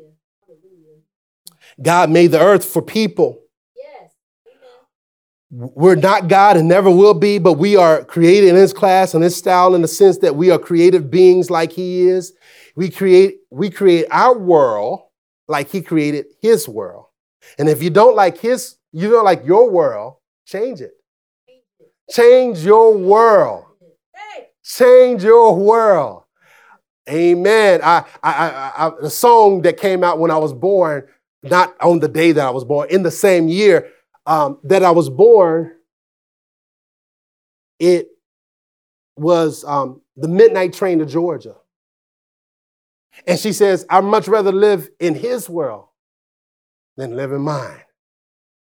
God 1.82 2.10
made 2.10 2.32
the 2.32 2.40
earth 2.40 2.64
for 2.64 2.82
people. 2.82 3.42
We're 5.52 5.96
not 5.96 6.28
God 6.28 6.58
and 6.58 6.68
never 6.68 6.92
will 6.92 7.14
be, 7.14 7.38
but 7.38 7.54
we 7.54 7.78
are 7.78 8.04
created 8.04 8.50
in 8.50 8.56
His 8.56 8.74
class 8.74 9.14
and 9.14 9.24
His 9.24 9.36
style 9.36 9.74
in 9.74 9.82
the 9.82 9.88
sense 9.88 10.18
that 10.18 10.36
we 10.36 10.52
are 10.52 10.60
creative 10.60 11.10
beings 11.10 11.50
like 11.50 11.72
He 11.72 12.08
is. 12.08 12.34
We 12.76 12.90
create, 12.90 13.38
we 13.52 13.70
create 13.70 14.06
our 14.12 14.38
world 14.38 15.05
like 15.48 15.70
He 15.70 15.82
created 15.82 16.26
His 16.42 16.68
world. 16.68 17.06
And 17.58 17.70
if 17.70 17.82
you 17.82 17.90
don't 17.90 18.16
like 18.16 18.38
His, 18.38 18.76
you 18.92 19.10
don't 19.10 19.26
like 19.26 19.46
your 19.46 19.70
world, 19.70 20.16
change 20.46 20.82
it. 20.82 20.94
Change 22.10 22.64
your 22.64 22.96
world. 22.96 23.66
Change 24.64 25.24
your 25.24 25.56
world. 25.56 26.24
Amen. 27.10 27.82
I, 27.84 28.04
I, 28.24 28.32
I, 28.32 28.88
I, 28.88 28.92
the 29.02 29.10
song 29.10 29.62
that 29.62 29.78
came 29.78 30.04
out 30.04 30.20
when 30.20 30.32
I 30.32 30.38
was 30.38 30.54
born, 30.54 31.08
not 31.44 31.76
on 31.80 32.00
the 32.00 32.08
day 32.08 32.32
that 32.32 32.46
I 32.46 32.50
was 32.50 32.64
born, 32.64 32.90
in 32.90 33.04
the 33.04 33.12
same 33.12 33.48
year 33.48 33.92
um, 34.26 34.60
that 34.64 34.84
I 34.84 34.92
was 34.92 35.10
born, 35.10 35.74
it 37.80 38.08
was 39.18 39.64
um, 39.66 40.02
the 40.18 40.28
midnight 40.28 40.74
train 40.74 41.00
to 41.00 41.06
Georgia. 41.06 41.56
And 43.28 43.40
she 43.40 43.54
says, 43.54 43.86
I'd 43.90 44.04
much 44.04 44.28
rather 44.28 44.52
live 44.52 44.90
in 45.00 45.16
his 45.16 45.50
world 45.50 45.88
than 46.98 47.16
live 47.16 47.32
in 47.32 47.42
mine. 47.42 47.82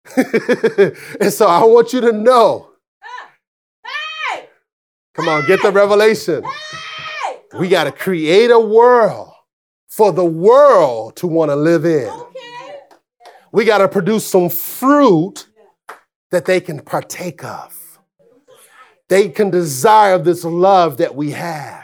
and 0.15 1.31
so 1.31 1.47
I 1.47 1.63
want 1.63 1.93
you 1.93 2.01
to 2.01 2.11
know. 2.11 2.71
Hey! 4.33 4.49
Come 5.13 5.29
on, 5.29 5.45
get 5.45 5.61
the 5.61 5.71
revelation. 5.71 6.43
We 7.57 7.67
got 7.67 7.85
to 7.85 7.91
create 7.91 8.51
a 8.51 8.59
world 8.59 9.31
for 9.87 10.11
the 10.11 10.25
world 10.25 11.15
to 11.17 11.27
want 11.27 11.49
to 11.49 11.55
live 11.55 11.85
in. 11.85 12.07
Okay. 12.07 12.79
We 13.51 13.65
got 13.65 13.79
to 13.79 13.87
produce 13.87 14.25
some 14.25 14.49
fruit 14.49 15.47
that 16.31 16.45
they 16.45 16.61
can 16.61 16.79
partake 16.79 17.43
of. 17.43 17.75
They 19.07 19.29
can 19.29 19.49
desire 19.49 20.19
this 20.19 20.43
love 20.43 20.97
that 20.97 21.15
we 21.15 21.31
have. 21.31 21.78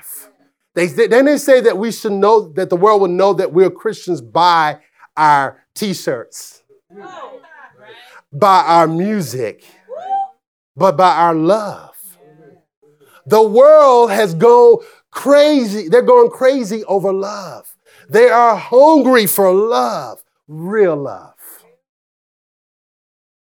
They, 0.75 0.87
they 0.87 1.37
say 1.37 1.61
that 1.61 1.77
we 1.77 1.91
should 1.91 2.11
know, 2.11 2.49
that 2.53 2.69
the 2.69 2.75
world 2.75 3.01
will 3.01 3.07
know 3.07 3.33
that 3.33 3.53
we're 3.53 3.71
Christians 3.71 4.21
by 4.21 4.79
our 5.15 5.63
t 5.73 5.93
shirts, 5.93 6.63
by 8.31 8.63
our 8.65 8.87
music, 8.87 9.63
but 10.75 10.97
by 10.97 11.15
our 11.15 11.33
love. 11.33 11.95
The 13.25 13.41
world 13.41 14.11
has 14.11 14.35
gone 14.35 14.79
crazy. 15.11 15.87
They're 15.87 16.01
going 16.01 16.29
crazy 16.29 16.83
over 16.83 17.11
love. 17.11 17.75
They 18.09 18.29
are 18.29 18.55
hungry 18.55 19.25
for 19.25 19.51
love, 19.51 20.23
real 20.47 20.95
love. 20.95 21.33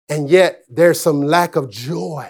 And 0.07 0.29
yet 0.29 0.63
there's 0.69 1.01
some 1.01 1.21
lack 1.21 1.55
of 1.55 1.69
joy. 1.69 2.29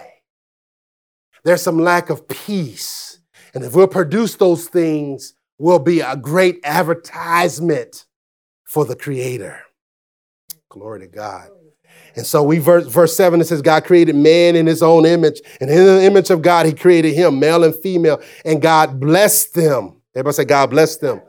There's 1.44 1.62
some 1.62 1.78
lack 1.78 2.10
of 2.10 2.26
peace. 2.26 3.07
And 3.54 3.64
if 3.64 3.74
we'll 3.74 3.88
produce 3.88 4.36
those 4.36 4.66
things, 4.66 5.34
we'll 5.58 5.78
be 5.78 6.00
a 6.00 6.16
great 6.16 6.60
advertisement 6.64 8.06
for 8.64 8.84
the 8.84 8.96
Creator. 8.96 9.62
Glory 10.68 11.00
to 11.00 11.06
God. 11.06 11.48
And 12.14 12.26
so 12.26 12.42
we 12.42 12.58
verse, 12.58 12.86
verse 12.86 13.16
7 13.16 13.40
it 13.40 13.44
says, 13.44 13.62
God 13.62 13.84
created 13.84 14.16
man 14.16 14.56
in 14.56 14.66
his 14.66 14.82
own 14.82 15.06
image, 15.06 15.40
and 15.60 15.70
in 15.70 15.76
the 15.84 16.02
image 16.02 16.30
of 16.30 16.42
God, 16.42 16.66
he 16.66 16.72
created 16.72 17.14
him, 17.14 17.38
male 17.38 17.64
and 17.64 17.74
female, 17.74 18.20
and 18.44 18.60
God 18.60 18.98
blessed 18.98 19.54
them. 19.54 20.02
Everybody 20.14 20.34
say, 20.34 20.44
God 20.44 20.70
blessed 20.70 21.00
them. 21.00 21.22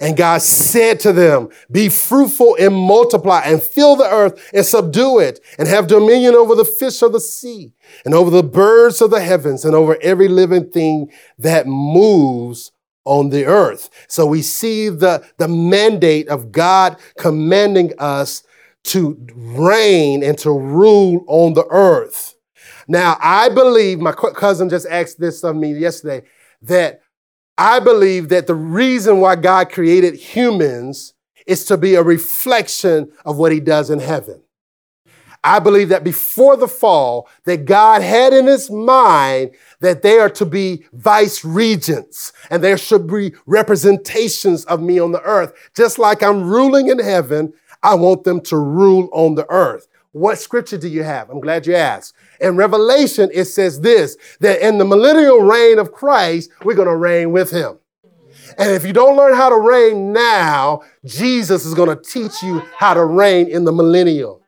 And 0.00 0.16
God 0.16 0.40
said 0.40 0.98
to 1.00 1.12
them, 1.12 1.50
Be 1.70 1.90
fruitful 1.90 2.56
and 2.58 2.74
multiply 2.74 3.42
and 3.44 3.62
fill 3.62 3.96
the 3.96 4.10
earth 4.10 4.50
and 4.54 4.64
subdue 4.64 5.18
it 5.18 5.40
and 5.58 5.68
have 5.68 5.86
dominion 5.88 6.34
over 6.34 6.54
the 6.54 6.64
fish 6.64 7.02
of 7.02 7.12
the 7.12 7.20
sea 7.20 7.74
and 8.06 8.14
over 8.14 8.30
the 8.30 8.42
birds 8.42 9.02
of 9.02 9.10
the 9.10 9.20
heavens 9.20 9.64
and 9.66 9.74
over 9.74 9.98
every 10.00 10.28
living 10.28 10.70
thing 10.70 11.10
that 11.38 11.66
moves 11.66 12.72
on 13.04 13.28
the 13.28 13.44
earth. 13.44 13.90
So 14.08 14.24
we 14.24 14.40
see 14.40 14.88
the, 14.88 15.22
the 15.36 15.48
mandate 15.48 16.28
of 16.28 16.50
God 16.50 16.96
commanding 17.18 17.92
us 17.98 18.42
to 18.84 19.18
reign 19.34 20.22
and 20.22 20.38
to 20.38 20.50
rule 20.50 21.24
on 21.26 21.52
the 21.52 21.66
earth. 21.68 22.36
Now, 22.88 23.18
I 23.20 23.50
believe, 23.50 23.98
my 23.98 24.12
cousin 24.12 24.70
just 24.70 24.86
asked 24.86 25.20
this 25.20 25.44
of 25.44 25.56
me 25.56 25.74
yesterday, 25.74 26.26
that 26.62 27.02
I 27.60 27.78
believe 27.78 28.30
that 28.30 28.46
the 28.46 28.54
reason 28.54 29.20
why 29.20 29.36
God 29.36 29.70
created 29.70 30.14
humans 30.14 31.12
is 31.46 31.66
to 31.66 31.76
be 31.76 31.94
a 31.94 32.02
reflection 32.02 33.12
of 33.26 33.36
what 33.36 33.52
he 33.52 33.60
does 33.60 33.90
in 33.90 33.98
heaven. 33.98 34.40
I 35.44 35.58
believe 35.58 35.90
that 35.90 36.02
before 36.02 36.56
the 36.56 36.66
fall, 36.66 37.28
that 37.44 37.66
God 37.66 38.00
had 38.00 38.32
in 38.32 38.46
his 38.46 38.70
mind 38.70 39.50
that 39.80 40.00
they 40.00 40.18
are 40.18 40.30
to 40.30 40.46
be 40.46 40.86
vice 40.94 41.44
regents 41.44 42.32
and 42.48 42.64
there 42.64 42.78
should 42.78 43.06
be 43.06 43.34
representations 43.44 44.64
of 44.64 44.80
me 44.80 44.98
on 44.98 45.12
the 45.12 45.22
earth. 45.22 45.52
Just 45.76 45.98
like 45.98 46.22
I'm 46.22 46.48
ruling 46.48 46.88
in 46.88 46.98
heaven, 46.98 47.52
I 47.82 47.94
want 47.94 48.24
them 48.24 48.40
to 48.42 48.56
rule 48.56 49.10
on 49.12 49.34
the 49.34 49.46
earth. 49.50 49.86
What 50.12 50.38
scripture 50.38 50.78
do 50.78 50.88
you 50.88 51.02
have? 51.02 51.28
I'm 51.28 51.40
glad 51.40 51.66
you 51.66 51.74
asked. 51.74 52.14
In 52.40 52.56
Revelation, 52.56 53.30
it 53.32 53.44
says 53.44 53.80
this 53.80 54.16
that 54.40 54.66
in 54.66 54.78
the 54.78 54.84
millennial 54.84 55.40
reign 55.40 55.78
of 55.78 55.92
Christ, 55.92 56.50
we're 56.64 56.74
going 56.74 56.88
to 56.88 56.96
reign 56.96 57.32
with 57.32 57.50
him. 57.50 57.78
And 58.58 58.72
if 58.72 58.84
you 58.84 58.92
don't 58.92 59.16
learn 59.16 59.34
how 59.34 59.48
to 59.48 59.56
reign 59.56 60.12
now, 60.12 60.82
Jesus 61.04 61.64
is 61.64 61.74
going 61.74 61.96
to 61.96 62.02
teach 62.02 62.42
you 62.42 62.60
how 62.76 62.94
to 62.94 63.04
reign 63.04 63.48
in 63.48 63.64
the 63.64 63.72
millennial. 63.72 64.42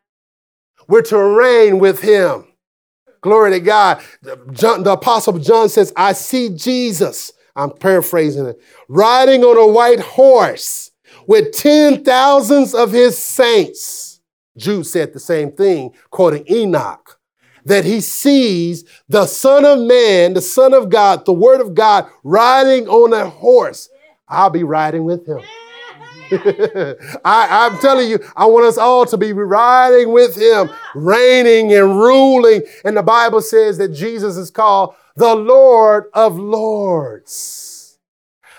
We're 0.88 1.02
to 1.02 1.18
reign 1.18 1.78
with 1.78 2.00
him. 2.00 2.46
Glory 3.20 3.52
to 3.52 3.60
God. 3.60 4.02
John, 4.50 4.82
the 4.82 4.92
Apostle 4.92 5.38
John 5.38 5.68
says, 5.68 5.92
I 5.96 6.12
see 6.12 6.48
Jesus, 6.48 7.32
I'm 7.54 7.70
paraphrasing 7.70 8.46
it, 8.46 8.60
riding 8.88 9.44
on 9.44 9.56
a 9.56 9.72
white 9.72 10.00
horse 10.00 10.90
with 11.26 11.52
ten 11.52 12.02
thousands 12.02 12.74
of 12.74 12.90
his 12.90 13.16
saints. 13.16 14.20
Jude 14.56 14.86
said 14.86 15.12
the 15.12 15.20
same 15.20 15.52
thing, 15.52 15.94
quoting 16.10 16.44
Enoch, 16.50 17.20
that 17.64 17.84
he 17.84 18.00
sees 18.00 18.84
the 19.08 19.26
Son 19.26 19.64
of 19.64 19.78
Man, 19.80 20.34
the 20.34 20.40
Son 20.40 20.74
of 20.74 20.88
God, 20.88 21.24
the 21.24 21.32
Word 21.32 21.60
of 21.60 21.74
God, 21.74 22.08
riding 22.24 22.88
on 22.88 23.12
a 23.12 23.28
horse. 23.28 23.88
I'll 24.28 24.50
be 24.50 24.64
riding 24.64 25.04
with 25.04 25.26
him. 25.26 25.40
I, 27.24 27.66
am 27.66 27.78
telling 27.78 28.08
you, 28.08 28.18
I 28.34 28.46
want 28.46 28.64
us 28.64 28.78
all 28.78 29.04
to 29.06 29.18
be 29.18 29.32
riding 29.34 30.12
with 30.12 30.34
him, 30.34 30.70
reigning 30.94 31.72
and 31.74 31.98
ruling. 31.98 32.62
And 32.84 32.96
the 32.96 33.02
Bible 33.02 33.42
says 33.42 33.76
that 33.78 33.88
Jesus 33.88 34.36
is 34.36 34.50
called 34.50 34.94
the 35.14 35.34
Lord 35.34 36.04
of 36.14 36.38
Lords, 36.38 37.98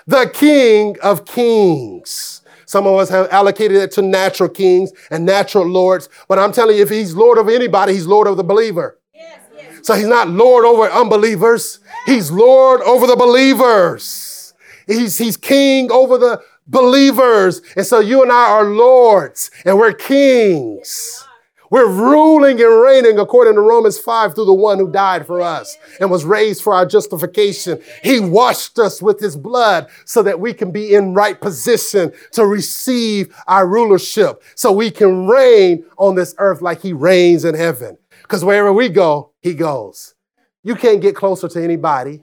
the 0.06 0.30
King 0.32 0.96
of 1.02 1.24
Kings. 1.24 2.33
Some 2.66 2.86
of 2.86 2.94
us 2.96 3.08
have 3.08 3.28
allocated 3.30 3.76
it 3.76 3.90
to 3.92 4.02
natural 4.02 4.48
kings 4.48 4.92
and 5.10 5.24
natural 5.24 5.66
lords. 5.66 6.08
But 6.28 6.38
I'm 6.38 6.52
telling 6.52 6.76
you, 6.76 6.82
if 6.82 6.90
he's 6.90 7.14
Lord 7.14 7.38
of 7.38 7.48
anybody, 7.48 7.94
he's 7.94 8.06
Lord 8.06 8.26
of 8.26 8.36
the 8.36 8.44
believer. 8.44 8.98
Yes, 9.14 9.40
yes. 9.56 9.86
So 9.86 9.94
he's 9.94 10.06
not 10.06 10.28
Lord 10.28 10.64
over 10.64 10.84
unbelievers. 10.90 11.80
He's 12.06 12.30
Lord 12.30 12.80
over 12.82 13.06
the 13.06 13.16
believers. 13.16 14.54
He's, 14.86 15.18
he's 15.18 15.36
king 15.36 15.90
over 15.90 16.18
the 16.18 16.42
believers. 16.66 17.62
And 17.76 17.86
so 17.86 18.00
you 18.00 18.22
and 18.22 18.32
I 18.32 18.50
are 18.50 18.64
lords 18.64 19.50
and 19.64 19.78
we're 19.78 19.92
kings. 19.92 21.26
We're 21.74 21.90
ruling 21.90 22.62
and 22.62 22.82
reigning 22.82 23.18
according 23.18 23.54
to 23.54 23.60
Romans 23.60 23.98
5 23.98 24.36
through 24.36 24.44
the 24.44 24.54
one 24.54 24.78
who 24.78 24.92
died 24.92 25.26
for 25.26 25.40
us 25.40 25.76
and 25.98 26.08
was 26.08 26.24
raised 26.24 26.62
for 26.62 26.72
our 26.72 26.86
justification. 26.86 27.82
He 28.00 28.20
washed 28.20 28.78
us 28.78 29.02
with 29.02 29.18
his 29.18 29.36
blood 29.36 29.88
so 30.04 30.22
that 30.22 30.38
we 30.38 30.54
can 30.54 30.70
be 30.70 30.94
in 30.94 31.14
right 31.14 31.40
position 31.40 32.12
to 32.30 32.46
receive 32.46 33.34
our 33.48 33.66
rulership, 33.66 34.40
so 34.54 34.70
we 34.70 34.92
can 34.92 35.26
reign 35.26 35.84
on 35.98 36.14
this 36.14 36.36
earth 36.38 36.62
like 36.62 36.80
he 36.80 36.92
reigns 36.92 37.44
in 37.44 37.56
heaven. 37.56 37.98
Because 38.22 38.44
wherever 38.44 38.72
we 38.72 38.88
go, 38.88 39.32
he 39.42 39.52
goes. 39.52 40.14
You 40.62 40.76
can't 40.76 41.02
get 41.02 41.16
closer 41.16 41.48
to 41.48 41.60
anybody 41.60 42.22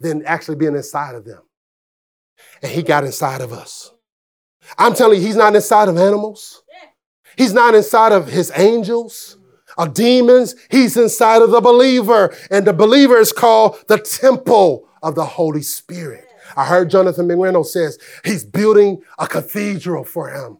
than 0.00 0.24
actually 0.24 0.56
being 0.56 0.74
inside 0.74 1.14
of 1.14 1.24
them. 1.24 1.42
And 2.60 2.72
he 2.72 2.82
got 2.82 3.04
inside 3.04 3.42
of 3.42 3.52
us. 3.52 3.92
I'm 4.76 4.94
telling 4.94 5.20
you, 5.20 5.26
he's 5.28 5.36
not 5.36 5.54
inside 5.54 5.88
of 5.88 5.96
animals. 5.96 6.64
He's 7.36 7.52
not 7.52 7.74
inside 7.74 8.12
of 8.12 8.28
his 8.28 8.52
angels 8.56 9.38
or 9.78 9.88
demons. 9.88 10.54
He's 10.70 10.96
inside 10.96 11.42
of 11.42 11.50
the 11.50 11.60
believer. 11.60 12.34
And 12.50 12.66
the 12.66 12.72
believer 12.72 13.16
is 13.18 13.32
called 13.32 13.76
the 13.88 13.98
temple 13.98 14.88
of 15.02 15.14
the 15.14 15.24
Holy 15.24 15.62
Spirit. 15.62 16.26
I 16.56 16.66
heard 16.66 16.90
Jonathan 16.90 17.28
McReynolds 17.28 17.66
says 17.66 17.98
he's 18.24 18.44
building 18.44 19.02
a 19.18 19.26
cathedral 19.26 20.04
for 20.04 20.28
him. 20.30 20.58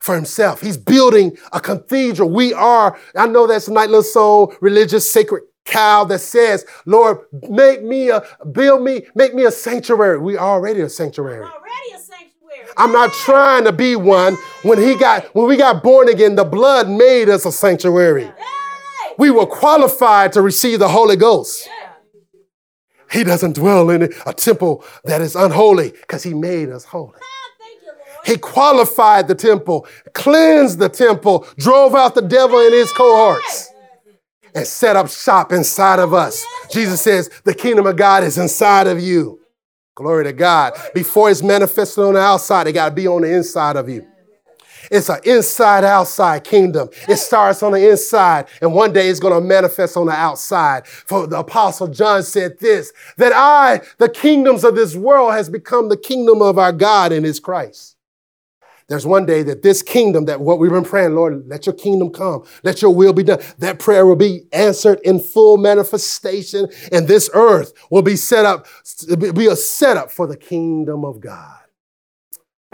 for 0.00 0.14
himself. 0.14 0.60
He's 0.60 0.76
building 0.76 1.36
a 1.52 1.60
cathedral. 1.60 2.28
We 2.30 2.52
are, 2.52 2.98
I 3.16 3.26
know 3.26 3.46
that's 3.46 3.68
a 3.68 3.72
nice 3.72 3.88
little 3.88 4.02
song, 4.02 4.54
religious, 4.60 5.10
sacred 5.10 5.44
cow 5.64 6.04
that 6.04 6.18
says, 6.20 6.66
Lord, 6.84 7.20
make 7.48 7.82
me 7.82 8.10
a, 8.10 8.22
build 8.52 8.82
me, 8.82 9.06
make 9.14 9.34
me 9.34 9.44
a 9.46 9.50
sanctuary. 9.50 10.18
We 10.18 10.36
already 10.36 10.82
a 10.82 10.90
sanctuary. 10.90 11.42
Already. 11.42 11.93
I'm 12.76 12.92
not 12.92 13.12
trying 13.12 13.64
to 13.64 13.72
be 13.72 13.96
one. 13.96 14.36
When 14.62 14.78
he 14.78 14.96
got, 14.96 15.34
when 15.34 15.46
we 15.46 15.56
got 15.56 15.82
born 15.82 16.08
again, 16.08 16.34
the 16.34 16.44
blood 16.44 16.88
made 16.88 17.28
us 17.28 17.44
a 17.44 17.52
sanctuary. 17.52 18.30
We 19.18 19.30
were 19.30 19.46
qualified 19.46 20.32
to 20.32 20.42
receive 20.42 20.78
the 20.80 20.88
Holy 20.88 21.16
Ghost. 21.16 21.68
He 23.12 23.22
doesn't 23.22 23.54
dwell 23.54 23.90
in 23.90 24.10
a 24.26 24.32
temple 24.32 24.84
that 25.04 25.20
is 25.20 25.36
unholy 25.36 25.90
because 25.90 26.24
he 26.24 26.34
made 26.34 26.68
us 26.68 26.84
holy. 26.84 27.12
Ah, 27.14 27.50
Thank 27.60 27.82
you, 27.82 27.88
Lord. 27.88 28.26
He 28.26 28.36
qualified 28.36 29.28
the 29.28 29.36
temple, 29.36 29.86
cleansed 30.14 30.80
the 30.80 30.88
temple, 30.88 31.46
drove 31.56 31.94
out 31.94 32.16
the 32.16 32.22
devil 32.22 32.58
and 32.58 32.74
his 32.74 32.90
cohorts, 32.92 33.70
and 34.52 34.66
set 34.66 34.96
up 34.96 35.08
shop 35.10 35.52
inside 35.52 36.00
of 36.00 36.12
us. 36.12 36.44
Jesus 36.72 37.00
says, 37.02 37.30
The 37.44 37.54
kingdom 37.54 37.86
of 37.86 37.94
God 37.96 38.24
is 38.24 38.36
inside 38.36 38.88
of 38.88 38.98
you. 38.98 39.38
Glory 39.94 40.24
to 40.24 40.32
God. 40.32 40.74
Before 40.92 41.30
it's 41.30 41.42
manifested 41.42 42.02
on 42.02 42.14
the 42.14 42.20
outside, 42.20 42.66
it 42.66 42.72
got 42.72 42.88
to 42.88 42.94
be 42.94 43.06
on 43.06 43.22
the 43.22 43.32
inside 43.32 43.76
of 43.76 43.88
you. 43.88 44.06
It's 44.90 45.08
an 45.08 45.20
inside 45.24 45.84
outside 45.84 46.44
kingdom. 46.44 46.88
It 47.08 47.16
starts 47.16 47.62
on 47.62 47.72
the 47.72 47.90
inside, 47.90 48.46
and 48.60 48.74
one 48.74 48.92
day 48.92 49.08
it's 49.08 49.20
going 49.20 49.34
to 49.34 49.40
manifest 49.40 49.96
on 49.96 50.06
the 50.06 50.12
outside. 50.12 50.86
For 50.86 51.26
the 51.26 51.38
apostle 51.38 51.88
John 51.88 52.22
said 52.22 52.58
this 52.58 52.92
that 53.16 53.32
I, 53.34 53.80
the 53.98 54.08
kingdoms 54.08 54.64
of 54.64 54.74
this 54.74 54.94
world, 54.94 55.32
has 55.32 55.48
become 55.48 55.88
the 55.88 55.96
kingdom 55.96 56.42
of 56.42 56.58
our 56.58 56.72
God 56.72 57.12
and 57.12 57.24
his 57.24 57.40
Christ. 57.40 57.93
There's 58.88 59.06
one 59.06 59.24
day 59.24 59.42
that 59.44 59.62
this 59.62 59.82
kingdom, 59.82 60.26
that 60.26 60.40
what 60.40 60.58
we've 60.58 60.70
been 60.70 60.84
praying, 60.84 61.14
Lord, 61.14 61.44
let 61.46 61.66
your 61.66 61.74
kingdom 61.74 62.10
come, 62.10 62.44
let 62.64 62.82
your 62.82 62.94
will 62.94 63.14
be 63.14 63.22
done. 63.22 63.40
That 63.58 63.78
prayer 63.78 64.06
will 64.06 64.16
be 64.16 64.42
answered 64.52 65.00
in 65.04 65.20
full 65.20 65.56
manifestation, 65.56 66.68
and 66.92 67.08
this 67.08 67.30
earth 67.32 67.72
will 67.90 68.02
be 68.02 68.16
set 68.16 68.44
up, 68.44 68.66
be 69.18 69.46
a 69.46 69.56
setup 69.56 70.10
for 70.10 70.26
the 70.26 70.36
kingdom 70.36 71.04
of 71.04 71.20
God. 71.20 71.60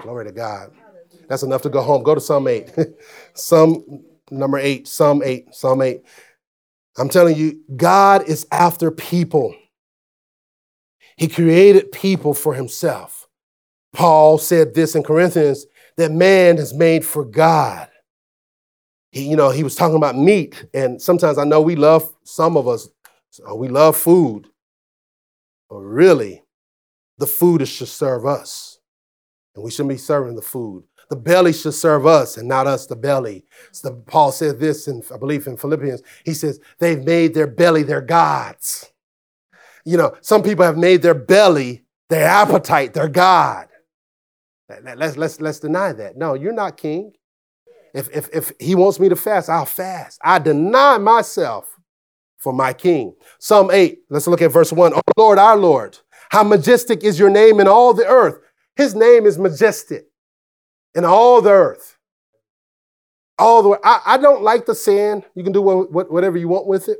Glory 0.00 0.24
to 0.24 0.32
God. 0.32 0.72
That's 1.28 1.44
enough 1.44 1.62
to 1.62 1.68
go 1.68 1.80
home. 1.80 2.02
Go 2.02 2.14
to 2.14 2.20
Psalm 2.20 2.48
8. 2.48 2.72
Psalm 3.34 4.02
number 4.30 4.58
8, 4.58 4.88
Psalm 4.88 5.22
8, 5.24 5.54
Psalm 5.54 5.82
8. 5.82 6.02
I'm 6.98 7.08
telling 7.08 7.36
you, 7.36 7.60
God 7.76 8.28
is 8.28 8.46
after 8.50 8.90
people. 8.90 9.54
He 11.16 11.28
created 11.28 11.92
people 11.92 12.34
for 12.34 12.54
himself. 12.54 13.28
Paul 13.92 14.38
said 14.38 14.74
this 14.74 14.94
in 14.94 15.02
Corinthians 15.02 15.66
that 15.96 16.12
man 16.12 16.56
has 16.56 16.72
made 16.74 17.04
for 17.04 17.24
God. 17.24 17.88
He, 19.12 19.28
you 19.28 19.36
know, 19.36 19.50
he 19.50 19.64
was 19.64 19.74
talking 19.74 19.96
about 19.96 20.16
meat, 20.16 20.66
and 20.72 21.00
sometimes 21.02 21.38
I 21.38 21.44
know 21.44 21.60
we 21.60 21.76
love, 21.76 22.12
some 22.24 22.56
of 22.56 22.68
us, 22.68 22.88
uh, 23.48 23.54
we 23.54 23.68
love 23.68 23.96
food, 23.96 24.48
but 25.68 25.78
really, 25.78 26.42
the 27.18 27.26
food 27.26 27.66
should 27.66 27.88
serve 27.88 28.24
us, 28.24 28.78
and 29.54 29.64
we 29.64 29.70
shouldn't 29.70 29.90
be 29.90 29.96
serving 29.98 30.36
the 30.36 30.42
food. 30.42 30.84
The 31.10 31.16
belly 31.16 31.52
should 31.52 31.74
serve 31.74 32.06
us 32.06 32.36
and 32.36 32.46
not 32.46 32.68
us 32.68 32.86
the 32.86 32.94
belly. 32.94 33.44
So 33.72 33.92
Paul 34.06 34.30
said 34.30 34.60
this 34.60 34.86
in, 34.86 35.02
I 35.12 35.16
believe, 35.16 35.48
in 35.48 35.56
Philippians. 35.56 36.02
He 36.24 36.34
says, 36.34 36.60
they've 36.78 37.02
made 37.02 37.34
their 37.34 37.48
belly 37.48 37.82
their 37.82 38.00
gods. 38.00 38.92
You 39.84 39.96
know, 39.96 40.14
some 40.20 40.44
people 40.44 40.64
have 40.64 40.78
made 40.78 41.02
their 41.02 41.14
belly 41.14 41.84
their 42.10 42.26
appetite, 42.26 42.94
their 42.94 43.08
God. 43.08 43.66
Let's, 44.96 45.16
let's, 45.16 45.40
let's 45.40 45.60
deny 45.60 45.92
that. 45.92 46.16
No, 46.16 46.34
you're 46.34 46.52
not 46.52 46.76
king. 46.76 47.12
If, 47.94 48.08
if, 48.14 48.28
if 48.32 48.52
he 48.60 48.74
wants 48.74 49.00
me 49.00 49.08
to 49.08 49.16
fast, 49.16 49.48
I'll 49.48 49.66
fast. 49.66 50.20
I 50.22 50.38
deny 50.38 50.98
myself 50.98 51.76
for 52.38 52.52
my 52.52 52.72
king. 52.72 53.14
Psalm 53.38 53.70
8, 53.70 54.00
let's 54.08 54.26
look 54.26 54.42
at 54.42 54.52
verse 54.52 54.72
1. 54.72 54.94
Oh 54.94 55.00
Lord, 55.16 55.38
our 55.38 55.56
Lord, 55.56 55.98
how 56.30 56.42
majestic 56.42 57.04
is 57.04 57.18
your 57.18 57.30
name 57.30 57.60
in 57.60 57.68
all 57.68 57.92
the 57.92 58.06
earth. 58.06 58.38
His 58.76 58.94
name 58.94 59.26
is 59.26 59.38
majestic 59.38 60.06
in 60.94 61.04
all 61.04 61.42
the 61.42 61.50
earth. 61.50 61.96
All 63.38 63.62
the 63.62 63.70
way. 63.70 63.78
I, 63.82 64.00
I 64.06 64.18
don't 64.18 64.42
like 64.42 64.66
the 64.66 64.74
saying, 64.74 65.24
you 65.34 65.42
can 65.42 65.52
do 65.52 65.62
what, 65.62 65.92
what, 65.92 66.12
whatever 66.12 66.38
you 66.38 66.48
want 66.48 66.66
with 66.66 66.88
it. 66.88 66.98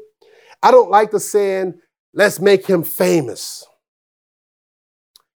I 0.63 0.71
don't 0.71 0.91
like 0.91 1.11
the 1.11 1.21
saying, 1.21 1.75
let's 2.13 2.41
make 2.41 2.67
him 2.67 2.83
famous. 2.83 3.67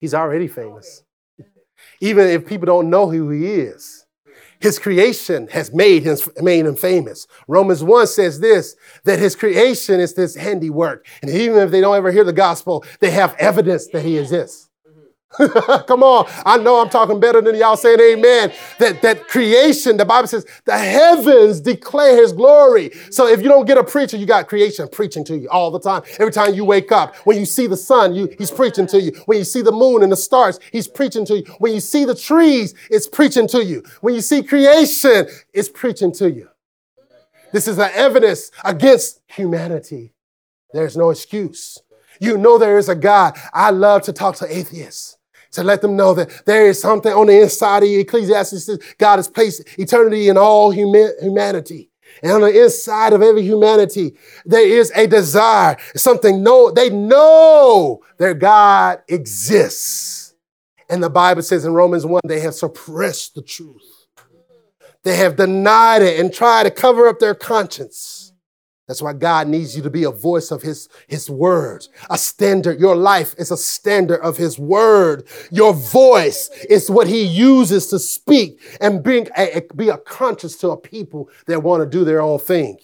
He's 0.00 0.14
already 0.14 0.48
famous. 0.48 1.01
Even 2.02 2.26
if 2.26 2.44
people 2.44 2.66
don't 2.66 2.90
know 2.90 3.08
who 3.08 3.30
he 3.30 3.46
is. 3.46 4.04
His 4.60 4.78
creation 4.78 5.48
has 5.48 5.72
made 5.72 6.02
him, 6.02 6.18
made 6.40 6.66
him 6.66 6.76
famous. 6.76 7.26
Romans 7.48 7.82
1 7.82 8.06
says 8.08 8.40
this, 8.40 8.76
that 9.04 9.18
his 9.18 9.34
creation 9.34 9.98
is 10.00 10.14
this 10.14 10.34
handiwork. 10.34 11.06
And 11.22 11.30
even 11.30 11.58
if 11.58 11.70
they 11.70 11.80
don't 11.80 11.96
ever 11.96 12.12
hear 12.12 12.24
the 12.24 12.32
gospel, 12.32 12.84
they 13.00 13.10
have 13.10 13.34
evidence 13.38 13.86
that 13.88 14.04
he 14.04 14.18
exists. 14.18 14.68
Come 15.86 16.02
on. 16.02 16.30
I 16.44 16.58
know 16.58 16.80
I'm 16.80 16.90
talking 16.90 17.18
better 17.18 17.40
than 17.40 17.54
y'all 17.56 17.76
saying 17.76 18.00
amen. 18.00 18.52
That, 18.78 19.00
that 19.02 19.28
creation, 19.28 19.96
the 19.96 20.04
Bible 20.04 20.28
says, 20.28 20.44
the 20.64 20.76
heavens 20.76 21.60
declare 21.60 22.16
his 22.16 22.32
glory. 22.32 22.90
So 23.10 23.26
if 23.26 23.40
you 23.40 23.48
don't 23.48 23.66
get 23.66 23.78
a 23.78 23.84
preacher, 23.84 24.16
you 24.16 24.26
got 24.26 24.46
creation 24.48 24.88
preaching 24.92 25.24
to 25.24 25.36
you 25.36 25.48
all 25.48 25.70
the 25.70 25.80
time. 25.80 26.02
Every 26.18 26.32
time 26.32 26.54
you 26.54 26.64
wake 26.64 26.92
up, 26.92 27.16
when 27.24 27.38
you 27.38 27.46
see 27.46 27.66
the 27.66 27.76
sun, 27.76 28.14
you, 28.14 28.28
he's 28.36 28.50
preaching 28.50 28.86
to 28.88 29.00
you. 29.00 29.12
When 29.24 29.38
you 29.38 29.44
see 29.44 29.62
the 29.62 29.72
moon 29.72 30.02
and 30.02 30.12
the 30.12 30.16
stars, 30.16 30.60
he's 30.70 30.88
preaching 30.88 31.24
to 31.26 31.38
you. 31.38 31.44
When 31.58 31.72
you 31.72 31.80
see 31.80 32.04
the 32.04 32.14
trees, 32.14 32.74
it's 32.90 33.06
preaching 33.06 33.48
to 33.48 33.64
you. 33.64 33.82
When 34.00 34.14
you 34.14 34.20
see 34.20 34.42
creation, 34.42 35.26
it's 35.54 35.68
preaching 35.68 36.12
to 36.12 36.30
you. 36.30 36.48
This 37.52 37.68
is 37.68 37.78
an 37.78 37.90
evidence 37.94 38.50
against 38.64 39.20
humanity. 39.26 40.14
There's 40.72 40.96
no 40.96 41.10
excuse. 41.10 41.78
You 42.20 42.38
know 42.38 42.58
there 42.58 42.78
is 42.78 42.88
a 42.88 42.94
God. 42.94 43.36
I 43.52 43.70
love 43.70 44.02
to 44.02 44.12
talk 44.12 44.36
to 44.36 44.46
atheists 44.58 45.18
to 45.52 45.62
let 45.62 45.80
them 45.80 45.96
know 45.96 46.14
that 46.14 46.44
there 46.46 46.66
is 46.66 46.80
something 46.80 47.12
on 47.12 47.26
the 47.26 47.40
inside 47.40 47.82
of 47.82 47.88
you. 47.88 48.00
Ecclesiastes 48.00 48.64
says 48.64 48.78
God 48.98 49.16
has 49.16 49.28
placed 49.28 49.62
eternity 49.78 50.28
in 50.28 50.36
all 50.36 50.70
humanity. 50.70 51.90
And 52.22 52.32
on 52.32 52.40
the 52.42 52.62
inside 52.62 53.12
of 53.12 53.22
every 53.22 53.42
humanity, 53.42 54.16
there 54.44 54.66
is 54.66 54.92
a 54.94 55.06
desire, 55.06 55.78
something 55.96 56.42
no, 56.42 56.70
they 56.70 56.90
know 56.90 58.02
their 58.18 58.34
God 58.34 59.02
exists. 59.08 60.34
And 60.90 61.02
the 61.02 61.08
Bible 61.08 61.42
says 61.42 61.64
in 61.64 61.72
Romans 61.72 62.04
1, 62.04 62.20
they 62.26 62.40
have 62.40 62.54
suppressed 62.54 63.34
the 63.34 63.42
truth. 63.42 64.06
They 65.04 65.16
have 65.16 65.36
denied 65.36 66.02
it 66.02 66.20
and 66.20 66.32
tried 66.32 66.64
to 66.64 66.70
cover 66.70 67.08
up 67.08 67.18
their 67.18 67.34
conscience. 67.34 68.21
That's 68.92 69.00
why 69.00 69.14
God 69.14 69.48
needs 69.48 69.74
you 69.74 69.82
to 69.84 69.90
be 69.90 70.04
a 70.04 70.10
voice 70.10 70.50
of 70.50 70.60
His, 70.60 70.86
His 71.06 71.30
word, 71.30 71.88
a 72.10 72.18
standard. 72.18 72.78
Your 72.78 72.94
life 72.94 73.34
is 73.38 73.50
a 73.50 73.56
standard 73.56 74.20
of 74.20 74.36
His 74.36 74.58
word. 74.58 75.26
Your 75.50 75.72
voice 75.72 76.50
is 76.68 76.90
what 76.90 77.06
He 77.06 77.22
uses 77.22 77.86
to 77.86 77.98
speak 77.98 78.60
and 78.82 79.02
bring 79.02 79.28
a, 79.34 79.62
be 79.74 79.88
a 79.88 79.96
conscience 79.96 80.56
to 80.56 80.68
a 80.68 80.76
people 80.76 81.30
that 81.46 81.62
want 81.62 81.82
to 81.82 81.88
do 81.88 82.04
their 82.04 82.20
own 82.20 82.38
thing. 82.38 82.80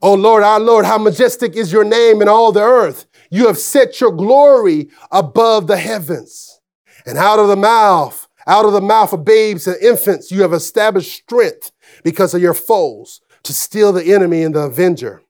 Oh 0.00 0.14
Lord, 0.14 0.42
our 0.42 0.60
Lord, 0.60 0.86
how 0.86 0.96
majestic 0.96 1.56
is 1.56 1.70
your 1.70 1.84
name 1.84 2.22
in 2.22 2.28
all 2.28 2.50
the 2.50 2.62
earth. 2.62 3.04
You 3.30 3.48
have 3.48 3.58
set 3.58 4.00
your 4.00 4.12
glory 4.12 4.88
above 5.10 5.66
the 5.66 5.76
heavens. 5.76 6.58
And 7.04 7.18
out 7.18 7.38
of 7.38 7.48
the 7.48 7.56
mouth, 7.56 8.28
out 8.46 8.64
of 8.64 8.72
the 8.72 8.80
mouth 8.80 9.12
of 9.12 9.26
babes 9.26 9.66
and 9.66 9.76
infants, 9.82 10.30
you 10.30 10.40
have 10.40 10.54
established 10.54 11.12
strength 11.12 11.70
because 12.02 12.32
of 12.32 12.40
your 12.40 12.54
foes 12.54 13.20
to 13.46 13.52
steal 13.52 13.92
the 13.92 14.12
enemy 14.12 14.42
and 14.42 14.54
the 14.54 14.60
avenger. 14.60 15.22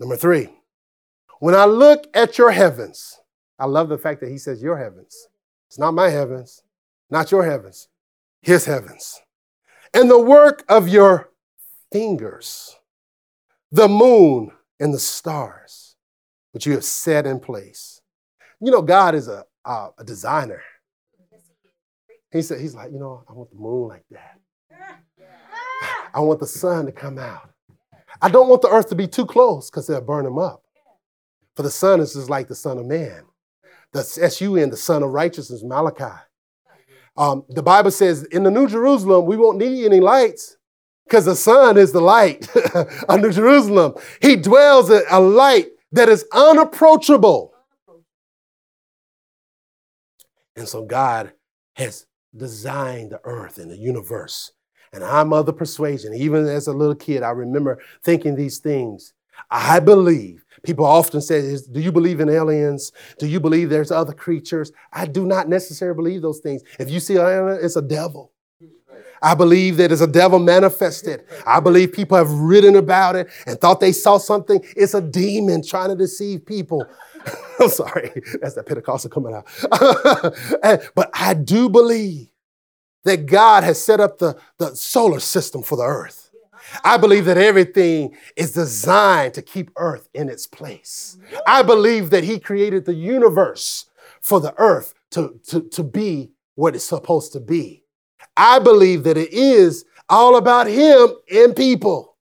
Number 0.00 0.16
three, 0.16 0.48
when 1.40 1.54
I 1.54 1.64
look 1.64 2.06
at 2.14 2.38
your 2.38 2.50
heavens, 2.50 3.18
I 3.58 3.66
love 3.66 3.88
the 3.88 3.98
fact 3.98 4.20
that 4.20 4.30
he 4.30 4.38
says 4.38 4.62
your 4.62 4.78
heavens. 4.78 5.28
It's 5.68 5.78
not 5.78 5.94
my 5.94 6.08
heavens, 6.08 6.62
not 7.10 7.30
your 7.30 7.44
heavens, 7.44 7.88
his 8.40 8.64
heavens. 8.64 9.20
And 9.92 10.10
the 10.10 10.20
work 10.20 10.64
of 10.68 10.88
your 10.88 11.30
fingers, 11.90 12.76
the 13.70 13.88
moon 13.88 14.52
and 14.78 14.94
the 14.94 14.98
stars, 14.98 15.96
which 16.52 16.66
you 16.66 16.72
have 16.74 16.84
set 16.84 17.26
in 17.26 17.40
place. 17.40 18.00
You 18.60 18.70
know, 18.70 18.82
God 18.82 19.14
is 19.14 19.28
a, 19.28 19.44
a, 19.64 19.88
a 19.98 20.04
designer. 20.04 20.62
He 22.30 22.42
said, 22.42 22.60
He's 22.60 22.74
like, 22.74 22.92
you 22.92 22.98
know, 22.98 23.24
I 23.28 23.32
want 23.32 23.50
the 23.50 23.56
moon 23.56 23.88
like 23.88 24.04
that. 24.10 24.38
I 26.14 26.20
want 26.20 26.40
the 26.40 26.46
sun 26.46 26.86
to 26.86 26.92
come 26.92 27.18
out. 27.18 27.50
I 28.20 28.28
don't 28.28 28.48
want 28.48 28.62
the 28.62 28.68
earth 28.68 28.88
to 28.88 28.94
be 28.94 29.06
too 29.06 29.26
close 29.26 29.70
because 29.70 29.86
they'll 29.86 30.00
burn 30.00 30.24
them 30.24 30.38
up. 30.38 30.62
For 31.54 31.62
the 31.62 31.70
sun 31.70 32.00
is 32.00 32.14
just 32.14 32.30
like 32.30 32.48
the 32.48 32.54
Son 32.54 32.78
of 32.78 32.86
Man. 32.86 33.24
The 33.92 34.00
S-U-N, 34.00 34.70
the 34.70 34.76
Son 34.76 35.02
of 35.02 35.10
Righteousness, 35.10 35.62
Malachi. 35.64 36.20
Um, 37.16 37.44
the 37.48 37.62
Bible 37.62 37.90
says 37.90 38.24
in 38.24 38.44
the 38.44 38.50
New 38.50 38.68
Jerusalem, 38.68 39.26
we 39.26 39.36
won't 39.36 39.58
need 39.58 39.84
any 39.84 40.00
lights 40.00 40.56
because 41.04 41.24
the 41.24 41.34
sun 41.34 41.76
is 41.76 41.90
the 41.90 42.00
light 42.00 42.48
of 43.08 43.20
New 43.20 43.32
Jerusalem. 43.32 43.94
He 44.20 44.36
dwells 44.36 44.90
in 44.90 45.02
a 45.10 45.18
light 45.18 45.68
that 45.92 46.08
is 46.08 46.24
unapproachable. 46.32 47.54
And 50.54 50.68
so 50.68 50.84
God 50.84 51.32
has 51.74 52.06
designed 52.36 53.10
the 53.10 53.20
earth 53.24 53.58
and 53.58 53.70
the 53.70 53.76
universe 53.76 54.52
And 54.92 55.04
I'm 55.04 55.32
of 55.32 55.46
the 55.46 55.52
persuasion. 55.52 56.14
Even 56.14 56.46
as 56.46 56.66
a 56.66 56.72
little 56.72 56.94
kid, 56.94 57.22
I 57.22 57.30
remember 57.30 57.78
thinking 58.02 58.36
these 58.36 58.58
things. 58.58 59.12
I 59.50 59.80
believe. 59.80 60.44
People 60.64 60.84
often 60.84 61.20
say, 61.20 61.56
Do 61.70 61.80
you 61.80 61.92
believe 61.92 62.20
in 62.20 62.28
aliens? 62.28 62.92
Do 63.18 63.26
you 63.26 63.38
believe 63.38 63.70
there's 63.70 63.92
other 63.92 64.12
creatures? 64.12 64.72
I 64.92 65.06
do 65.06 65.24
not 65.24 65.48
necessarily 65.48 65.96
believe 65.96 66.22
those 66.22 66.40
things. 66.40 66.62
If 66.78 66.90
you 66.90 67.00
see 67.00 67.14
an 67.16 67.22
alien, 67.22 67.58
it's 67.62 67.76
a 67.76 67.82
devil. 67.82 68.32
I 69.22 69.34
believe 69.34 69.76
that 69.78 69.90
it's 69.90 70.00
a 70.00 70.06
devil 70.06 70.38
manifested. 70.38 71.24
I 71.46 71.60
believe 71.60 71.92
people 71.92 72.16
have 72.16 72.30
written 72.30 72.76
about 72.76 73.16
it 73.16 73.28
and 73.46 73.60
thought 73.60 73.80
they 73.80 73.92
saw 73.92 74.18
something. 74.18 74.64
It's 74.76 74.94
a 74.94 75.00
demon 75.00 75.62
trying 75.66 75.88
to 75.88 75.96
deceive 75.96 76.46
people. 76.46 76.86
I'm 77.60 77.68
sorry, 77.68 78.12
that's 78.40 78.54
that 78.54 78.66
Pentecostal 78.66 79.10
coming 79.10 79.34
out. 79.34 79.46
but 80.94 81.10
I 81.14 81.34
do 81.34 81.68
believe 81.68 82.27
that 83.08 83.26
God 83.26 83.64
has 83.64 83.82
set 83.82 84.00
up 84.00 84.18
the, 84.18 84.38
the 84.58 84.74
solar 84.74 85.20
system 85.20 85.62
for 85.62 85.76
the 85.76 85.84
earth. 85.84 86.30
I 86.84 86.98
believe 86.98 87.24
that 87.24 87.38
everything 87.38 88.14
is 88.36 88.52
designed 88.52 89.34
to 89.34 89.42
keep 89.42 89.70
earth 89.76 90.08
in 90.14 90.28
its 90.28 90.46
place. 90.46 91.16
I 91.46 91.62
believe 91.62 92.10
that 92.10 92.24
He 92.24 92.38
created 92.38 92.84
the 92.84 92.94
universe 92.94 93.86
for 94.20 94.40
the 94.40 94.54
earth 94.58 94.94
to, 95.12 95.40
to, 95.48 95.62
to 95.62 95.82
be 95.82 96.30
what 96.54 96.74
it's 96.74 96.84
supposed 96.84 97.32
to 97.32 97.40
be. 97.40 97.84
I 98.36 98.58
believe 98.58 99.04
that 99.04 99.16
it 99.16 99.32
is 99.32 99.84
all 100.08 100.36
about 100.36 100.66
Him 100.66 101.08
and 101.32 101.56
people. 101.56 102.16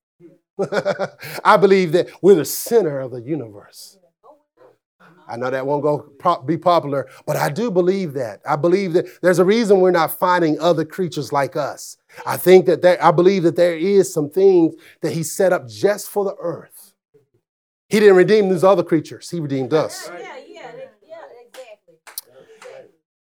I 1.44 1.58
believe 1.58 1.92
that 1.92 2.10
we're 2.22 2.36
the 2.36 2.46
center 2.46 3.00
of 3.00 3.12
the 3.12 3.22
universe. 3.22 3.98
I 5.28 5.36
know 5.36 5.50
that 5.50 5.66
won't 5.66 5.84
go 5.84 6.10
be 6.46 6.58
popular, 6.58 7.08
but 7.26 7.36
I 7.36 7.50
do 7.50 7.70
believe 7.70 8.14
that. 8.14 8.42
I 8.48 8.56
believe 8.56 8.94
that 8.94 9.22
there's 9.22 9.40
a 9.40 9.46
reason 9.46 9.82
we're 9.82 9.92
not 9.92 10.18
finding 10.18 10.60
other 10.60 10.86
creatures 10.86 11.34
like 11.34 11.56
us. 11.56 11.98
I 12.26 12.38
think 12.38 12.66
that 12.68 12.82
there, 12.82 13.04
I 13.04 13.12
believe 13.12 13.44
that 13.44 13.56
there 13.56 13.76
is 13.78 14.14
some 14.14 14.30
things 14.30 14.76
that 15.02 15.12
he 15.12 15.24
set 15.24 15.52
up 15.52 15.68
just 15.68 16.10
for 16.10 16.24
the 16.24 16.36
earth. 16.40 16.94
He 17.90 18.00
didn't 18.00 18.16
redeem 18.16 18.50
these 18.50 18.64
other 18.64 18.84
creatures. 18.84 19.30
He 19.30 19.40
redeemed 19.40 19.74
us. 19.74 20.10
Yeah, 20.10 20.38
yeah, 20.48 20.72
yeah, 21.08 21.18
exactly. 21.46 21.96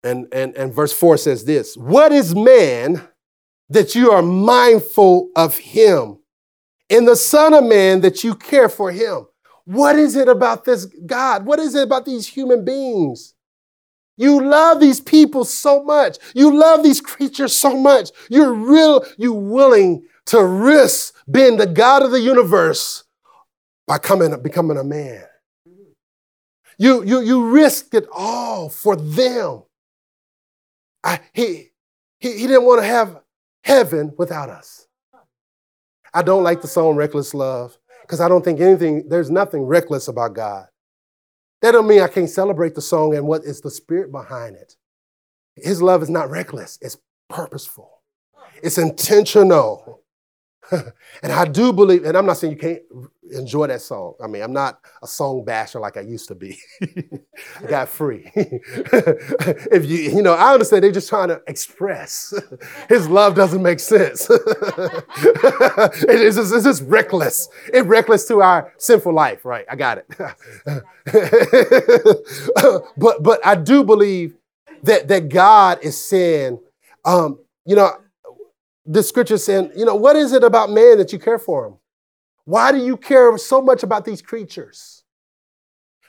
And, 0.05 0.27
and, 0.33 0.57
and 0.57 0.75
verse 0.75 0.93
4 0.93 1.17
says 1.17 1.45
this 1.45 1.77
What 1.77 2.13
is 2.13 2.35
man 2.35 3.07
that 3.69 3.95
you 3.95 4.11
are 4.11 4.23
mindful 4.23 5.31
of 5.37 5.57
him, 5.59 6.19
and 6.91 7.07
the 7.07 7.17
Son 7.17 7.55
of 7.55 7.65
Man 7.65 8.01
that 8.03 8.23
you 8.23 8.35
care 8.35 8.69
for 8.69 8.91
him? 8.93 9.27
What 9.65 9.97
is 9.97 10.17
it 10.17 10.29
about 10.29 10.65
this 10.65 10.87
God? 11.07 11.47
What 11.47 11.59
is 11.59 11.75
it 11.75 11.83
about 11.85 12.05
these 12.05 12.27
human 12.27 12.65
beings? 12.65 13.35
You 14.17 14.45
love 14.45 14.81
these 14.81 15.01
people 15.01 15.45
so 15.45 15.83
much. 15.83 16.19
You 16.35 16.55
love 16.55 16.83
these 16.83 17.01
creatures 17.01 17.55
so 17.55 17.77
much. 17.77 18.11
You're 18.29 18.53
real, 18.53 19.05
you 19.17 19.33
willing 19.33 20.05
to 20.27 20.45
risk 20.45 21.15
being 21.31 21.57
the 21.57 21.67
God 21.67 22.03
of 22.03 22.11
the 22.11 22.21
universe 22.21 23.05
by 23.87 23.99
coming, 23.99 24.41
becoming 24.43 24.77
a 24.77 24.85
man. 24.85 25.25
You, 26.79 27.05
you, 27.05 27.21
you 27.21 27.51
risked 27.51 27.95
it 27.95 28.07
all 28.13 28.69
for 28.69 28.97
them. 28.97 29.63
I, 31.05 31.21
he, 31.33 31.71
he, 32.19 32.33
he 32.33 32.47
didn't 32.47 32.65
want 32.65 32.81
to 32.83 32.87
have 32.87 33.21
heaven 33.65 34.13
without 34.19 34.51
us. 34.51 34.87
I 36.15 36.23
don't 36.23 36.45
like 36.45 36.61
the 36.61 36.69
song 36.69 36.97
Reckless 36.97 37.35
Love 37.35 37.79
because 38.03 38.21
I 38.21 38.29
don't 38.29 38.45
think 38.45 38.61
anything, 38.61 39.09
there's 39.09 39.31
nothing 39.31 39.63
reckless 39.63 40.09
about 40.09 40.35
God. 40.35 40.67
That 41.63 41.73
don't 41.73 41.87
mean 41.87 42.01
I 42.03 42.09
can't 42.09 42.29
celebrate 42.29 42.75
the 42.75 42.83
song 42.83 43.15
and 43.15 43.27
what 43.27 43.45
is 43.45 43.61
the 43.61 43.71
spirit 43.71 44.11
behind 44.11 44.57
it. 44.57 44.77
His 45.57 45.81
love 45.81 46.03
is 46.03 46.11
not 46.11 46.31
reckless, 46.31 46.79
it's 46.81 46.99
purposeful, 47.29 48.01
it's 48.63 48.79
intentional. 48.79 50.01
and 50.71 51.33
I 51.33 51.45
do 51.45 51.73
believe, 51.73 52.05
and 52.05 52.17
I'm 52.17 52.27
not 52.27 52.39
saying 52.39 52.53
you 52.53 52.59
can't 52.59 52.83
enjoy 53.31 53.69
that 53.69 53.81
song. 53.81 54.15
I 54.23 54.27
mean, 54.27 54.43
I'm 54.43 54.53
not 54.53 54.81
a 55.03 55.07
song 55.07 55.45
basher 55.45 55.81
like 55.81 55.97
I 55.97 56.01
used 56.01 56.29
to 56.29 56.35
be. 56.35 56.59
I 56.83 57.67
got 57.69 57.89
free. 57.89 58.31
if 58.35 59.87
you, 59.87 60.17
you 60.17 60.23
know, 60.23 60.35
I 60.35 60.53
understand 60.53 60.85
they're 60.85 60.93
just 60.93 61.09
trying 61.09 61.29
to 61.29 61.41
express. 61.47 62.35
His 62.89 63.09
love 63.09 63.35
doesn't 63.35 63.63
make 63.63 63.81
sense. 63.81 64.29
it's, 64.31 66.37
just, 66.37 66.55
it's 66.55 66.65
just 66.65 66.83
reckless. 66.83 67.49
It's 67.73 67.87
reckless 67.87 68.27
to 68.29 68.43
our 68.43 68.73
sinful 68.79 69.15
life, 69.15 69.45
right? 69.45 69.65
I 69.71 69.77
got 69.77 69.99
it. 69.99 70.07
but 72.97 73.23
but 73.23 73.47
I 73.47 73.55
do 73.55 73.85
believe 73.85 74.35
that 74.83 75.09
that 75.09 75.29
God 75.29 75.79
is 75.83 76.03
saying, 76.03 76.59
um, 77.05 77.39
you 77.65 77.77
know, 77.77 77.93
the 78.85 79.03
scripture 79.03 79.39
saying, 79.39 79.73
you 79.77 79.85
know, 79.85 79.95
what 79.95 80.17
is 80.17 80.33
it 80.33 80.43
about 80.43 80.71
man 80.71 80.99
that 80.99 81.13
you 81.13 81.19
care 81.19 81.39
for 81.39 81.67
him? 81.67 81.75
Why 82.45 82.73
do 82.73 82.79
you 82.79 82.97
care 82.97 83.37
so 83.39 83.63
much 83.63 83.83
about 83.83 84.05
these 84.05 84.23
creatures? 84.23 85.05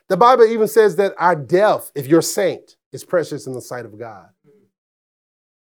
The 0.09 0.17
Bible 0.17 0.45
even 0.45 0.67
says 0.67 0.95
that 0.97 1.13
our 1.17 1.35
death, 1.35 1.91
if 1.95 2.07
you're 2.07 2.21
saint, 2.21 2.75
is 2.91 3.03
precious 3.03 3.47
in 3.47 3.53
the 3.53 3.61
sight 3.61 3.85
of 3.85 3.97
God. 3.97 4.29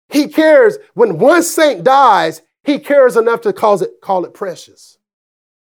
He 0.09 0.27
cares 0.27 0.77
when 0.93 1.17
one 1.17 1.43
saint 1.43 1.83
dies, 1.83 2.41
he 2.63 2.79
cares 2.79 3.15
enough 3.15 3.41
to 3.41 3.53
cause 3.53 3.81
it, 3.81 3.91
call 4.01 4.25
it 4.25 4.33
precious. 4.33 4.97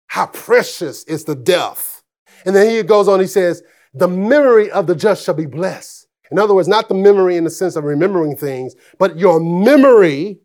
How 0.09 0.27
precious 0.27 1.05
is 1.05 1.25
the 1.25 1.35
death. 1.35 2.03
And 2.45 2.55
then 2.55 2.71
he 2.71 2.83
goes 2.83 3.09
on, 3.09 3.21
he 3.21 3.27
says, 3.27 3.63
the 3.95 4.09
memory 4.09 4.71
of 4.71 4.87
the 4.87 4.95
just 4.95 5.25
shall 5.25 5.35
be 5.35 5.47
blessed. 5.47 6.07
In 6.31 6.39
other 6.39 6.55
words, 6.55 6.69
not 6.69 6.89
the 6.89 6.95
memory 6.95 7.37
in 7.37 7.45
the 7.45 7.51
sense 7.51 7.77
of 7.77 7.85
remembering 7.85 8.37
things, 8.37 8.75
but 8.99 9.19
your 9.19 9.41
memory 9.41 10.41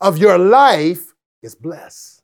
of 0.00 0.18
your 0.18 0.38
life 0.38 1.12
is 1.42 1.54
blessed. 1.54 2.22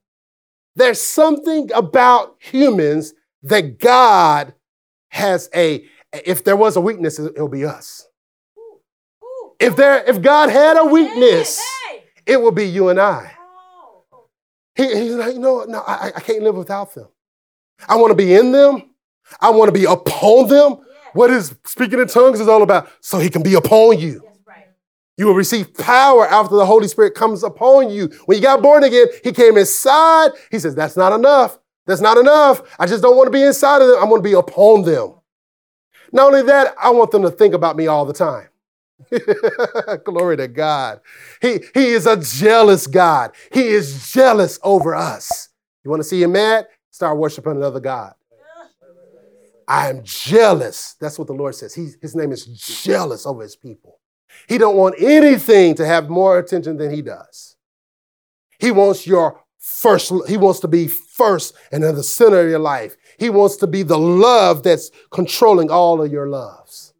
There's 0.76 1.00
something 1.00 1.70
about 1.74 2.36
humans 2.38 3.14
that 3.42 3.78
God 3.78 4.54
has 5.08 5.48
a, 5.54 5.86
if 6.12 6.44
there 6.44 6.56
was 6.56 6.76
a 6.76 6.80
weakness, 6.80 7.18
it'll 7.18 7.48
be 7.48 7.64
us. 7.64 8.06
If 9.58 9.74
there, 9.74 10.04
if 10.04 10.20
God 10.20 10.50
had 10.50 10.76
a 10.76 10.84
weakness, 10.84 11.58
it 12.26 12.40
will 12.40 12.52
be 12.52 12.66
you 12.66 12.90
and 12.90 13.00
I. 13.00 13.32
He, 14.74 14.94
he's 14.94 15.14
like, 15.14 15.32
you 15.32 15.40
know, 15.40 15.64
no, 15.64 15.80
I, 15.80 16.12
I 16.14 16.20
can't 16.20 16.42
live 16.42 16.56
without 16.56 16.94
them. 16.94 17.08
I 17.88 17.96
want 17.96 18.10
to 18.10 18.14
be 18.14 18.34
in 18.34 18.52
them. 18.52 18.90
I 19.40 19.50
want 19.50 19.68
to 19.68 19.72
be 19.72 19.86
upon 19.86 20.48
them. 20.48 20.84
What 21.14 21.30
is 21.30 21.56
speaking 21.64 21.98
in 21.98 22.08
tongues 22.08 22.40
is 22.40 22.48
all 22.48 22.62
about? 22.62 22.90
So 23.00 23.18
he 23.18 23.30
can 23.30 23.42
be 23.42 23.54
upon 23.54 23.98
you. 23.98 24.25
You 25.16 25.26
will 25.26 25.34
receive 25.34 25.74
power 25.74 26.26
after 26.26 26.56
the 26.56 26.66
Holy 26.66 26.88
Spirit 26.88 27.14
comes 27.14 27.42
upon 27.42 27.90
you. 27.90 28.08
When 28.26 28.36
you 28.36 28.42
got 28.42 28.62
born 28.62 28.84
again, 28.84 29.06
He 29.24 29.32
came 29.32 29.56
inside. 29.56 30.32
He 30.50 30.58
says, 30.58 30.74
That's 30.74 30.96
not 30.96 31.12
enough. 31.12 31.58
That's 31.86 32.00
not 32.00 32.18
enough. 32.18 32.62
I 32.78 32.86
just 32.86 33.02
don't 33.02 33.16
want 33.16 33.28
to 33.28 33.30
be 33.30 33.42
inside 33.42 33.80
of 33.80 33.88
them. 33.88 33.98
I 34.00 34.04
want 34.04 34.22
to 34.22 34.28
be 34.28 34.34
upon 34.34 34.82
them. 34.82 35.14
Not 36.12 36.28
only 36.28 36.42
that, 36.42 36.74
I 36.80 36.90
want 36.90 37.10
them 37.12 37.22
to 37.22 37.30
think 37.30 37.54
about 37.54 37.76
me 37.76 37.86
all 37.86 38.04
the 38.04 38.12
time. 38.12 38.48
Glory 40.04 40.36
to 40.38 40.48
God. 40.48 41.00
He, 41.40 41.60
he 41.74 41.86
is 41.90 42.06
a 42.06 42.16
jealous 42.16 42.86
God. 42.86 43.32
He 43.52 43.62
is 43.62 44.12
jealous 44.12 44.58
over 44.62 44.94
us. 44.94 45.48
You 45.84 45.90
want 45.90 46.02
to 46.02 46.08
see 46.08 46.22
him 46.22 46.32
mad? 46.32 46.66
Start 46.90 47.18
worshiping 47.18 47.52
another 47.52 47.80
God. 47.80 48.14
I 49.68 49.90
am 49.90 50.02
jealous. 50.02 50.94
That's 51.00 51.18
what 51.18 51.26
the 51.28 51.34
Lord 51.34 51.54
says. 51.54 51.74
He, 51.74 51.90
his 52.00 52.14
name 52.14 52.32
is 52.32 52.46
jealous 52.46 53.26
over 53.26 53.42
his 53.42 53.56
people. 53.56 53.98
He 54.48 54.58
don't 54.58 54.76
want 54.76 54.96
anything 54.98 55.74
to 55.76 55.86
have 55.86 56.08
more 56.08 56.38
attention 56.38 56.76
than 56.76 56.92
he 56.92 57.02
does. 57.02 57.56
He 58.58 58.70
wants 58.70 59.06
your 59.06 59.42
first, 59.58 60.12
he 60.28 60.36
wants 60.36 60.60
to 60.60 60.68
be 60.68 60.88
first 60.88 61.54
and 61.72 61.82
in 61.84 61.94
the 61.94 62.02
center 62.02 62.40
of 62.40 62.48
your 62.48 62.58
life. 62.58 62.96
He 63.18 63.30
wants 63.30 63.56
to 63.56 63.66
be 63.66 63.82
the 63.82 63.98
love 63.98 64.62
that's 64.62 64.90
controlling 65.10 65.70
all 65.70 66.02
of 66.02 66.12
your 66.12 66.28
loves. 66.28 66.92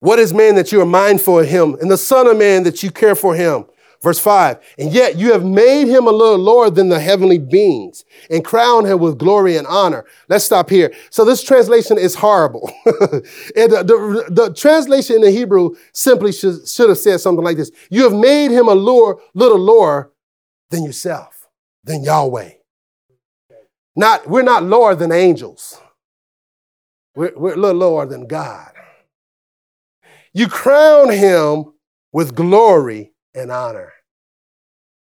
What 0.00 0.18
is 0.18 0.32
man 0.32 0.54
that 0.56 0.72
you 0.72 0.80
are 0.80 0.86
mindful 0.86 1.40
of 1.40 1.48
him, 1.48 1.74
and 1.80 1.90
the 1.90 1.96
Son 1.96 2.26
of 2.26 2.36
Man 2.36 2.62
that 2.64 2.82
you 2.82 2.90
care 2.90 3.14
for 3.14 3.34
him? 3.34 3.64
Verse 4.02 4.18
5 4.18 4.58
And 4.78 4.92
yet 4.92 5.16
you 5.16 5.32
have 5.32 5.44
made 5.44 5.88
him 5.88 6.06
a 6.06 6.12
little 6.12 6.38
lower 6.38 6.70
than 6.70 6.88
the 6.88 7.00
heavenly 7.00 7.38
beings 7.38 8.04
and 8.30 8.44
crowned 8.44 8.86
him 8.86 8.98
with 8.98 9.18
glory 9.18 9.56
and 9.56 9.66
honor. 9.66 10.04
Let's 10.28 10.44
stop 10.44 10.70
here. 10.70 10.92
So 11.10 11.24
this 11.24 11.42
translation 11.42 11.98
is 11.98 12.14
horrible. 12.14 12.70
and 12.86 13.72
the, 13.72 13.82
the, 13.84 14.24
the, 14.28 14.54
translation 14.54 15.16
in 15.16 15.22
the 15.22 15.30
Hebrew 15.30 15.74
simply 15.92 16.32
should, 16.32 16.68
should 16.68 16.88
have 16.88 16.98
said 16.98 17.20
something 17.20 17.44
like 17.44 17.56
this 17.56 17.70
You 17.90 18.04
have 18.04 18.14
made 18.14 18.50
him 18.50 18.68
a 18.68 18.74
little 18.74 19.20
lower 19.34 20.12
than 20.70 20.84
yourself, 20.84 21.48
than 21.84 22.04
Yahweh. 22.04 22.50
Not, 23.94 24.28
we're 24.28 24.42
not 24.42 24.62
lower 24.62 24.94
than 24.94 25.10
angels. 25.10 25.80
We're, 27.14 27.32
we're 27.34 27.54
a 27.54 27.56
little 27.56 27.80
lower 27.80 28.06
than 28.06 28.26
God. 28.26 28.72
You 30.34 30.48
crown 30.48 31.08
him 31.10 31.72
with 32.12 32.34
glory 32.34 33.12
and 33.36 33.52
honor. 33.52 33.92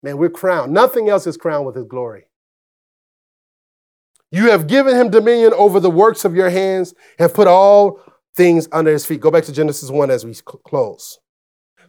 Man, 0.03 0.17
we're 0.17 0.29
crowned. 0.29 0.71
Nothing 0.71 1.09
else 1.09 1.27
is 1.27 1.37
crowned 1.37 1.65
with 1.65 1.75
his 1.75 1.85
glory. 1.85 2.25
You 4.31 4.49
have 4.49 4.67
given 4.67 4.95
him 4.95 5.09
dominion 5.09 5.53
over 5.55 5.79
the 5.79 5.91
works 5.91 6.23
of 6.23 6.35
your 6.35 6.49
hands 6.49 6.93
and 7.19 7.33
put 7.33 7.47
all 7.47 7.99
things 8.35 8.67
under 8.71 8.91
his 8.91 9.05
feet. 9.05 9.19
Go 9.19 9.29
back 9.29 9.43
to 9.45 9.51
Genesis 9.51 9.89
1 9.89 10.09
as 10.09 10.25
we 10.25 10.33
close. 10.63 11.19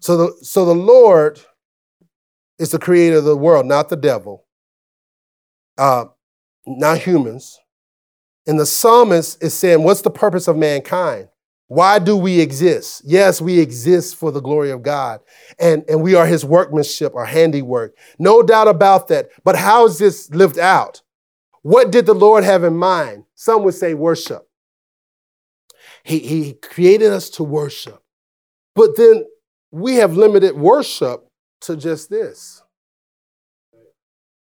So 0.00 0.16
the, 0.16 0.44
so 0.44 0.64
the 0.64 0.74
Lord 0.74 1.40
is 2.58 2.70
the 2.70 2.78
creator 2.78 3.18
of 3.18 3.24
the 3.24 3.36
world, 3.36 3.66
not 3.66 3.88
the 3.88 3.96
devil, 3.96 4.44
uh, 5.78 6.06
not 6.66 6.98
humans. 6.98 7.58
And 8.46 8.58
the 8.58 8.66
psalmist 8.66 9.40
is 9.42 9.54
saying, 9.54 9.84
What's 9.84 10.02
the 10.02 10.10
purpose 10.10 10.48
of 10.48 10.56
mankind? 10.56 11.28
Why 11.72 11.98
do 11.98 12.18
we 12.18 12.38
exist? 12.38 13.00
Yes, 13.02 13.40
we 13.40 13.58
exist 13.58 14.16
for 14.16 14.30
the 14.30 14.42
glory 14.42 14.70
of 14.70 14.82
God, 14.82 15.20
and, 15.58 15.82
and 15.88 16.02
we 16.02 16.14
are 16.14 16.26
his 16.26 16.44
workmanship, 16.44 17.14
our 17.14 17.24
handiwork. 17.24 17.96
No 18.18 18.42
doubt 18.42 18.68
about 18.68 19.08
that. 19.08 19.30
But 19.42 19.56
how 19.56 19.86
is 19.86 19.96
this 19.96 20.28
lived 20.34 20.58
out? 20.58 21.00
What 21.62 21.90
did 21.90 22.04
the 22.04 22.12
Lord 22.12 22.44
have 22.44 22.62
in 22.62 22.76
mind? 22.76 23.24
Some 23.36 23.62
would 23.62 23.72
say 23.72 23.94
worship. 23.94 24.46
He, 26.04 26.18
he 26.18 26.52
created 26.52 27.10
us 27.10 27.30
to 27.30 27.42
worship. 27.42 28.02
But 28.74 28.98
then 28.98 29.24
we 29.70 29.94
have 29.94 30.14
limited 30.14 30.54
worship 30.54 31.26
to 31.62 31.74
just 31.74 32.10
this. 32.10 32.62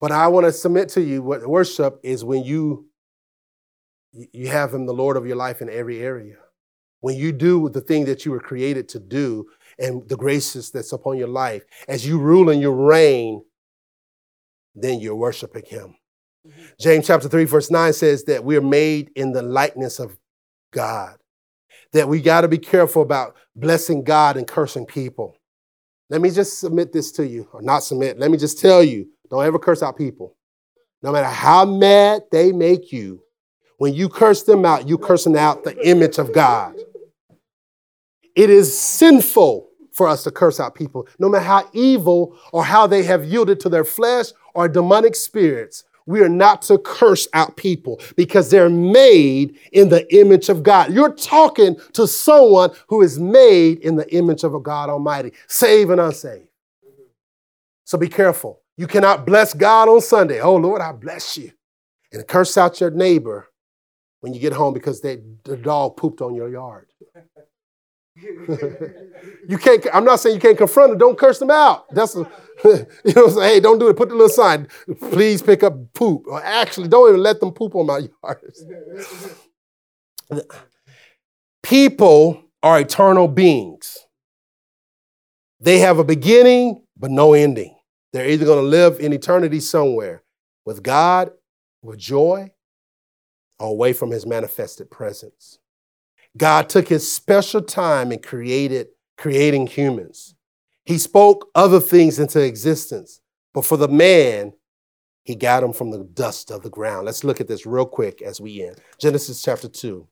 But 0.00 0.10
I 0.10 0.28
want 0.28 0.46
to 0.46 0.52
submit 0.52 0.88
to 0.90 1.02
you 1.02 1.22
what 1.22 1.46
worship 1.46 2.00
is 2.02 2.24
when 2.24 2.44
you 2.44 2.86
you 4.32 4.48
have 4.48 4.72
him 4.72 4.86
the 4.86 4.94
Lord 4.94 5.18
of 5.18 5.26
your 5.26 5.36
life 5.36 5.60
in 5.60 5.68
every 5.68 6.00
area. 6.00 6.38
When 7.00 7.16
you 7.16 7.32
do 7.32 7.68
the 7.68 7.80
thing 7.80 8.04
that 8.06 8.24
you 8.24 8.32
were 8.32 8.40
created 8.40 8.88
to 8.90 8.98
do 8.98 9.46
and 9.78 10.06
the 10.08 10.16
graces 10.16 10.70
that's 10.70 10.92
upon 10.92 11.16
your 11.16 11.28
life, 11.28 11.64
as 11.88 12.06
you 12.06 12.18
rule 12.18 12.50
and 12.50 12.60
you 12.60 12.70
reign, 12.72 13.42
then 14.74 15.00
you're 15.00 15.16
worshiping 15.16 15.64
him. 15.66 15.96
Mm-hmm. 16.46 16.62
James 16.78 17.06
chapter 17.06 17.28
3, 17.28 17.44
verse 17.44 17.70
9 17.70 17.92
says 17.92 18.24
that 18.24 18.44
we 18.44 18.56
are 18.56 18.62
made 18.62 19.10
in 19.16 19.32
the 19.32 19.42
likeness 19.42 19.98
of 19.98 20.16
God. 20.70 21.16
That 21.92 22.08
we 22.08 22.20
got 22.20 22.42
to 22.42 22.48
be 22.48 22.58
careful 22.58 23.02
about 23.02 23.36
blessing 23.56 24.04
God 24.04 24.36
and 24.36 24.46
cursing 24.46 24.86
people. 24.86 25.36
Let 26.08 26.20
me 26.20 26.30
just 26.30 26.58
submit 26.58 26.92
this 26.92 27.12
to 27.12 27.26
you, 27.26 27.48
or 27.52 27.62
not 27.62 27.82
submit. 27.82 28.18
Let 28.18 28.30
me 28.30 28.36
just 28.36 28.58
tell 28.58 28.82
you 28.82 29.08
don't 29.28 29.44
ever 29.44 29.58
curse 29.58 29.82
out 29.82 29.96
people. 29.96 30.36
No 31.02 31.12
matter 31.12 31.28
how 31.28 31.64
mad 31.64 32.22
they 32.30 32.52
make 32.52 32.92
you, 32.92 33.22
when 33.78 33.94
you 33.94 34.08
curse 34.08 34.42
them 34.42 34.64
out, 34.64 34.88
you 34.88 34.98
cursing 34.98 35.36
out 35.36 35.64
the 35.64 35.88
image 35.88 36.18
of 36.18 36.32
God. 36.32 36.74
It 38.36 38.50
is 38.50 38.78
sinful 38.78 39.68
for 39.92 40.08
us 40.08 40.22
to 40.24 40.30
curse 40.30 40.60
out 40.60 40.74
people, 40.74 41.06
no 41.18 41.28
matter 41.28 41.44
how 41.44 41.68
evil 41.72 42.36
or 42.52 42.64
how 42.64 42.86
they 42.86 43.02
have 43.02 43.24
yielded 43.24 43.60
to 43.60 43.68
their 43.68 43.84
flesh 43.84 44.26
or 44.54 44.68
demonic 44.68 45.14
spirits. 45.14 45.84
We 46.06 46.22
are 46.22 46.28
not 46.28 46.62
to 46.62 46.78
curse 46.78 47.28
out 47.34 47.56
people 47.56 48.00
because 48.16 48.50
they're 48.50 48.70
made 48.70 49.58
in 49.72 49.90
the 49.90 50.12
image 50.14 50.48
of 50.48 50.62
God. 50.62 50.92
You're 50.92 51.12
talking 51.14 51.76
to 51.92 52.06
someone 52.06 52.70
who 52.88 53.02
is 53.02 53.18
made 53.18 53.78
in 53.80 53.96
the 53.96 54.12
image 54.14 54.42
of 54.42 54.54
a 54.54 54.60
God 54.60 54.88
Almighty, 54.88 55.32
saved 55.46 55.90
and 55.90 56.00
unsaved. 56.00 56.48
So 57.84 57.98
be 57.98 58.08
careful. 58.08 58.60
You 58.76 58.86
cannot 58.86 59.26
bless 59.26 59.52
God 59.52 59.88
on 59.88 60.00
Sunday. 60.00 60.40
Oh, 60.40 60.56
Lord, 60.56 60.80
I 60.80 60.92
bless 60.92 61.36
you. 61.36 61.52
And 62.12 62.26
curse 62.26 62.56
out 62.56 62.80
your 62.80 62.90
neighbor 62.90 63.48
when 64.20 64.32
you 64.32 64.40
get 64.40 64.52
home 64.52 64.74
because 64.74 65.00
they, 65.00 65.18
the 65.44 65.56
dog 65.56 65.96
pooped 65.96 66.22
on 66.22 66.34
your 66.34 66.48
yard. 66.48 66.88
You 68.16 69.58
can't, 69.58 69.86
I'm 69.92 70.04
not 70.04 70.20
saying 70.20 70.34
you 70.34 70.40
can't 70.40 70.58
confront 70.58 70.90
them. 70.90 70.98
Don't 70.98 71.18
curse 71.18 71.38
them 71.38 71.50
out. 71.50 71.92
That's, 71.94 72.16
a, 72.16 72.28
you 72.64 73.14
know, 73.14 73.28
say, 73.28 73.54
hey, 73.54 73.60
don't 73.60 73.78
do 73.78 73.88
it. 73.88 73.96
Put 73.96 74.08
the 74.08 74.14
little 74.14 74.28
sign, 74.28 74.68
please 75.10 75.42
pick 75.42 75.62
up 75.62 75.74
poop. 75.94 76.24
Or 76.26 76.42
actually, 76.42 76.88
don't 76.88 77.08
even 77.08 77.22
let 77.22 77.40
them 77.40 77.52
poop 77.52 77.74
on 77.74 77.86
my 77.86 77.98
yard. 78.24 78.54
People 81.62 82.44
are 82.62 82.80
eternal 82.80 83.28
beings. 83.28 83.98
They 85.60 85.78
have 85.78 85.98
a 85.98 86.04
beginning, 86.04 86.84
but 86.96 87.10
no 87.10 87.34
ending. 87.34 87.76
They're 88.12 88.28
either 88.28 88.44
going 88.44 88.64
to 88.64 88.68
live 88.68 88.98
in 88.98 89.12
eternity 89.12 89.60
somewhere 89.60 90.24
with 90.64 90.82
God, 90.82 91.30
with 91.82 91.98
joy, 91.98 92.50
or 93.58 93.68
away 93.68 93.92
from 93.92 94.10
his 94.10 94.26
manifested 94.26 94.90
presence. 94.90 95.59
God 96.36 96.68
took 96.68 96.88
his 96.88 97.10
special 97.10 97.60
time 97.60 98.12
in 98.12 98.20
created, 98.20 98.88
creating 99.18 99.66
humans. 99.66 100.34
He 100.84 100.98
spoke 100.98 101.48
other 101.54 101.80
things 101.80 102.18
into 102.18 102.40
existence, 102.40 103.20
but 103.52 103.64
for 103.64 103.76
the 103.76 103.88
man, 103.88 104.52
he 105.24 105.34
got 105.34 105.62
him 105.62 105.72
from 105.72 105.90
the 105.90 106.04
dust 106.04 106.50
of 106.50 106.62
the 106.62 106.70
ground. 106.70 107.06
Let's 107.06 107.24
look 107.24 107.40
at 107.40 107.48
this 107.48 107.66
real 107.66 107.86
quick 107.86 108.22
as 108.22 108.40
we 108.40 108.62
end. 108.62 108.80
Genesis 108.98 109.42
chapter 109.42 109.68
2. 109.68 110.06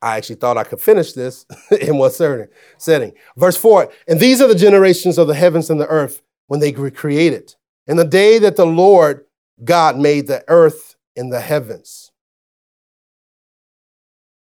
I 0.00 0.16
actually 0.16 0.36
thought 0.36 0.56
I 0.56 0.64
could 0.64 0.80
finish 0.80 1.12
this 1.12 1.44
in 1.80 1.96
one 1.98 2.10
certain 2.10 2.48
setting. 2.78 3.12
Verse 3.36 3.56
4 3.56 3.90
And 4.06 4.20
these 4.20 4.40
are 4.40 4.48
the 4.48 4.54
generations 4.54 5.18
of 5.18 5.26
the 5.26 5.34
heavens 5.34 5.70
and 5.70 5.80
the 5.80 5.86
earth 5.86 6.22
when 6.46 6.60
they 6.60 6.72
were 6.72 6.90
created. 6.90 7.54
In 7.86 7.96
the 7.96 8.04
day 8.04 8.38
that 8.38 8.56
the 8.56 8.66
Lord 8.66 9.24
God 9.64 9.98
made 9.98 10.26
the 10.26 10.44
earth 10.48 10.96
and 11.16 11.32
the 11.32 11.40
heavens. 11.40 12.07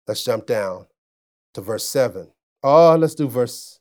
Let's 0.07 0.23
jump 0.23 0.45
down 0.45 0.87
to 1.53 1.61
verse 1.61 1.87
7. 1.87 2.31
Oh, 2.63 2.95
let's 2.95 3.15
do 3.15 3.27
verse 3.27 3.79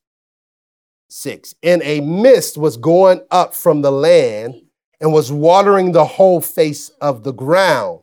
6. 1.08 1.54
And 1.62 1.82
a 1.82 2.00
mist 2.00 2.58
was 2.58 2.76
going 2.76 3.20
up 3.30 3.54
from 3.54 3.82
the 3.82 3.92
land 3.92 4.62
and 5.00 5.12
was 5.12 5.30
watering 5.30 5.92
the 5.92 6.04
whole 6.04 6.40
face 6.40 6.88
of 7.00 7.22
the 7.22 7.32
ground. 7.32 8.00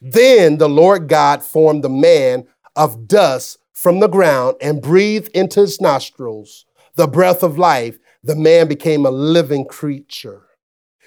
Then 0.00 0.58
the 0.58 0.68
Lord 0.68 1.08
God 1.08 1.42
formed 1.42 1.82
the 1.84 1.88
man 1.88 2.46
of 2.76 3.06
dust 3.06 3.58
from 3.72 4.00
the 4.00 4.08
ground 4.08 4.56
and 4.60 4.82
breathed 4.82 5.28
into 5.28 5.60
his 5.60 5.80
nostrils 5.80 6.66
the 6.96 7.06
breath 7.06 7.42
of 7.42 7.58
life. 7.58 7.98
The 8.22 8.36
man 8.36 8.68
became 8.68 9.06
a 9.06 9.10
living 9.10 9.64
creature. 9.64 10.42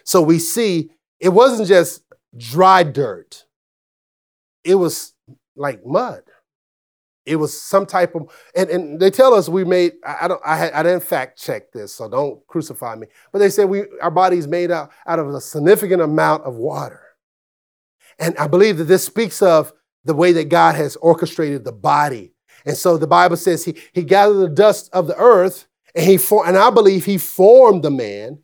So 0.03 0.21
we 0.21 0.39
see 0.39 0.91
it 1.19 1.29
wasn't 1.29 1.67
just 1.67 2.03
dry 2.35 2.83
dirt, 2.83 3.45
it 4.63 4.75
was 4.75 5.13
like 5.55 5.85
mud. 5.85 6.23
It 7.25 7.37
was 7.37 7.59
some 7.59 7.85
type 7.85 8.13
of, 8.15 8.31
and, 8.55 8.69
and 8.69 8.99
they 8.99 9.09
tell 9.09 9.33
us 9.33 9.49
we 9.49 9.63
made. 9.63 9.93
I, 10.05 10.27
don't. 10.27 10.41
I, 10.45 10.71
I 10.71 10.83
didn't 10.83 11.03
fact 11.03 11.39
check 11.39 11.71
this, 11.71 11.93
so 11.93 12.07
don't 12.09 12.45
crucify 12.47 12.95
me. 12.95 13.07
But 13.31 13.39
they 13.39 13.49
said 13.49 13.65
we 13.65 13.83
our 14.01 14.11
bodies 14.11 14.47
made 14.47 14.71
out 14.71 14.91
out 15.07 15.19
of 15.19 15.29
a 15.29 15.41
significant 15.41 16.01
amount 16.01 16.43
of 16.43 16.55
water, 16.55 17.01
and 18.19 18.37
I 18.37 18.47
believe 18.47 18.77
that 18.77 18.83
this 18.83 19.03
speaks 19.03 19.41
of 19.41 19.73
the 20.05 20.13
way 20.13 20.31
that 20.33 20.49
God 20.49 20.75
has 20.75 20.95
orchestrated 20.97 21.65
the 21.65 21.71
body. 21.71 22.31
And 22.65 22.77
so 22.77 22.97
the 22.97 23.07
Bible 23.07 23.37
says 23.37 23.65
he, 23.65 23.75
he 23.93 24.03
gathered 24.03 24.35
the 24.35 24.49
dust 24.49 24.89
of 24.93 25.07
the 25.07 25.17
earth 25.17 25.67
and 25.93 26.05
he 26.05 26.17
for, 26.17 26.47
and 26.47 26.57
I 26.57 26.69
believe 26.69 27.05
he 27.05 27.17
formed 27.17 27.83
the 27.83 27.91
man. 27.91 28.39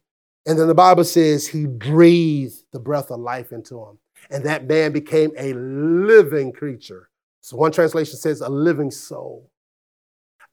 And 0.46 0.60
then 0.60 0.68
the 0.68 0.76
Bible 0.76 1.04
says 1.04 1.48
he 1.48 1.68
breathed 1.68 2.64
the 2.74 2.80
breath 2.80 3.12
of 3.12 3.20
life 3.20 3.52
into 3.52 3.80
him. 3.80 4.00
And 4.30 4.46
that 4.46 4.68
man 4.68 4.92
became 4.92 5.32
a 5.38 5.54
living 5.54 6.52
creature. 6.52 7.10
So 7.42 7.58
one 7.58 7.72
translation 7.72 8.18
says 8.18 8.42
a 8.42 8.50
living 8.50 8.92
soul. 8.92 9.50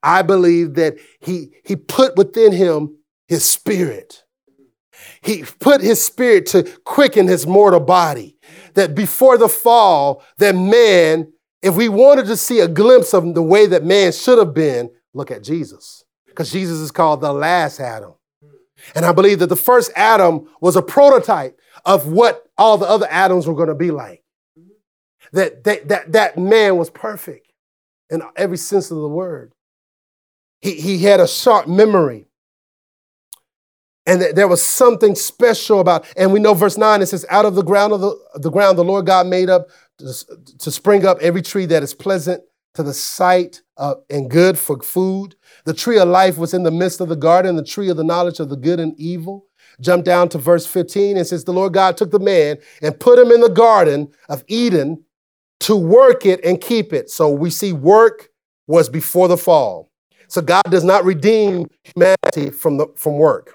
I 0.03 0.23
believe 0.23 0.75
that 0.75 0.97
he, 1.21 1.53
he 1.65 1.77
put 1.77 2.17
within 2.17 2.53
him 2.53 2.99
his 3.27 3.45
spirit. 3.45 4.25
He 5.23 5.45
put 5.61 5.81
his 5.81 6.05
spirit 6.05 6.47
to 6.47 6.65
quicken 6.85 7.29
his 7.29 7.47
mortal 7.47 7.81
body 7.81 8.37
that 8.75 8.95
before 8.95 9.39
the 9.39 9.49
fall, 9.49 10.23
that 10.39 10.55
man, 10.55 11.33
if 11.63 11.77
we 11.77 11.89
wanted 11.89 12.27
to 12.27 12.37
see 12.37 12.61
a 12.61 12.69
glimpse 12.69 13.13
of 13.13 13.35
the 13.35 13.43
way 13.43 13.67
that 13.67 13.85
man 13.85 14.13
should 14.13 14.39
have 14.39 14.55
been, 14.55 14.91
look 15.15 15.31
at 15.31 15.43
Jesus. 15.43 16.05
Because 16.27 16.51
Jesus 16.51 16.79
is 16.79 16.91
called 16.91 17.21
the 17.21 17.33
last 17.33 17.81
Adam. 17.81 18.15
And 18.95 19.05
I 19.05 19.13
believe 19.13 19.41
that 19.41 19.49
the 19.49 19.57
first 19.57 19.91
Adam 19.97 20.49
was 20.61 20.77
a 20.77 20.83
prototype 20.83 21.59
of 21.85 22.09
what 22.09 22.45
all 22.57 22.79
the 22.79 22.89
other 22.89 23.09
Adams 23.11 23.47
were 23.47 23.55
going 23.55 23.69
to 23.69 23.75
be 23.75 23.91
like. 23.91 24.23
That, 25.33 25.65
that, 25.65 25.89
that, 25.89 26.13
that 26.13 26.39
man 26.39 26.77
was 26.77 26.91
perfect 26.91 27.53
in 28.11 28.23
every 28.37 28.57
sense 28.57 28.91
of 28.91 28.99
the 28.99 29.09
word. 29.09 29.53
He, 30.61 30.75
he 30.81 30.99
had 30.99 31.21
a 31.21 31.29
sharp 31.29 31.67
memory. 31.67 32.27
And 34.07 34.23
there 34.23 34.49
was 34.49 34.65
something 34.65 35.15
special 35.15 35.81
about, 35.81 36.07
and 36.17 36.33
we 36.33 36.41
know 36.41 36.55
verse 36.55 36.79
9, 36.79 37.03
it 37.03 37.07
says, 37.07 37.27
out 37.29 37.45
of 37.45 37.55
the 37.55 37.63
ground 37.63 37.93
of 37.93 38.01
the, 38.01 38.17
the 38.37 38.51
ground 38.51 38.79
the 38.79 38.85
Lord 38.85 39.05
God 39.05 39.27
made 39.27 39.51
up 39.51 39.69
to, 39.99 40.15
to 40.61 40.71
spring 40.71 41.05
up 41.05 41.19
every 41.21 41.43
tree 41.43 41.67
that 41.67 41.83
is 41.83 41.93
pleasant 41.93 42.43
to 42.75 42.83
the 42.83 42.95
sight 42.95 43.61
and 44.09 44.31
good 44.31 44.59
for 44.59 44.81
food. 44.81 45.35
The 45.65 45.75
tree 45.75 45.99
of 45.99 46.09
life 46.09 46.39
was 46.39 46.55
in 46.55 46.63
the 46.63 46.71
midst 46.71 47.01
of 47.01 47.09
the 47.09 47.17
garden, 47.17 47.57
the 47.57 47.65
tree 47.65 47.91
of 47.91 47.97
the 47.97 48.05
knowledge 48.05 48.41
of 48.41 48.49
the 48.49 48.57
good 48.57 48.81
and 48.81 48.99
evil. 48.99 49.47
Jump 49.81 50.05
down 50.05 50.29
to 50.31 50.39
verse 50.39 50.67
15 50.67 51.17
and 51.17 51.27
says, 51.27 51.45
The 51.45 51.53
Lord 51.53 51.73
God 51.75 51.97
took 51.97 52.11
the 52.11 52.19
man 52.19 52.59
and 52.83 52.99
put 52.99 53.19
him 53.19 53.31
in 53.31 53.41
the 53.41 53.49
garden 53.49 54.11
of 54.29 54.43
Eden 54.49 55.05
to 55.61 55.77
work 55.77 56.25
it 56.27 56.45
and 56.45 56.61
keep 56.61 56.93
it. 56.93 57.11
So 57.11 57.31
we 57.31 57.51
see 57.51 57.73
work 57.73 58.31
was 58.67 58.89
before 58.89 59.29
the 59.29 59.37
fall. 59.37 59.91
So 60.29 60.43
God 60.43 60.65
does 60.71 60.85
not 60.85 61.05
redeem 61.05 61.67
humanity 61.83 62.51
from, 62.51 62.77
the, 62.77 62.89
from 62.97 63.17
work. 63.17 63.55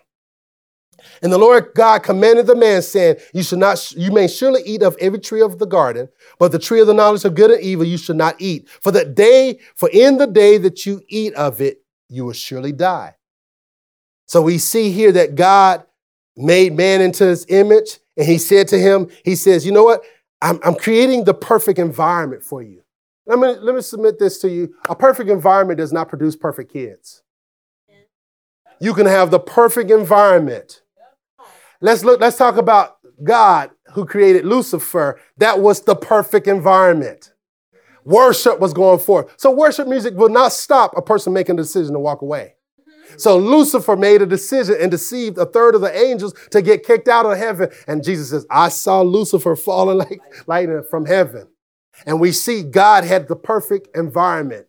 And 1.21 1.31
the 1.31 1.37
Lord 1.37 1.71
God 1.75 2.03
commanded 2.03 2.47
the 2.47 2.55
man, 2.55 2.81
saying, 2.81 3.17
You 3.33 3.43
should 3.43 3.59
not, 3.59 3.91
you 3.91 4.11
may 4.11 4.27
surely 4.27 4.61
eat 4.65 4.81
of 4.81 4.95
every 4.99 5.19
tree 5.19 5.41
of 5.41 5.59
the 5.59 5.65
garden, 5.65 6.09
but 6.39 6.51
the 6.51 6.59
tree 6.59 6.79
of 6.79 6.87
the 6.87 6.93
knowledge 6.93 7.25
of 7.25 7.35
good 7.35 7.51
and 7.51 7.61
evil 7.61 7.85
you 7.85 7.97
should 7.97 8.15
not 8.15 8.35
eat. 8.39 8.69
For 8.81 8.91
the 8.91 9.05
day, 9.05 9.59
for 9.75 9.89
in 9.89 10.17
the 10.17 10.27
day 10.27 10.57
that 10.59 10.85
you 10.85 11.01
eat 11.07 11.33
of 11.33 11.61
it, 11.61 11.83
you 12.09 12.25
will 12.25 12.33
surely 12.33 12.71
die. 12.71 13.15
So 14.27 14.41
we 14.41 14.57
see 14.57 14.91
here 14.91 15.11
that 15.11 15.35
God 15.35 15.85
made 16.35 16.73
man 16.73 17.01
into 17.01 17.25
his 17.25 17.45
image, 17.49 17.99
and 18.17 18.25
he 18.25 18.37
said 18.37 18.67
to 18.69 18.79
him, 18.79 19.09
He 19.23 19.35
says, 19.35 19.65
You 19.65 19.71
know 19.71 19.83
what? 19.83 20.03
I'm, 20.43 20.59
I'm 20.61 20.75
creating 20.75 21.23
the 21.23 21.33
perfect 21.33 21.79
environment 21.79 22.43
for 22.43 22.61
you. 22.61 22.83
Let 23.25 23.39
me, 23.39 23.55
let 23.61 23.73
me 23.73 23.81
submit 23.81 24.19
this 24.19 24.39
to 24.39 24.49
you. 24.49 24.75
A 24.89 24.95
perfect 24.95 25.29
environment 25.29 25.77
does 25.77 25.93
not 25.93 26.09
produce 26.09 26.35
perfect 26.35 26.73
kids. 26.73 27.23
You 28.81 28.93
can 28.93 29.05
have 29.05 29.31
the 29.31 29.39
perfect 29.39 29.89
environment. 29.89 30.81
Let's 31.79 32.03
look, 32.03 32.19
let's 32.19 32.37
talk 32.37 32.57
about 32.57 32.97
God 33.23 33.71
who 33.93 34.05
created 34.05 34.43
Lucifer. 34.43 35.17
That 35.37 35.61
was 35.61 35.81
the 35.81 35.95
perfect 35.95 36.47
environment. 36.47 37.31
Worship 38.03 38.59
was 38.59 38.73
going 38.73 38.99
forth. 38.99 39.33
So 39.37 39.49
worship 39.49 39.87
music 39.87 40.13
will 40.13 40.27
not 40.27 40.51
stop 40.51 40.91
a 40.97 41.01
person 41.01 41.31
making 41.31 41.57
a 41.57 41.61
decision 41.61 41.93
to 41.93 41.99
walk 41.99 42.21
away. 42.21 42.55
So 43.17 43.37
Lucifer 43.37 43.95
made 43.95 44.21
a 44.21 44.25
decision 44.25 44.75
and 44.79 44.91
deceived 44.91 45.37
a 45.37 45.45
third 45.45 45.75
of 45.75 45.81
the 45.81 45.95
angels 45.95 46.33
to 46.51 46.61
get 46.61 46.85
kicked 46.85 47.07
out 47.07 47.25
of 47.25 47.37
heaven. 47.37 47.69
And 47.87 48.03
Jesus 48.03 48.29
says, 48.29 48.45
I 48.49 48.69
saw 48.69 49.01
Lucifer 49.01 49.55
falling 49.55 49.97
like 49.97 50.21
lightning 50.47 50.83
from 50.89 51.05
heaven. 51.05 51.47
And 52.05 52.19
we 52.19 52.31
see 52.31 52.63
God 52.63 53.03
had 53.03 53.27
the 53.27 53.35
perfect 53.35 53.95
environment. 53.95 54.67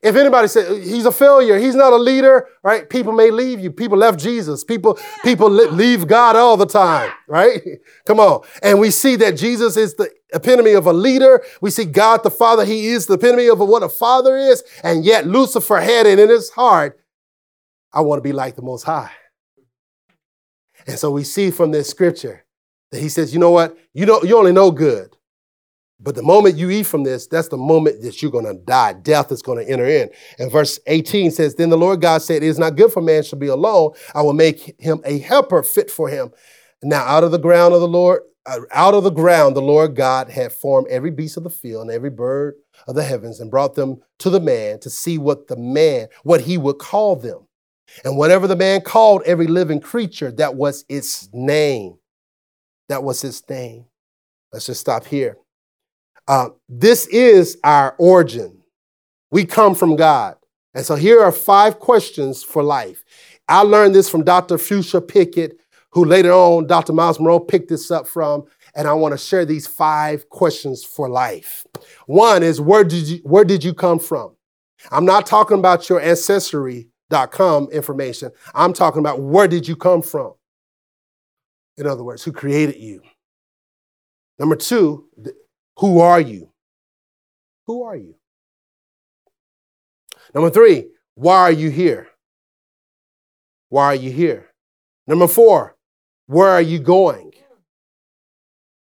If 0.00 0.14
anybody 0.14 0.46
said 0.46 0.80
he's 0.84 1.06
a 1.06 1.12
failure, 1.12 1.58
he's 1.58 1.74
not 1.74 1.92
a 1.92 1.96
leader, 1.96 2.46
right? 2.62 2.88
People 2.88 3.12
may 3.12 3.32
leave 3.32 3.58
you. 3.58 3.72
People 3.72 3.98
left 3.98 4.20
Jesus. 4.20 4.62
People, 4.62 4.96
people 5.24 5.50
leave 5.50 6.06
God 6.06 6.36
all 6.36 6.56
the 6.56 6.66
time, 6.66 7.10
right? 7.26 7.60
Come 8.06 8.20
on. 8.20 8.42
And 8.62 8.78
we 8.78 8.92
see 8.92 9.16
that 9.16 9.36
Jesus 9.36 9.76
is 9.76 9.94
the 9.94 10.08
epitome 10.32 10.72
of 10.74 10.86
a 10.86 10.92
leader. 10.92 11.44
We 11.60 11.70
see 11.70 11.84
God 11.84 12.22
the 12.22 12.30
Father. 12.30 12.64
He 12.64 12.86
is 12.86 13.06
the 13.06 13.14
epitome 13.14 13.48
of 13.48 13.58
what 13.58 13.82
a 13.82 13.88
father 13.88 14.36
is. 14.36 14.62
And 14.84 15.04
yet 15.04 15.26
Lucifer 15.26 15.80
had 15.80 16.06
it 16.06 16.20
in 16.20 16.28
his 16.28 16.50
heart 16.50 17.00
I 17.98 18.00
want 18.00 18.18
to 18.18 18.22
be 18.22 18.32
like 18.32 18.54
the 18.54 18.62
Most 18.62 18.84
High. 18.84 19.10
And 20.86 20.96
so 20.96 21.10
we 21.10 21.24
see 21.24 21.50
from 21.50 21.72
this 21.72 21.90
scripture 21.90 22.44
that 22.92 23.00
he 23.00 23.08
says, 23.08 23.34
you 23.34 23.40
know 23.40 23.50
what? 23.50 23.76
You 23.92 24.06
don't 24.06 24.22
you 24.22 24.38
only 24.38 24.52
know 24.52 24.70
good. 24.70 25.16
But 25.98 26.14
the 26.14 26.22
moment 26.22 26.56
you 26.56 26.70
eat 26.70 26.84
from 26.84 27.02
this, 27.02 27.26
that's 27.26 27.48
the 27.48 27.56
moment 27.56 28.02
that 28.02 28.22
you're 28.22 28.30
going 28.30 28.44
to 28.44 28.54
die. 28.54 28.92
Death 28.92 29.32
is 29.32 29.42
going 29.42 29.58
to 29.58 29.68
enter 29.68 29.84
in. 29.84 30.10
And 30.38 30.52
verse 30.52 30.78
18 30.86 31.32
says, 31.32 31.56
Then 31.56 31.70
the 31.70 31.76
Lord 31.76 32.00
God 32.00 32.22
said, 32.22 32.44
It 32.44 32.46
is 32.46 32.58
not 32.60 32.76
good 32.76 32.92
for 32.92 33.02
man 33.02 33.24
to 33.24 33.34
be 33.34 33.48
alone. 33.48 33.94
I 34.14 34.22
will 34.22 34.32
make 34.32 34.80
him 34.80 35.00
a 35.04 35.18
helper 35.18 35.64
fit 35.64 35.90
for 35.90 36.08
him. 36.08 36.30
Now, 36.84 37.02
out 37.02 37.24
of 37.24 37.32
the 37.32 37.38
ground 37.38 37.74
of 37.74 37.80
the 37.80 37.88
Lord, 37.88 38.22
uh, 38.46 38.60
out 38.70 38.94
of 38.94 39.02
the 39.02 39.10
ground, 39.10 39.56
the 39.56 39.60
Lord 39.60 39.96
God 39.96 40.30
had 40.30 40.52
formed 40.52 40.86
every 40.86 41.10
beast 41.10 41.36
of 41.36 41.42
the 41.42 41.50
field 41.50 41.82
and 41.82 41.90
every 41.90 42.10
bird 42.10 42.54
of 42.86 42.94
the 42.94 43.02
heavens 43.02 43.40
and 43.40 43.50
brought 43.50 43.74
them 43.74 44.02
to 44.20 44.30
the 44.30 44.38
man 44.38 44.78
to 44.78 44.88
see 44.88 45.18
what 45.18 45.48
the 45.48 45.56
man, 45.56 46.06
what 46.22 46.42
he 46.42 46.56
would 46.56 46.78
call 46.78 47.16
them. 47.16 47.47
And 48.04 48.16
whatever 48.16 48.46
the 48.46 48.56
man 48.56 48.80
called 48.82 49.22
every 49.24 49.46
living 49.46 49.80
creature, 49.80 50.30
that 50.32 50.54
was 50.54 50.84
its 50.88 51.28
name. 51.32 51.98
That 52.88 53.02
was 53.02 53.24
its 53.24 53.48
name. 53.48 53.86
Let's 54.52 54.66
just 54.66 54.80
stop 54.80 55.04
here. 55.04 55.36
Uh, 56.26 56.50
this 56.68 57.06
is 57.06 57.58
our 57.64 57.94
origin. 57.98 58.58
We 59.30 59.44
come 59.44 59.74
from 59.74 59.96
God. 59.96 60.36
And 60.74 60.84
so 60.84 60.94
here 60.94 61.22
are 61.22 61.32
five 61.32 61.78
questions 61.78 62.42
for 62.42 62.62
life. 62.62 63.04
I 63.48 63.62
learned 63.62 63.94
this 63.94 64.08
from 64.08 64.24
Dr. 64.24 64.58
Fuchsia 64.58 65.00
Pickett, 65.00 65.58
who 65.90 66.04
later 66.04 66.32
on 66.32 66.66
Dr. 66.66 66.92
Myles 66.92 67.18
Munroe 67.18 67.40
picked 67.40 67.68
this 67.68 67.90
up 67.90 68.06
from. 68.06 68.44
And 68.74 68.86
I 68.86 68.92
want 68.92 69.12
to 69.12 69.18
share 69.18 69.44
these 69.44 69.66
five 69.66 70.28
questions 70.28 70.84
for 70.84 71.08
life. 71.08 71.66
One 72.06 72.42
is 72.42 72.60
where 72.60 72.84
did 72.84 73.08
you, 73.08 73.18
where 73.24 73.44
did 73.44 73.64
you 73.64 73.74
come 73.74 73.98
from? 73.98 74.36
I'm 74.90 75.06
not 75.06 75.26
talking 75.26 75.58
about 75.58 75.88
your 75.88 76.00
ancestry 76.00 76.88
com 77.10 77.68
information. 77.70 78.30
I'm 78.54 78.72
talking 78.72 79.00
about 79.00 79.20
where 79.20 79.48
did 79.48 79.66
you 79.66 79.76
come 79.76 80.02
from? 80.02 80.34
In 81.76 81.86
other 81.86 82.04
words, 82.04 82.24
who 82.24 82.32
created 82.32 82.76
you? 82.76 83.02
Number 84.38 84.56
two, 84.56 85.08
who 85.78 86.00
are 86.00 86.20
you? 86.20 86.50
Who 87.66 87.82
are 87.82 87.96
you? 87.96 88.14
Number 90.34 90.50
three, 90.50 90.88
why 91.14 91.38
are 91.38 91.52
you 91.52 91.70
here? 91.70 92.08
Why 93.68 93.84
are 93.86 93.94
you 93.94 94.10
here? 94.10 94.48
Number 95.06 95.26
four, 95.26 95.76
where 96.26 96.50
are 96.50 96.62
you 96.62 96.78
going? 96.78 97.32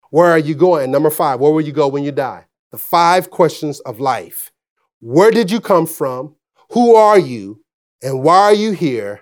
Where 0.09 0.29
are 0.31 0.39
you 0.39 0.55
going? 0.55 0.91
Number 0.91 1.09
five, 1.09 1.39
where 1.39 1.51
will 1.51 1.61
you 1.61 1.71
go 1.71 1.87
when 1.87 2.03
you 2.03 2.11
die? 2.11 2.45
The 2.71 2.77
five 2.77 3.29
questions 3.29 3.79
of 3.81 3.99
life. 3.99 4.51
Where 4.99 5.31
did 5.31 5.51
you 5.51 5.59
come 5.59 5.85
from? 5.85 6.35
Who 6.71 6.95
are 6.95 7.19
you? 7.19 7.62
And 8.03 8.21
why 8.21 8.41
are 8.41 8.53
you 8.53 8.73
here? 8.73 9.21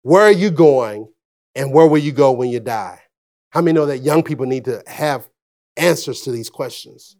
Where 0.00 0.22
are 0.22 0.32
you 0.32 0.50
going? 0.50 1.08
And 1.54 1.72
where 1.72 1.86
will 1.86 1.98
you 1.98 2.12
go 2.12 2.32
when 2.32 2.48
you 2.48 2.60
die? 2.60 2.98
How 3.50 3.60
many 3.60 3.74
know 3.74 3.86
that 3.86 3.98
young 3.98 4.22
people 4.22 4.46
need 4.46 4.64
to 4.64 4.82
have 4.86 5.28
answers 5.76 6.22
to 6.22 6.32
these 6.32 6.48
questions? 6.48 7.16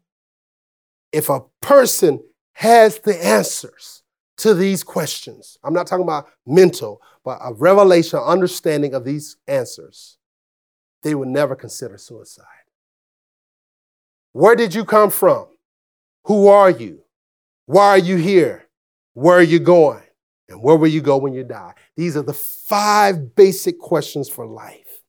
If 1.13 1.29
a 1.29 1.43
person 1.61 2.25
has 2.55 2.99
the 2.99 3.23
answers 3.23 4.03
to 4.39 4.55
these 4.55 4.83
questions, 4.83 5.59
I'm 5.63 5.75
not 5.75 5.87
talking 5.87 6.05
about 6.05 6.29
mental, 6.47 7.03
but 7.23 7.39
a 7.43 7.53
revelation, 7.53 8.19
understanding 8.19 8.95
of 8.95 9.05
these 9.05 9.37
answers, 9.47 10.17
they 11.03 11.15
will 11.15 11.29
never 11.29 11.55
consider 11.55 11.99
suicide. 11.99 12.47
Where 14.33 14.57
did 14.57 14.75
you 14.75 14.87
come 14.87 15.11
from? 15.11 15.49
Who 16.25 16.47
are 16.49 16.71
you? 16.71 17.03
Why 17.67 17.89
are 17.89 17.99
you 17.99 18.17
here? 18.17 18.69
Where 19.13 19.37
are 19.37 19.43
you 19.43 19.59
going? 19.59 20.03
And 20.53 20.63
where 20.63 20.77
will 20.77 20.89
you 20.89 21.01
go 21.01 21.17
when 21.17 21.33
you 21.33 21.45
die? 21.45 21.75
These 21.97 22.17
are 22.17 22.23
the 22.23 22.33
five 22.33 23.35
basic 23.35 23.79
questions 23.79 24.29
for 24.29 24.47
life. 24.47 25.03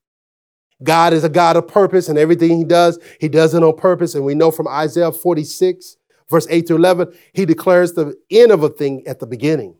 God 0.82 1.12
is 1.12 1.22
a 1.22 1.28
God 1.28 1.56
of 1.56 1.68
purpose, 1.68 2.08
and 2.08 2.18
everything 2.18 2.58
He 2.58 2.64
does, 2.64 2.98
He 3.20 3.28
does 3.28 3.54
it 3.54 3.62
on 3.62 3.76
purpose. 3.76 4.14
And 4.14 4.24
we 4.24 4.34
know 4.34 4.50
from 4.50 4.66
Isaiah 4.66 5.12
46, 5.12 5.96
verse 6.28 6.46
8 6.50 6.66
to 6.66 6.76
11, 6.76 7.16
He 7.32 7.46
declares 7.46 7.92
the 7.92 8.14
end 8.30 8.50
of 8.50 8.62
a 8.62 8.68
thing 8.68 9.06
at 9.06 9.20
the 9.20 9.26
beginning. 9.26 9.76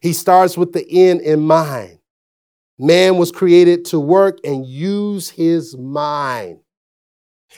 He 0.00 0.12
starts 0.12 0.56
with 0.56 0.72
the 0.72 0.86
end 0.90 1.22
in 1.22 1.40
mind. 1.40 1.98
Man 2.78 3.16
was 3.16 3.32
created 3.32 3.84
to 3.86 3.98
work 3.98 4.38
and 4.44 4.64
use 4.64 5.28
his 5.28 5.76
mind. 5.76 6.60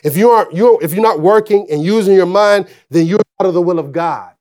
If 0.02 0.16
you 0.16 0.30
aren't, 0.30 0.54
you're, 0.54 0.82
if 0.82 0.94
you're 0.94 1.02
not 1.02 1.20
working 1.20 1.66
and 1.70 1.82
using 1.82 2.14
your 2.14 2.26
mind, 2.26 2.68
then 2.88 3.06
you're 3.06 3.20
out 3.40 3.46
of 3.46 3.54
the 3.54 3.60
will 3.60 3.78
of 3.78 3.92
God. 3.92 4.32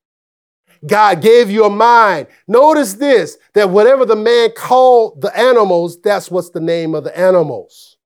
God 0.85 1.21
gave 1.21 1.49
you 1.49 1.65
a 1.65 1.69
mind. 1.69 2.27
Notice 2.47 2.93
this 2.93 3.37
that 3.53 3.69
whatever 3.69 4.05
the 4.05 4.15
man 4.15 4.51
called 4.55 5.21
the 5.21 5.37
animals, 5.37 5.99
that's 6.01 6.31
what's 6.31 6.51
the 6.51 6.61
name 6.61 6.95
of 6.95 7.03
the 7.03 7.17
animals. 7.17 7.97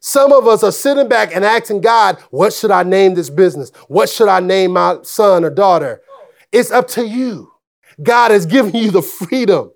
Some 0.00 0.32
of 0.32 0.46
us 0.46 0.62
are 0.62 0.72
sitting 0.72 1.08
back 1.08 1.34
and 1.34 1.44
asking 1.44 1.80
God, 1.80 2.18
what 2.30 2.52
should 2.52 2.70
I 2.70 2.82
name 2.82 3.14
this 3.14 3.30
business? 3.30 3.70
What 3.88 4.08
should 4.08 4.28
I 4.28 4.40
name 4.40 4.72
my 4.72 4.98
son 5.02 5.44
or 5.44 5.50
daughter? 5.50 6.02
It's 6.52 6.70
up 6.70 6.88
to 6.88 7.06
you. 7.06 7.52
God 8.02 8.30
has 8.30 8.46
given 8.46 8.74
you 8.74 8.90
the 8.90 9.02
freedom. 9.02 9.72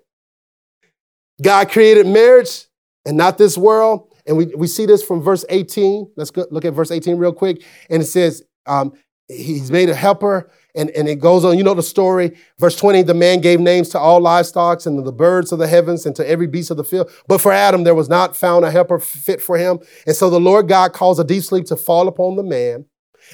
God 1.41 1.69
created 1.69 2.07
marriage 2.07 2.65
and 3.05 3.17
not 3.17 3.37
this 3.37 3.57
world. 3.57 4.13
And 4.25 4.37
we, 4.37 4.45
we 4.55 4.67
see 4.67 4.85
this 4.85 5.03
from 5.03 5.21
verse 5.21 5.43
18. 5.49 6.11
Let's 6.15 6.31
go, 6.31 6.45
look 6.49 6.63
at 6.63 6.73
verse 6.73 6.91
18 6.91 7.17
real 7.17 7.33
quick. 7.33 7.63
And 7.89 8.01
it 8.01 8.05
says, 8.05 8.43
um, 8.65 8.93
He's 9.27 9.71
made 9.71 9.89
a 9.89 9.95
helper 9.95 10.51
and, 10.75 10.89
and 10.91 11.07
it 11.07 11.19
goes 11.19 11.45
on, 11.45 11.57
you 11.57 11.63
know 11.63 11.73
the 11.73 11.83
story. 11.83 12.35
Verse 12.57 12.75
20, 12.75 13.03
the 13.03 13.13
man 13.13 13.41
gave 13.41 13.59
names 13.59 13.89
to 13.89 13.99
all 13.99 14.19
livestock 14.19 14.85
and 14.85 14.97
to 14.97 15.03
the 15.03 15.11
birds 15.11 15.51
of 15.51 15.59
the 15.59 15.67
heavens 15.67 16.05
and 16.05 16.15
to 16.15 16.27
every 16.27 16.47
beast 16.47 16.71
of 16.71 16.77
the 16.77 16.83
field. 16.83 17.11
But 17.27 17.41
for 17.41 17.51
Adam, 17.51 17.83
there 17.83 17.95
was 17.95 18.09
not 18.09 18.35
found 18.35 18.65
a 18.65 18.71
helper 18.71 18.99
fit 18.99 19.41
for 19.41 19.57
him. 19.57 19.79
And 20.07 20.15
so 20.15 20.29
the 20.29 20.39
Lord 20.39 20.67
God 20.67 20.93
caused 20.93 21.19
a 21.19 21.23
deep 21.23 21.43
sleep 21.43 21.65
to 21.65 21.75
fall 21.75 22.07
upon 22.07 22.35
the 22.35 22.43
man. 22.43 22.85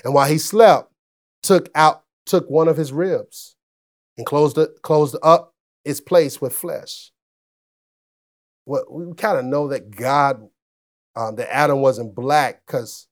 And 0.04 0.14
while 0.14 0.28
he 0.28 0.38
slept, 0.38 0.92
took 1.42 1.70
out, 1.76 2.04
took 2.26 2.50
one 2.50 2.68
of 2.68 2.78
his 2.78 2.92
ribs 2.92 3.56
and 4.18 4.26
closed 4.26 4.58
it, 4.58 4.82
closed 4.82 5.16
up 5.24 5.56
its 5.86 6.02
place 6.02 6.42
with 6.42 6.54
flesh. 6.54 7.12
Well, 8.66 8.84
we 8.92 9.14
kind 9.16 9.38
of 9.38 9.46
know 9.46 9.70
that 9.70 9.90
God, 9.90 10.48
um, 11.16 11.36
that 11.38 11.54
Adam 11.54 11.80
wasn't 11.80 12.14
black 12.14 12.62
because 12.68 13.08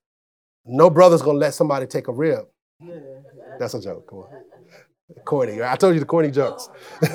no 0.66 0.90
brother's 0.90 1.22
going 1.22 1.38
to 1.38 1.42
let 1.42 1.54
somebody 1.54 1.88
take 1.88 2.10
a 2.10 2.14
rib. 2.14 2.46
That's 3.60 3.74
a 3.74 3.82
joke. 3.82 4.08
Come 4.08 4.20
on. 4.20 4.28
Corny. 5.26 5.64
I 5.64 5.76
told 5.76 5.94
you 5.94 6.00
the 6.00 6.06
corny 6.06 6.32
jokes. 6.32 6.70
and 7.02 7.08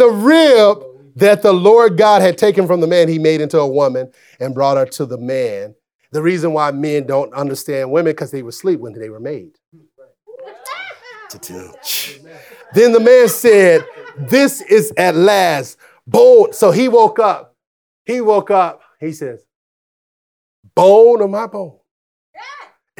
the 0.00 0.08
rib 0.08 0.82
that 1.16 1.42
the 1.42 1.52
Lord 1.52 1.98
God 1.98 2.22
had 2.22 2.38
taken 2.38 2.66
from 2.66 2.80
the 2.80 2.86
man, 2.86 3.08
he 3.08 3.18
made 3.18 3.40
into 3.40 3.58
a 3.58 3.66
woman 3.66 4.12
and 4.38 4.54
brought 4.54 4.76
her 4.76 4.86
to 4.86 5.06
the 5.06 5.18
man. 5.18 5.74
The 6.12 6.22
reason 6.22 6.52
why 6.52 6.70
men 6.70 7.06
don't 7.06 7.32
understand 7.34 7.90
women 7.90 8.12
because 8.12 8.30
they 8.30 8.42
were 8.42 8.50
asleep 8.50 8.80
when 8.80 8.98
they 8.98 9.10
were 9.10 9.20
made. 9.20 9.52
then 12.74 12.92
the 12.92 13.00
man 13.00 13.28
said, 13.28 13.84
This 14.18 14.60
is 14.62 14.92
at 14.96 15.14
last 15.14 15.78
bone. 16.06 16.52
So 16.52 16.70
he 16.70 16.88
woke 16.88 17.18
up. 17.18 17.56
He 18.04 18.20
woke 18.20 18.50
up. 18.50 18.80
He 18.98 19.12
says, 19.12 19.44
Bone 20.74 21.22
of 21.22 21.30
my 21.30 21.46
bone 21.46 21.79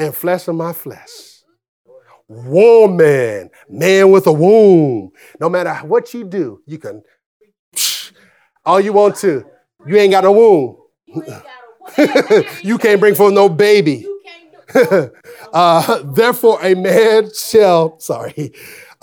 and 0.01 0.15
flesh 0.15 0.49
of 0.49 0.57
my 0.57 0.73
flesh. 0.73 1.43
Woman, 2.27 3.51
man 3.69 4.11
with 4.11 4.27
a 4.27 4.33
womb. 4.33 5.11
No 5.41 5.49
matter 5.49 5.75
what 5.87 6.15
you 6.15 6.25
do, 6.25 6.63
you 6.67 6.79
can 6.79 7.03
All 8.65 8.81
you 8.81 8.93
want 8.93 9.17
to. 9.17 9.45
You 9.87 9.97
ain't 9.97 10.13
got 10.13 10.25
no 10.25 10.33
womb. 10.33 10.77
You 12.63 12.77
a 12.77 12.79
can't 12.79 13.01
bring 13.01 13.15
forth 13.15 13.35
no 13.35 13.49
baby. 13.49 14.07
Uh, 15.53 16.03
therefore, 16.15 16.61
a 16.63 16.75
man 16.75 17.29
shall, 17.35 17.99
sorry, 17.99 18.53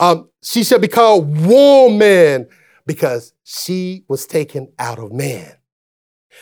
um, 0.00 0.30
she 0.42 0.64
shall 0.64 0.78
be 0.78 0.88
called 0.88 1.44
woman 1.46 2.48
because 2.86 3.34
she 3.44 4.02
was 4.08 4.26
taken 4.26 4.72
out 4.78 4.98
of 4.98 5.12
man. 5.12 5.57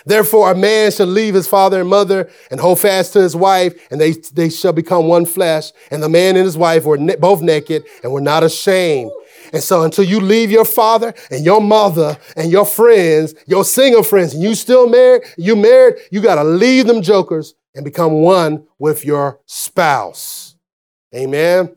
Therefore, 0.05 0.53
a 0.53 0.55
man 0.55 0.91
shall 0.91 1.07
leave 1.07 1.35
his 1.35 1.49
father 1.49 1.81
and 1.81 1.89
mother 1.89 2.31
and 2.51 2.61
hold 2.61 2.81
fast 2.81 3.13
to 3.15 3.21
his 3.21 3.35
wife, 3.35 3.75
and 3.91 4.01
they, 4.01 4.13
they 4.13 4.51
shall 4.51 4.73
become 4.73 5.07
one 5.07 5.27
flesh. 5.27 5.73
And 5.91 6.03
the 6.03 6.09
man 6.09 6.37
and 6.37 6.45
his 6.45 6.57
wife 6.57 6.85
were 6.85 6.99
ne- 6.99 7.17
both 7.17 7.43
naked 7.43 7.85
and 8.03 8.13
were 8.13 8.21
not 8.21 8.45
ashamed. 8.45 9.11
And 9.53 9.63
so, 9.63 9.83
until 9.83 10.05
you 10.05 10.21
leave 10.21 10.51
your 10.51 10.65
father 10.65 11.15
and 11.31 11.45
your 11.45 11.61
mother 11.61 12.19
and 12.37 12.51
your 12.51 12.67
friends, 12.67 13.35
your 13.47 13.65
single 13.65 14.03
friends, 14.03 14.35
and 14.35 14.43
you 14.43 14.55
still 14.55 14.89
married, 14.89 15.23
you 15.37 15.57
married, 15.57 15.97
you 16.11 16.21
got 16.21 16.37
to 16.37 16.45
leave 16.45 16.87
them 16.87 17.03
jokers 17.03 17.55
and 17.75 17.85
become 17.85 18.13
one 18.23 18.67
with 18.79 19.05
your 19.05 19.41
spouse. 19.47 20.57
Amen. 21.15 21.77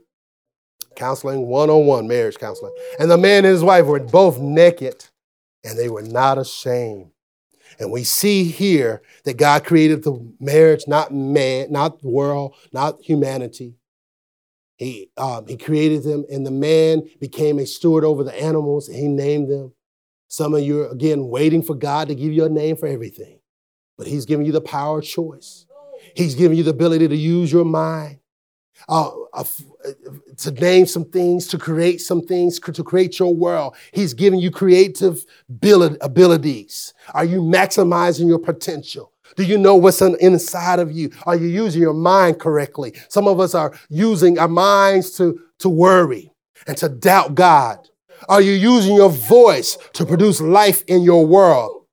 Counseling 0.96 1.48
101, 1.48 2.08
marriage 2.08 2.38
counseling. 2.38 2.74
And 3.00 3.10
the 3.10 3.18
man 3.18 3.46
and 3.46 3.54
his 3.54 3.64
wife 3.64 3.86
were 3.86 4.00
both 4.00 4.40
naked 4.40 5.06
and 5.64 5.78
they 5.78 5.90
were 5.90 6.02
not 6.02 6.38
ashamed. 6.38 7.12
And 7.80 7.92
we 7.92 8.04
see 8.04 8.44
here 8.44 9.02
that 9.24 9.38
God 9.38 9.64
created 9.64 10.04
the 10.04 10.34
marriage, 10.40 10.84
not 10.86 11.14
man, 11.14 11.72
not 11.72 12.02
the 12.02 12.10
world, 12.10 12.56
not 12.74 13.02
humanity. 13.02 13.76
He, 14.76 15.10
um, 15.18 15.48
he 15.48 15.58
created 15.58 16.04
them, 16.04 16.26
and 16.30 16.46
the 16.46 16.52
man 16.52 17.10
became 17.20 17.58
a 17.58 17.66
steward 17.66 18.04
over 18.04 18.24
the 18.24 18.34
animals, 18.42 18.88
and 18.90 18.98
he 18.98 19.08
named 19.08 19.50
them. 19.50 19.74
Some 20.28 20.54
of 20.54 20.62
you 20.62 20.84
are, 20.84 20.90
again, 20.90 21.28
waiting 21.28 21.64
for 21.64 21.74
God 21.74 22.10
to 22.10 22.16
give 22.16 22.32
you 22.32 22.46
a 22.46 22.50
name 22.50 22.76
for 22.76 22.88
everything, 22.88 23.40
but 23.98 24.08
he's 24.08 24.26
giving 24.26 24.46
you 24.46 24.52
the 24.52 24.62
power 24.62 25.00
of 25.00 25.06
choice. 25.06 25.66
He's 26.16 26.36
giving 26.36 26.58
you 26.58 26.64
the 26.64 26.70
ability 26.70 27.08
to 27.08 27.16
use 27.16 27.52
your 27.52 27.66
mind, 27.66 28.20
uh, 28.88 29.12
uh, 29.34 29.44
to 30.38 30.52
name 30.52 30.86
some 30.86 31.06
things, 31.06 31.48
to 31.48 31.58
create 31.58 32.02
some 32.02 32.22
things, 32.22 32.60
to 32.60 32.84
create 32.84 33.20
your 33.20 33.34
world. 33.34 33.76
He's 33.92 34.14
giving 34.14 34.40
you 34.40 34.52
creative 34.52 35.26
abilities. 36.02 36.94
Are 37.14 37.26
you 37.26 37.42
maximizing 37.42 38.28
your 38.28 38.40
potential? 38.40 39.14
Do 39.36 39.44
you 39.44 39.58
know 39.58 39.76
what's 39.76 40.02
inside 40.02 40.80
of 40.80 40.92
you? 40.92 41.12
Are 41.26 41.36
you 41.36 41.48
using 41.48 41.82
your 41.82 41.94
mind 41.94 42.40
correctly? 42.40 42.94
Some 43.10 43.28
of 43.28 43.40
us 43.40 43.54
are 43.54 43.74
using 43.90 44.40
our 44.40 44.48
minds 44.48 45.12
to, 45.18 45.40
to 45.60 45.70
worry 45.70 46.32
and 46.68 46.76
to 46.78 46.90
doubt 46.90 47.36
God. 47.36 47.88
Are 48.28 48.42
you 48.42 48.52
using 48.52 48.96
your 48.96 49.10
voice 49.10 49.78
to 49.94 50.06
produce 50.06 50.42
life 50.42 50.84
in 50.88 51.04
your 51.04 51.26
world? 51.26 51.86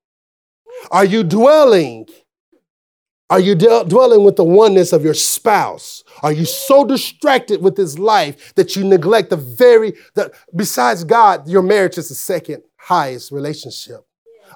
Are 0.90 1.04
you 1.04 1.22
dwelling 1.22 2.06
are 3.28 3.40
you 3.40 3.54
de- 3.54 3.84
dwelling 3.84 4.24
with 4.24 4.36
the 4.36 4.44
oneness 4.44 4.92
of 4.92 5.04
your 5.04 5.14
spouse? 5.14 6.04
Are 6.22 6.32
you 6.32 6.44
so 6.44 6.84
distracted 6.84 7.60
with 7.60 7.74
this 7.74 7.98
life 7.98 8.54
that 8.54 8.76
you 8.76 8.84
neglect 8.84 9.30
the 9.30 9.36
very, 9.36 9.94
that 10.14 10.32
besides 10.54 11.02
God, 11.02 11.48
your 11.48 11.62
marriage 11.62 11.98
is 11.98 12.08
the 12.08 12.14
second 12.14 12.62
highest 12.76 13.32
relationship? 13.32 14.06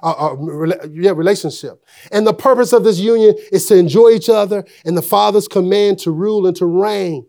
Uh, 0.01 0.11
uh, 0.11 0.87
yeah, 0.89 1.11
relationship. 1.11 1.83
And 2.11 2.25
the 2.25 2.33
purpose 2.33 2.71
of 2.71 2.85
this 2.85 2.97
union 2.97 3.35
is 3.51 3.65
to 3.67 3.75
enjoy 3.75 4.11
each 4.11 4.29
other 4.29 4.63
and 4.85 4.97
the 4.97 5.01
Father's 5.01 5.49
command 5.49 5.99
to 5.99 6.11
rule 6.11 6.47
and 6.47 6.55
to 6.55 6.65
reign. 6.65 7.25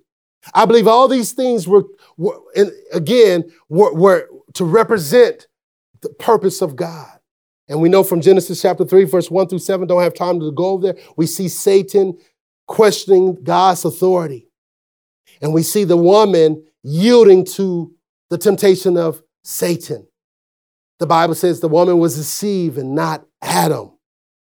I 0.55 0.65
believe 0.65 0.87
all 0.87 1.09
these 1.09 1.33
things 1.33 1.67
were, 1.67 1.85
were 2.17 2.39
again, 2.93 3.51
were, 3.69 3.93
were 3.93 4.29
to 4.55 4.65
represent 4.65 5.49
the 6.03 6.11
purpose 6.11 6.63
of 6.63 6.77
God. 6.77 7.19
And 7.69 7.81
we 7.81 7.89
know 7.89 8.03
from 8.03 8.21
Genesis 8.21 8.61
chapter 8.61 8.85
3, 8.85 9.05
verse 9.05 9.31
1 9.31 9.49
through 9.49 9.61
7, 9.61 9.87
don't 9.87 10.03
have 10.03 10.15
time 10.15 10.41
to 10.41 10.53
go 10.53 10.67
over 10.67 10.93
there. 10.93 11.03
We 11.17 11.27
see 11.27 11.49
Satan 11.49 12.19
questioning 12.67 13.43
God's 13.43 13.85
authority. 13.85 14.49
And 15.41 15.53
we 15.53 15.63
see 15.63 15.85
the 15.85 15.97
woman 15.97 16.65
yielding 16.83 17.45
to 17.45 17.93
the 18.31 18.39
temptation 18.39 18.97
of 18.97 19.23
Satan. 19.45 20.07
The 20.99 21.07
Bible 21.07 21.35
says 21.35 21.61
the 21.61 21.69
woman 21.69 21.99
was 21.99 22.17
deceived 22.17 22.79
and 22.79 22.95
not 22.95 23.27
Adam. 23.41 23.93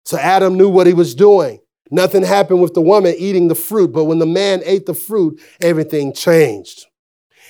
So 0.04 0.18
Adam 0.18 0.56
knew 0.56 0.68
what 0.68 0.86
he 0.86 0.94
was 0.94 1.14
doing. 1.14 1.60
Nothing 1.90 2.22
happened 2.22 2.62
with 2.62 2.74
the 2.74 2.80
woman 2.80 3.14
eating 3.18 3.48
the 3.48 3.54
fruit, 3.54 3.92
but 3.92 4.04
when 4.04 4.18
the 4.18 4.26
man 4.26 4.62
ate 4.64 4.86
the 4.86 4.94
fruit, 4.94 5.40
everything 5.60 6.12
changed. 6.12 6.86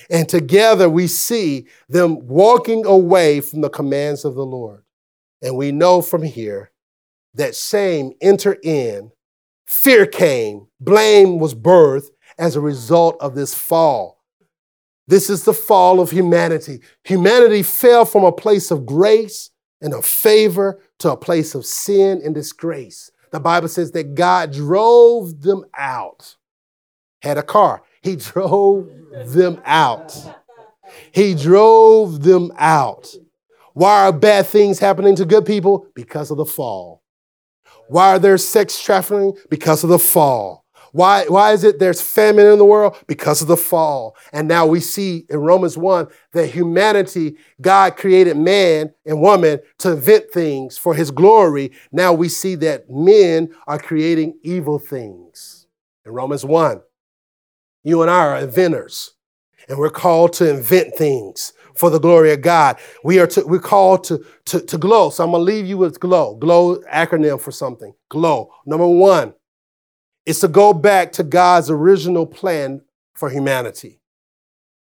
And 0.09 0.27
together 0.27 0.89
we 0.89 1.07
see 1.07 1.67
them 1.87 2.27
walking 2.27 2.85
away 2.85 3.39
from 3.39 3.61
the 3.61 3.69
commands 3.69 4.25
of 4.25 4.35
the 4.35 4.45
Lord. 4.45 4.82
And 5.43 5.57
we 5.57 5.73
know 5.73 6.01
from 6.01 6.23
here 6.23 6.71
that 7.35 7.55
shame 7.55 8.13
entered 8.21 8.59
in, 8.63 9.11
fear 9.65 10.05
came, 10.05 10.67
blame 10.79 11.37
was 11.37 11.53
birthed 11.53 12.09
as 12.39 12.55
a 12.55 12.61
result 12.61 13.17
of 13.19 13.35
this 13.35 13.53
fall. 13.53 14.23
This 15.05 15.29
is 15.29 15.43
the 15.43 15.53
fall 15.53 15.99
of 15.99 16.11
humanity. 16.11 16.81
Humanity 17.03 17.61
fell 17.61 18.05
from 18.05 18.23
a 18.23 18.31
place 18.31 18.71
of 18.71 18.85
grace 18.85 19.51
and 19.81 19.93
of 19.93 20.05
favor 20.05 20.79
to 20.99 21.11
a 21.11 21.17
place 21.17 21.55
of 21.55 21.65
sin 21.65 22.21
and 22.23 22.33
disgrace. 22.33 23.11
The 23.31 23.41
Bible 23.41 23.67
says 23.67 23.91
that 23.91 24.15
God 24.15 24.53
drove 24.53 25.41
them 25.41 25.65
out. 25.77 26.37
Had 27.21 27.37
a 27.37 27.43
car, 27.43 27.83
He 28.01 28.15
drove 28.17 28.89
them 29.25 29.61
out. 29.65 30.15
He 31.11 31.35
drove 31.35 32.23
them 32.23 32.51
out. 32.57 33.13
Why 33.73 34.05
are 34.05 34.13
bad 34.13 34.45
things 34.45 34.79
happening 34.79 35.15
to 35.15 35.25
good 35.25 35.45
people? 35.45 35.87
Because 35.95 36.31
of 36.31 36.37
the 36.37 36.45
fall. 36.45 37.03
Why 37.89 38.15
are 38.15 38.19
there 38.19 38.37
sex 38.37 38.81
trafficking? 38.81 39.35
Because 39.49 39.83
of 39.83 39.89
the 39.89 39.99
fall. 39.99 40.63
Why, 40.93 41.25
why 41.25 41.53
is 41.53 41.63
it 41.63 41.79
there's 41.79 42.01
famine 42.01 42.45
in 42.45 42.59
the 42.59 42.65
world? 42.65 42.95
Because 43.07 43.41
of 43.41 43.47
the 43.47 43.57
fall. 43.57 44.15
And 44.31 44.47
now 44.47 44.67
we 44.67 44.79
see 44.79 45.25
in 45.27 45.39
Romans 45.39 45.75
1 45.75 46.07
that 46.33 46.47
humanity, 46.47 47.35
God 47.59 47.97
created 47.97 48.37
man 48.37 48.93
and 49.03 49.19
woman 49.19 49.59
to 49.79 49.93
invent 49.93 50.25
things 50.31 50.77
for 50.77 50.93
his 50.93 51.09
glory. 51.09 51.71
Now 51.91 52.13
we 52.13 52.29
see 52.29 52.53
that 52.55 52.91
men 52.91 53.49
are 53.65 53.79
creating 53.79 54.37
evil 54.43 54.77
things. 54.77 55.65
In 56.05 56.11
Romans 56.11 56.45
1, 56.45 56.79
you 57.83 58.03
and 58.03 58.11
I 58.11 58.27
are 58.27 58.37
inventors, 58.37 59.13
and 59.69 59.77
we're 59.77 59.89
called 59.89 60.33
to 60.33 60.49
invent 60.49 60.95
things 60.95 61.53
for 61.75 61.89
the 61.89 61.99
glory 61.99 62.31
of 62.31 62.41
God. 62.41 62.77
We 63.03 63.19
are 63.19 63.27
to, 63.27 63.45
we're 63.45 63.59
called 63.59 64.03
to, 64.05 64.23
to, 64.45 64.61
to 64.61 64.77
glow. 64.77 65.09
So 65.09 65.23
I'm 65.23 65.31
going 65.31 65.41
to 65.41 65.51
leave 65.51 65.65
you 65.65 65.77
with 65.77 65.99
glow. 65.99 66.35
Glow 66.35 66.77
acronym 66.93 67.39
for 67.41 67.51
something. 67.51 67.93
Glow. 68.09 68.51
Number 68.65 68.87
one 68.87 69.33
is 70.25 70.39
to 70.39 70.47
go 70.47 70.73
back 70.73 71.11
to 71.13 71.23
God's 71.23 71.69
original 71.69 72.25
plan 72.25 72.81
for 73.15 73.29
humanity. 73.29 73.99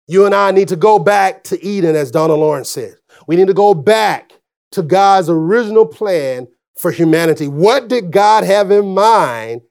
You 0.07 0.25
and 0.25 0.35
I 0.35 0.51
need 0.51 0.67
to 0.69 0.75
go 0.75 0.99
back 0.99 1.43
to 1.45 1.63
Eden, 1.63 1.95
as 1.95 2.11
Donna 2.11 2.33
Lawrence 2.33 2.69
said. 2.69 2.95
We 3.27 3.35
need 3.35 3.47
to 3.47 3.53
go 3.53 3.73
back 3.73 4.33
to 4.71 4.81
God's 4.81 5.29
original 5.29 5.85
plan 5.85 6.47
for 6.77 6.91
humanity. 6.91 7.47
What 7.47 7.87
did 7.87 8.11
God 8.11 8.43
have 8.43 8.71
in 8.71 8.93
mind 8.93 9.61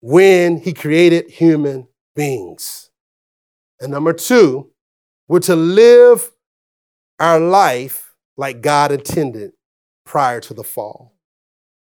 when 0.00 0.58
he 0.58 0.72
created 0.72 1.30
human 1.30 1.86
beings? 2.16 2.87
And 3.80 3.92
number 3.92 4.12
two, 4.12 4.70
we're 5.28 5.40
to 5.40 5.56
live 5.56 6.30
our 7.18 7.38
life 7.38 8.14
like 8.36 8.60
God 8.60 8.92
intended 8.92 9.52
prior 10.04 10.40
to 10.40 10.54
the 10.54 10.64
fall. 10.64 11.14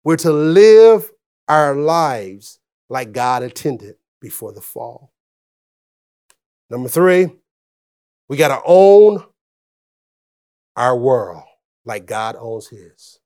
We're 0.05 0.16
to 0.18 0.32
live 0.32 1.11
our 1.49 1.74
lives 1.74 2.59
like 2.88 3.12
God 3.12 3.43
intended 3.43 3.97
before 4.20 4.53
the 4.53 4.61
fall. 4.61 5.12
Number 6.68 6.88
three, 6.88 7.28
we 8.28 8.36
got 8.36 8.49
to 8.49 8.62
own 8.64 9.24
our 10.76 10.97
world 10.97 11.43
like 11.84 12.07
God 12.07 12.36
owns 12.38 12.68
his. 12.68 13.18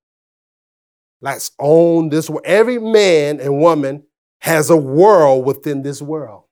Let's 1.21 1.53
own 1.59 2.09
this 2.09 2.29
world. 2.29 2.45
Every 2.45 2.79
man 2.79 3.41
and 3.41 3.59
woman 3.59 4.05
has 4.39 4.71
a 4.71 4.77
world 4.77 5.45
within 5.47 5.83
this 5.83 6.01
world. 6.01 6.44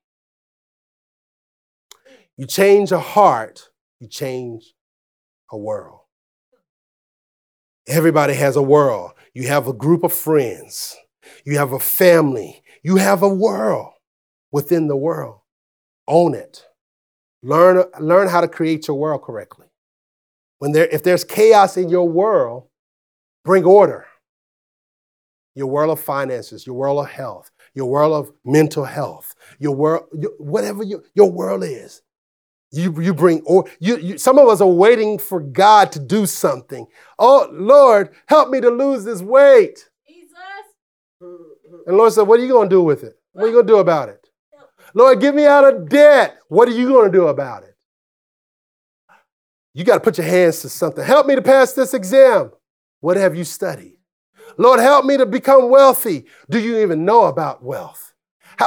You 2.36 2.46
change 2.46 2.92
a 2.92 2.98
heart, 2.98 3.68
you 4.00 4.08
change 4.08 4.74
a 5.50 5.58
world. 5.58 6.00
Everybody 7.86 8.34
has 8.34 8.56
a 8.56 8.62
world. 8.62 9.12
You 9.34 9.48
have 9.48 9.66
a 9.66 9.72
group 9.72 10.04
of 10.04 10.12
friends, 10.12 10.96
you 11.44 11.56
have 11.58 11.72
a 11.72 11.78
family, 11.78 12.62
you 12.82 12.96
have 12.96 13.22
a 13.22 13.28
world 13.28 13.92
within 14.50 14.88
the 14.88 14.96
world. 14.96 15.40
Own 16.06 16.34
it. 16.34 16.66
Learn, 17.42 17.84
learn 17.98 18.28
how 18.28 18.40
to 18.40 18.48
create 18.48 18.86
your 18.86 18.98
world 18.98 19.22
correctly. 19.22 19.66
When 20.58 20.72
there, 20.72 20.86
if 20.86 21.02
there's 21.02 21.24
chaos 21.24 21.76
in 21.76 21.88
your 21.88 22.08
world, 22.08 22.68
bring 23.44 23.64
order. 23.64 24.06
Your 25.54 25.66
world 25.66 25.90
of 25.90 26.00
finances, 26.00 26.66
your 26.66 26.76
world 26.76 27.04
of 27.04 27.10
health, 27.10 27.50
your 27.74 27.86
world 27.90 28.12
of 28.12 28.32
mental 28.44 28.84
health, 28.84 29.34
your 29.58 29.74
world, 29.74 30.04
your, 30.18 30.32
whatever 30.38 30.82
your, 30.82 31.02
your 31.14 31.30
world 31.30 31.64
is, 31.64 32.02
You, 32.72 33.00
you 33.02 33.12
bring, 33.12 33.42
or 33.42 33.66
you, 33.80 33.98
you, 33.98 34.18
some 34.18 34.38
of 34.38 34.48
us 34.48 34.62
are 34.62 34.68
waiting 34.68 35.18
for 35.18 35.40
God 35.40 35.92
to 35.92 35.98
do 35.98 36.24
something. 36.24 36.86
Oh, 37.18 37.48
Lord, 37.52 38.14
help 38.26 38.48
me 38.48 38.62
to 38.62 38.70
lose 38.70 39.04
this 39.04 39.20
weight. 39.20 39.88
Jesus. 40.08 40.32
And 41.86 41.96
Lord 41.96 42.12
said, 42.14 42.22
What 42.22 42.40
are 42.40 42.42
you 42.42 42.48
going 42.48 42.70
to 42.70 42.74
do 42.74 42.82
with 42.82 43.04
it? 43.04 43.18
What 43.32 43.44
are 43.44 43.48
you 43.48 43.52
going 43.52 43.66
to 43.66 43.72
do 43.72 43.78
about 43.78 44.08
it? 44.08 44.26
Lord, 44.94 45.20
get 45.20 45.34
me 45.34 45.46
out 45.46 45.64
of 45.64 45.88
debt. 45.88 46.38
What 46.48 46.68
are 46.68 46.72
you 46.72 46.88
going 46.88 47.10
to 47.10 47.16
do 47.16 47.28
about 47.28 47.64
it? 47.64 47.76
You 49.74 49.84
got 49.84 49.94
to 49.94 50.00
put 50.00 50.18
your 50.18 50.26
hands 50.26 50.60
to 50.62 50.68
something. 50.68 51.04
Help 51.04 51.26
me 51.26 51.34
to 51.34 51.42
pass 51.42 51.72
this 51.72 51.94
exam. 51.94 52.52
What 53.00 53.16
have 53.16 53.34
you 53.34 53.44
studied? 53.44 53.96
Lord, 54.58 54.80
help 54.80 55.04
me 55.04 55.16
to 55.16 55.26
become 55.26 55.70
wealthy. 55.70 56.26
Do 56.50 56.58
you 56.58 56.78
even 56.80 57.04
know 57.04 57.24
about 57.24 57.62
wealth? 57.62 58.11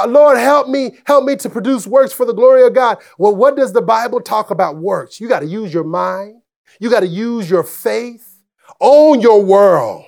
Lord, 0.04 0.38
help 0.38 0.68
me, 0.68 0.98
help 1.04 1.24
me 1.24 1.36
to 1.36 1.48
produce 1.48 1.86
works 1.86 2.12
for 2.12 2.26
the 2.26 2.34
glory 2.34 2.66
of 2.66 2.74
God. 2.74 2.98
Well, 3.18 3.34
what 3.34 3.56
does 3.56 3.72
the 3.72 3.82
Bible 3.82 4.20
talk 4.20 4.50
about 4.50 4.76
works? 4.76 5.20
You 5.20 5.28
got 5.28 5.40
to 5.40 5.46
use 5.46 5.72
your 5.72 5.84
mind. 5.84 6.42
You 6.80 6.90
got 6.90 7.00
to 7.00 7.06
use 7.06 7.48
your 7.48 7.62
faith. 7.62 8.42
Own 8.80 9.20
your 9.20 9.42
world. 9.42 10.04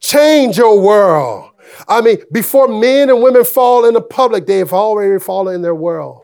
Change 0.00 0.58
your 0.58 0.80
world. 0.80 1.50
I 1.88 2.00
mean, 2.00 2.18
before 2.32 2.66
men 2.68 3.10
and 3.10 3.22
women 3.22 3.44
fall 3.44 3.84
in 3.84 3.94
the 3.94 4.00
public, 4.00 4.46
they 4.46 4.58
have 4.58 4.72
already 4.72 5.18
fallen 5.20 5.54
in 5.54 5.62
their 5.62 5.74
world. 5.74 6.22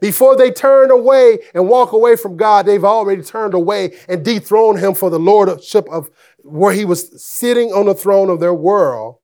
Before 0.00 0.34
they 0.34 0.50
turn 0.50 0.90
away 0.90 1.40
and 1.52 1.68
walk 1.68 1.92
away 1.92 2.16
from 2.16 2.36
God, 2.36 2.64
they've 2.64 2.84
already 2.84 3.22
turned 3.22 3.52
away 3.52 3.98
and 4.08 4.24
dethroned 4.24 4.78
him 4.78 4.94
for 4.94 5.10
the 5.10 5.18
lordship 5.18 5.86
of 5.90 6.10
where 6.38 6.72
he 6.72 6.86
was 6.86 7.22
sitting 7.22 7.70
on 7.72 7.84
the 7.84 7.94
throne 7.94 8.30
of 8.30 8.40
their 8.40 8.54
world 8.54 9.19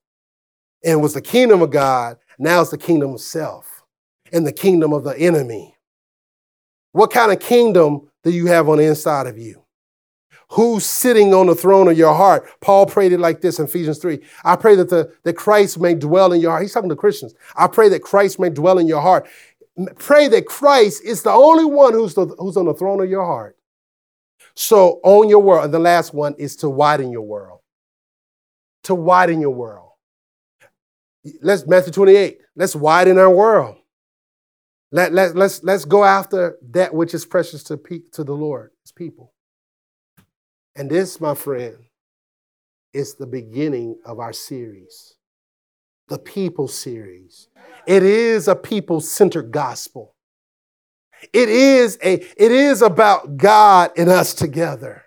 and 0.83 1.01
was 1.01 1.13
the 1.13 1.21
kingdom 1.21 1.61
of 1.61 1.71
God. 1.71 2.17
Now 2.39 2.61
it's 2.61 2.71
the 2.71 2.77
kingdom 2.77 3.13
of 3.13 3.21
self 3.21 3.83
and 4.31 4.45
the 4.45 4.51
kingdom 4.51 4.93
of 4.93 5.03
the 5.03 5.17
enemy. 5.17 5.75
What 6.91 7.11
kind 7.11 7.31
of 7.31 7.39
kingdom 7.39 8.09
do 8.23 8.31
you 8.31 8.47
have 8.47 8.69
on 8.69 8.77
the 8.77 8.85
inside 8.85 9.27
of 9.27 9.37
you? 9.37 9.63
Who's 10.51 10.85
sitting 10.85 11.33
on 11.33 11.47
the 11.47 11.55
throne 11.55 11.89
of 11.89 11.97
your 11.97 12.13
heart? 12.13 12.49
Paul 12.61 12.85
prayed 12.85 13.11
it 13.11 13.19
like 13.19 13.41
this 13.41 13.59
in 13.59 13.65
Ephesians 13.65 13.97
3. 13.97 14.19
I 14.45 14.55
pray 14.55 14.75
that, 14.75 14.89
the, 14.89 15.13
that 15.23 15.33
Christ 15.33 15.79
may 15.79 15.93
dwell 15.93 16.31
in 16.31 16.39
your 16.39 16.51
heart. 16.51 16.63
He's 16.63 16.73
talking 16.73 16.89
to 16.89 16.95
Christians. 16.95 17.33
I 17.55 17.67
pray 17.67 17.89
that 17.89 18.01
Christ 18.01 18.39
may 18.39 18.49
dwell 18.49 18.77
in 18.77 18.87
your 18.87 19.01
heart. 19.01 19.27
Pray 19.97 20.27
that 20.29 20.45
Christ 20.45 21.03
is 21.03 21.21
the 21.21 21.31
only 21.31 21.65
one 21.65 21.93
who's, 21.93 22.13
the, 22.13 22.27
who's 22.39 22.55
on 22.55 22.65
the 22.65 22.73
throne 22.73 23.01
of 23.01 23.09
your 23.09 23.25
heart. 23.25 23.57
So 24.55 25.01
own 25.03 25.27
your 25.29 25.39
world. 25.39 25.65
And 25.65 25.73
the 25.73 25.79
last 25.79 26.13
one 26.13 26.33
is 26.39 26.55
to 26.57 26.69
widen 26.69 27.11
your 27.11 27.21
world. 27.21 27.59
To 28.83 28.95
widen 28.95 29.41
your 29.41 29.53
world. 29.53 29.86
Let's 31.41 31.65
Matthew 31.67 31.93
28. 31.93 32.39
Let's 32.55 32.75
widen 32.75 33.17
our 33.17 33.29
world. 33.29 33.77
Let, 34.91 35.13
let, 35.13 35.35
let's, 35.35 35.63
let's 35.63 35.85
go 35.85 36.03
after 36.03 36.57
that 36.71 36.93
which 36.93 37.13
is 37.13 37.25
precious 37.25 37.63
to, 37.63 37.77
pe- 37.77 38.09
to 38.13 38.23
the 38.23 38.33
Lord, 38.33 38.71
his 38.83 38.91
people. 38.91 39.33
And 40.75 40.89
this, 40.89 41.19
my 41.19 41.35
friend, 41.35 41.75
is 42.93 43.15
the 43.15 43.27
beginning 43.27 43.97
of 44.05 44.19
our 44.19 44.31
series, 44.33 45.15
the 46.07 46.17
people 46.17 46.67
series. 46.67 47.49
It 47.85 48.03
is 48.03 48.47
a 48.47 48.55
people 48.55 49.01
centered 49.01 49.51
gospel. 49.51 50.15
It 51.33 51.49
is 51.49 51.97
a 52.03 52.13
it 52.13 52.51
is 52.51 52.81
about 52.81 53.37
God 53.37 53.91
and 53.97 54.07
us 54.07 54.33
together. 54.33 55.03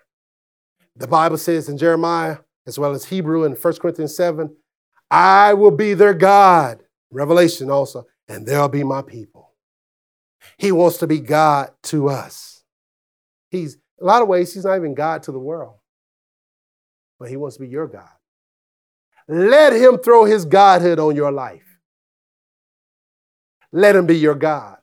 The 0.95 1.07
Bible 1.07 1.37
says 1.37 1.69
in 1.69 1.77
Jeremiah 1.77 2.37
as 2.67 2.77
well 2.77 2.91
as 2.91 3.05
Hebrew 3.05 3.43
in 3.43 3.53
1 3.53 3.73
Corinthians 3.77 4.15
7, 4.15 4.55
I 5.11 5.53
will 5.53 5.71
be 5.71 5.93
their 5.93 6.13
God. 6.13 6.81
Revelation 7.11 7.69
also, 7.69 8.07
and 8.29 8.47
they'll 8.47 8.69
be 8.69 8.85
my 8.85 9.01
people. 9.01 9.51
He 10.57 10.71
wants 10.71 10.97
to 10.99 11.07
be 11.07 11.19
God 11.19 11.71
to 11.83 12.07
us. 12.07 12.63
He's 13.49 13.77
a 13.99 14.05
lot 14.05 14.21
of 14.21 14.29
ways 14.29 14.53
he's 14.53 14.63
not 14.63 14.77
even 14.77 14.95
God 14.95 15.23
to 15.23 15.33
the 15.33 15.39
world. 15.39 15.75
But 17.19 17.29
he 17.29 17.35
wants 17.35 17.57
to 17.57 17.61
be 17.61 17.67
your 17.67 17.87
God. 17.87 18.09
Let 19.27 19.73
him 19.73 19.99
throw 19.99 20.25
his 20.25 20.45
godhood 20.45 20.99
on 20.99 21.15
your 21.15 21.31
life. 21.31 21.77
Let 23.71 23.95
him 23.95 24.05
be 24.05 24.17
your 24.17 24.35
God. 24.35 24.77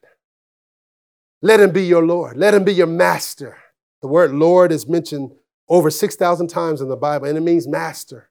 Let 1.40 1.60
him 1.60 1.72
be 1.72 1.84
your 1.84 2.04
Lord. 2.04 2.36
Let 2.36 2.54
him 2.54 2.64
be 2.64 2.74
your 2.74 2.86
master. 2.86 3.56
The 4.02 4.08
word 4.08 4.32
Lord 4.32 4.72
is 4.72 4.86
mentioned 4.88 5.32
over 5.68 5.90
6,000 5.90 6.48
times 6.48 6.80
in 6.80 6.88
the 6.88 6.96
Bible, 6.96 7.26
and 7.26 7.36
it 7.36 7.42
means 7.42 7.66
master. 7.66 8.27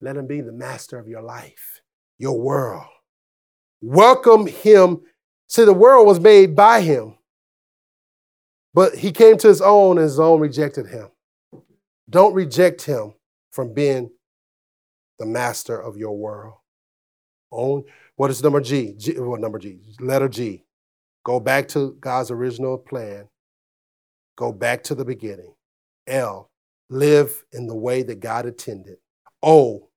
Let 0.00 0.16
him 0.16 0.26
be 0.26 0.40
the 0.40 0.52
master 0.52 0.98
of 0.98 1.08
your 1.08 1.22
life, 1.22 1.80
your 2.18 2.38
world. 2.38 2.86
Welcome 3.80 4.46
him. 4.46 5.00
See, 5.48 5.64
the 5.64 5.72
world 5.72 6.06
was 6.06 6.20
made 6.20 6.54
by 6.54 6.80
him, 6.80 7.16
but 8.74 8.94
he 8.94 9.12
came 9.12 9.38
to 9.38 9.48
his 9.48 9.60
own, 9.60 9.98
and 9.98 10.04
his 10.04 10.20
own 10.20 10.40
rejected 10.40 10.86
him. 10.86 11.08
Don't 12.10 12.34
reject 12.34 12.82
him 12.82 13.14
from 13.50 13.74
being 13.74 14.10
the 15.18 15.26
master 15.26 15.80
of 15.80 15.96
your 15.96 16.16
world. 16.16 16.54
Own, 17.50 17.84
what 18.16 18.30
is 18.30 18.42
number 18.42 18.60
G? 18.60 18.94
G 18.96 19.18
what 19.18 19.40
number 19.40 19.58
G? 19.58 19.80
Letter 20.00 20.28
G. 20.28 20.64
Go 21.24 21.40
back 21.40 21.68
to 21.68 21.96
God's 22.00 22.30
original 22.30 22.78
plan. 22.78 23.28
Go 24.36 24.52
back 24.52 24.84
to 24.84 24.94
the 24.94 25.04
beginning. 25.04 25.54
L, 26.06 26.50
live 26.88 27.44
in 27.52 27.66
the 27.66 27.76
way 27.76 28.02
that 28.02 28.20
God 28.20 28.46
intended. 28.46 28.98
O, 29.42 29.87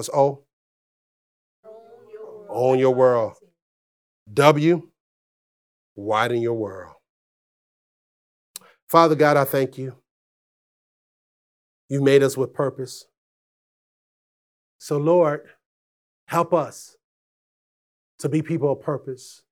what's 0.00 0.08
O? 0.14 0.44
Own 2.48 2.78
your 2.78 2.94
world. 2.94 3.34
W, 4.32 4.88
widen 5.94 6.40
your 6.40 6.54
world. 6.54 6.94
Father 8.88 9.14
God, 9.14 9.36
I 9.36 9.44
thank 9.44 9.76
you. 9.76 9.94
You 11.90 12.00
made 12.00 12.22
us 12.22 12.34
with 12.34 12.54
purpose. 12.54 13.04
So, 14.78 14.96
Lord, 14.96 15.42
help 16.26 16.54
us 16.54 16.96
to 18.20 18.30
be 18.30 18.40
people 18.40 18.72
of 18.72 18.80
purpose. 18.80 19.42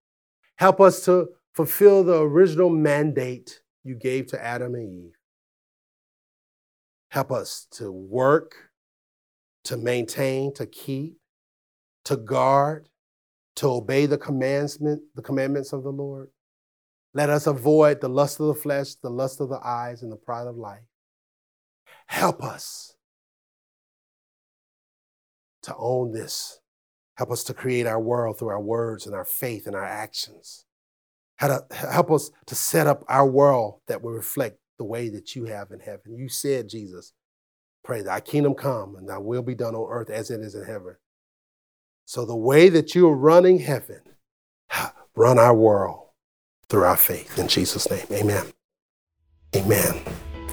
Help 0.57 0.81
us 0.81 1.05
to 1.05 1.29
fulfill 1.53 2.05
the 2.05 2.23
original 2.23 2.71
mandate 2.71 3.61
you 3.85 3.95
gave 3.95 4.29
to 4.29 4.43
Adam 4.43 4.75
and 4.75 5.09
Eve. 5.09 5.19
Help 7.11 7.33
us 7.33 7.67
to 7.73 7.93
work, 7.93 8.68
to 9.69 9.77
maintain, 9.77 10.51
to 10.55 10.65
keep, 10.65 11.19
to 12.07 12.17
guard, 12.17 12.89
to 13.55 13.69
obey 13.69 14.07
the 14.07 14.17
commandment, 14.17 15.03
the 15.15 15.21
commandments 15.21 15.75
of 15.75 15.83
the 15.83 15.93
Lord. 15.93 16.31
Let 17.13 17.29
us 17.29 17.47
avoid 17.47 18.01
the 18.01 18.09
lust 18.09 18.41
of 18.41 18.47
the 18.47 18.55
flesh, 18.55 18.95
the 18.95 19.11
lust 19.11 19.43
of 19.43 19.51
the 19.51 19.61
eyes, 19.63 20.03
and 20.03 20.11
the 20.11 20.17
pride 20.17 20.47
of 20.47 20.57
life. 20.57 20.87
Help 22.07 22.43
us 22.43 22.97
to 25.65 25.77
own 25.77 26.13
this. 26.13 26.61
Help 27.17 27.31
us 27.31 27.45
to 27.45 27.53
create 27.53 27.87
our 27.87 28.01
world 28.01 28.39
through 28.39 28.49
our 28.49 28.63
words 28.63 29.05
and 29.05 29.15
our 29.15 29.27
faith 29.27 29.67
and 29.67 29.77
our 29.77 29.85
actions. 29.85 30.65
Help 31.37 32.11
us 32.11 32.31
to 32.47 32.55
set 32.55 32.87
up 32.87 33.05
our 33.07 33.29
world 33.29 33.81
that 33.87 34.01
will 34.01 34.13
reflect 34.13 34.57
the 34.79 34.85
way 34.85 35.11
that 35.11 35.37
you 35.37 35.45
have 35.45 35.73
in 35.73 35.81
heaven. 35.81 36.17
You 36.17 36.31
said, 36.31 36.71
Jesus, 36.71 37.13
pray 37.89 38.03
thy 38.03 38.21
kingdom 38.21 38.55
come 38.55 38.95
and 38.97 39.09
thy 39.09 39.17
will 39.17 39.41
be 39.41 39.55
done 39.55 39.75
on 39.75 39.91
earth 39.91 40.11
as 40.11 40.31
it 40.31 40.41
is 40.41 40.55
in 40.55 40.63
heaven. 40.63 40.95
So 42.05 42.27
the 42.27 42.37
way 42.37 42.69
that 42.69 42.95
you 42.95 43.09
are 43.09 43.17
running 43.17 43.61
heaven, 43.61 44.03
run 45.17 45.39
our 45.39 45.55
world 45.55 46.09
through 46.69 46.85
our 46.85 46.99
faith. 46.99 47.39
In 47.39 47.49
Jesus' 47.49 47.91
name, 47.91 48.05
amen. 48.13 48.45
Amen. 49.57 50.03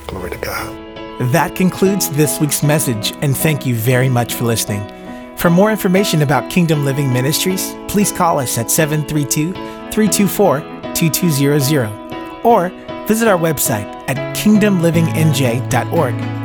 Glory 0.08 0.30
to 0.30 0.38
God. 0.38 1.34
That 1.34 1.58
concludes 1.58 2.10
this 2.12 2.40
week's 2.40 2.64
message, 2.64 3.12
and 3.22 3.36
thank 3.36 3.66
you 3.66 3.76
very 3.76 4.08
much 4.08 4.36
for 4.36 4.46
listening. 4.46 4.90
For 5.38 5.50
more 5.50 5.72
information 5.72 6.22
about 6.22 6.50
Kingdom 6.50 6.86
Living 6.86 7.12
Ministries, 7.12 7.76
please 7.90 8.14
call 8.14 8.40
us 8.40 8.58
at 8.58 8.72
732 8.72 9.52
324 9.92 10.62
2200 10.94 12.46
or 12.46 12.70
visit 13.08 13.28
our 13.28 13.38
website 13.38 13.94
at 14.08 14.16
kingdomlivingnj.org. 14.38 16.45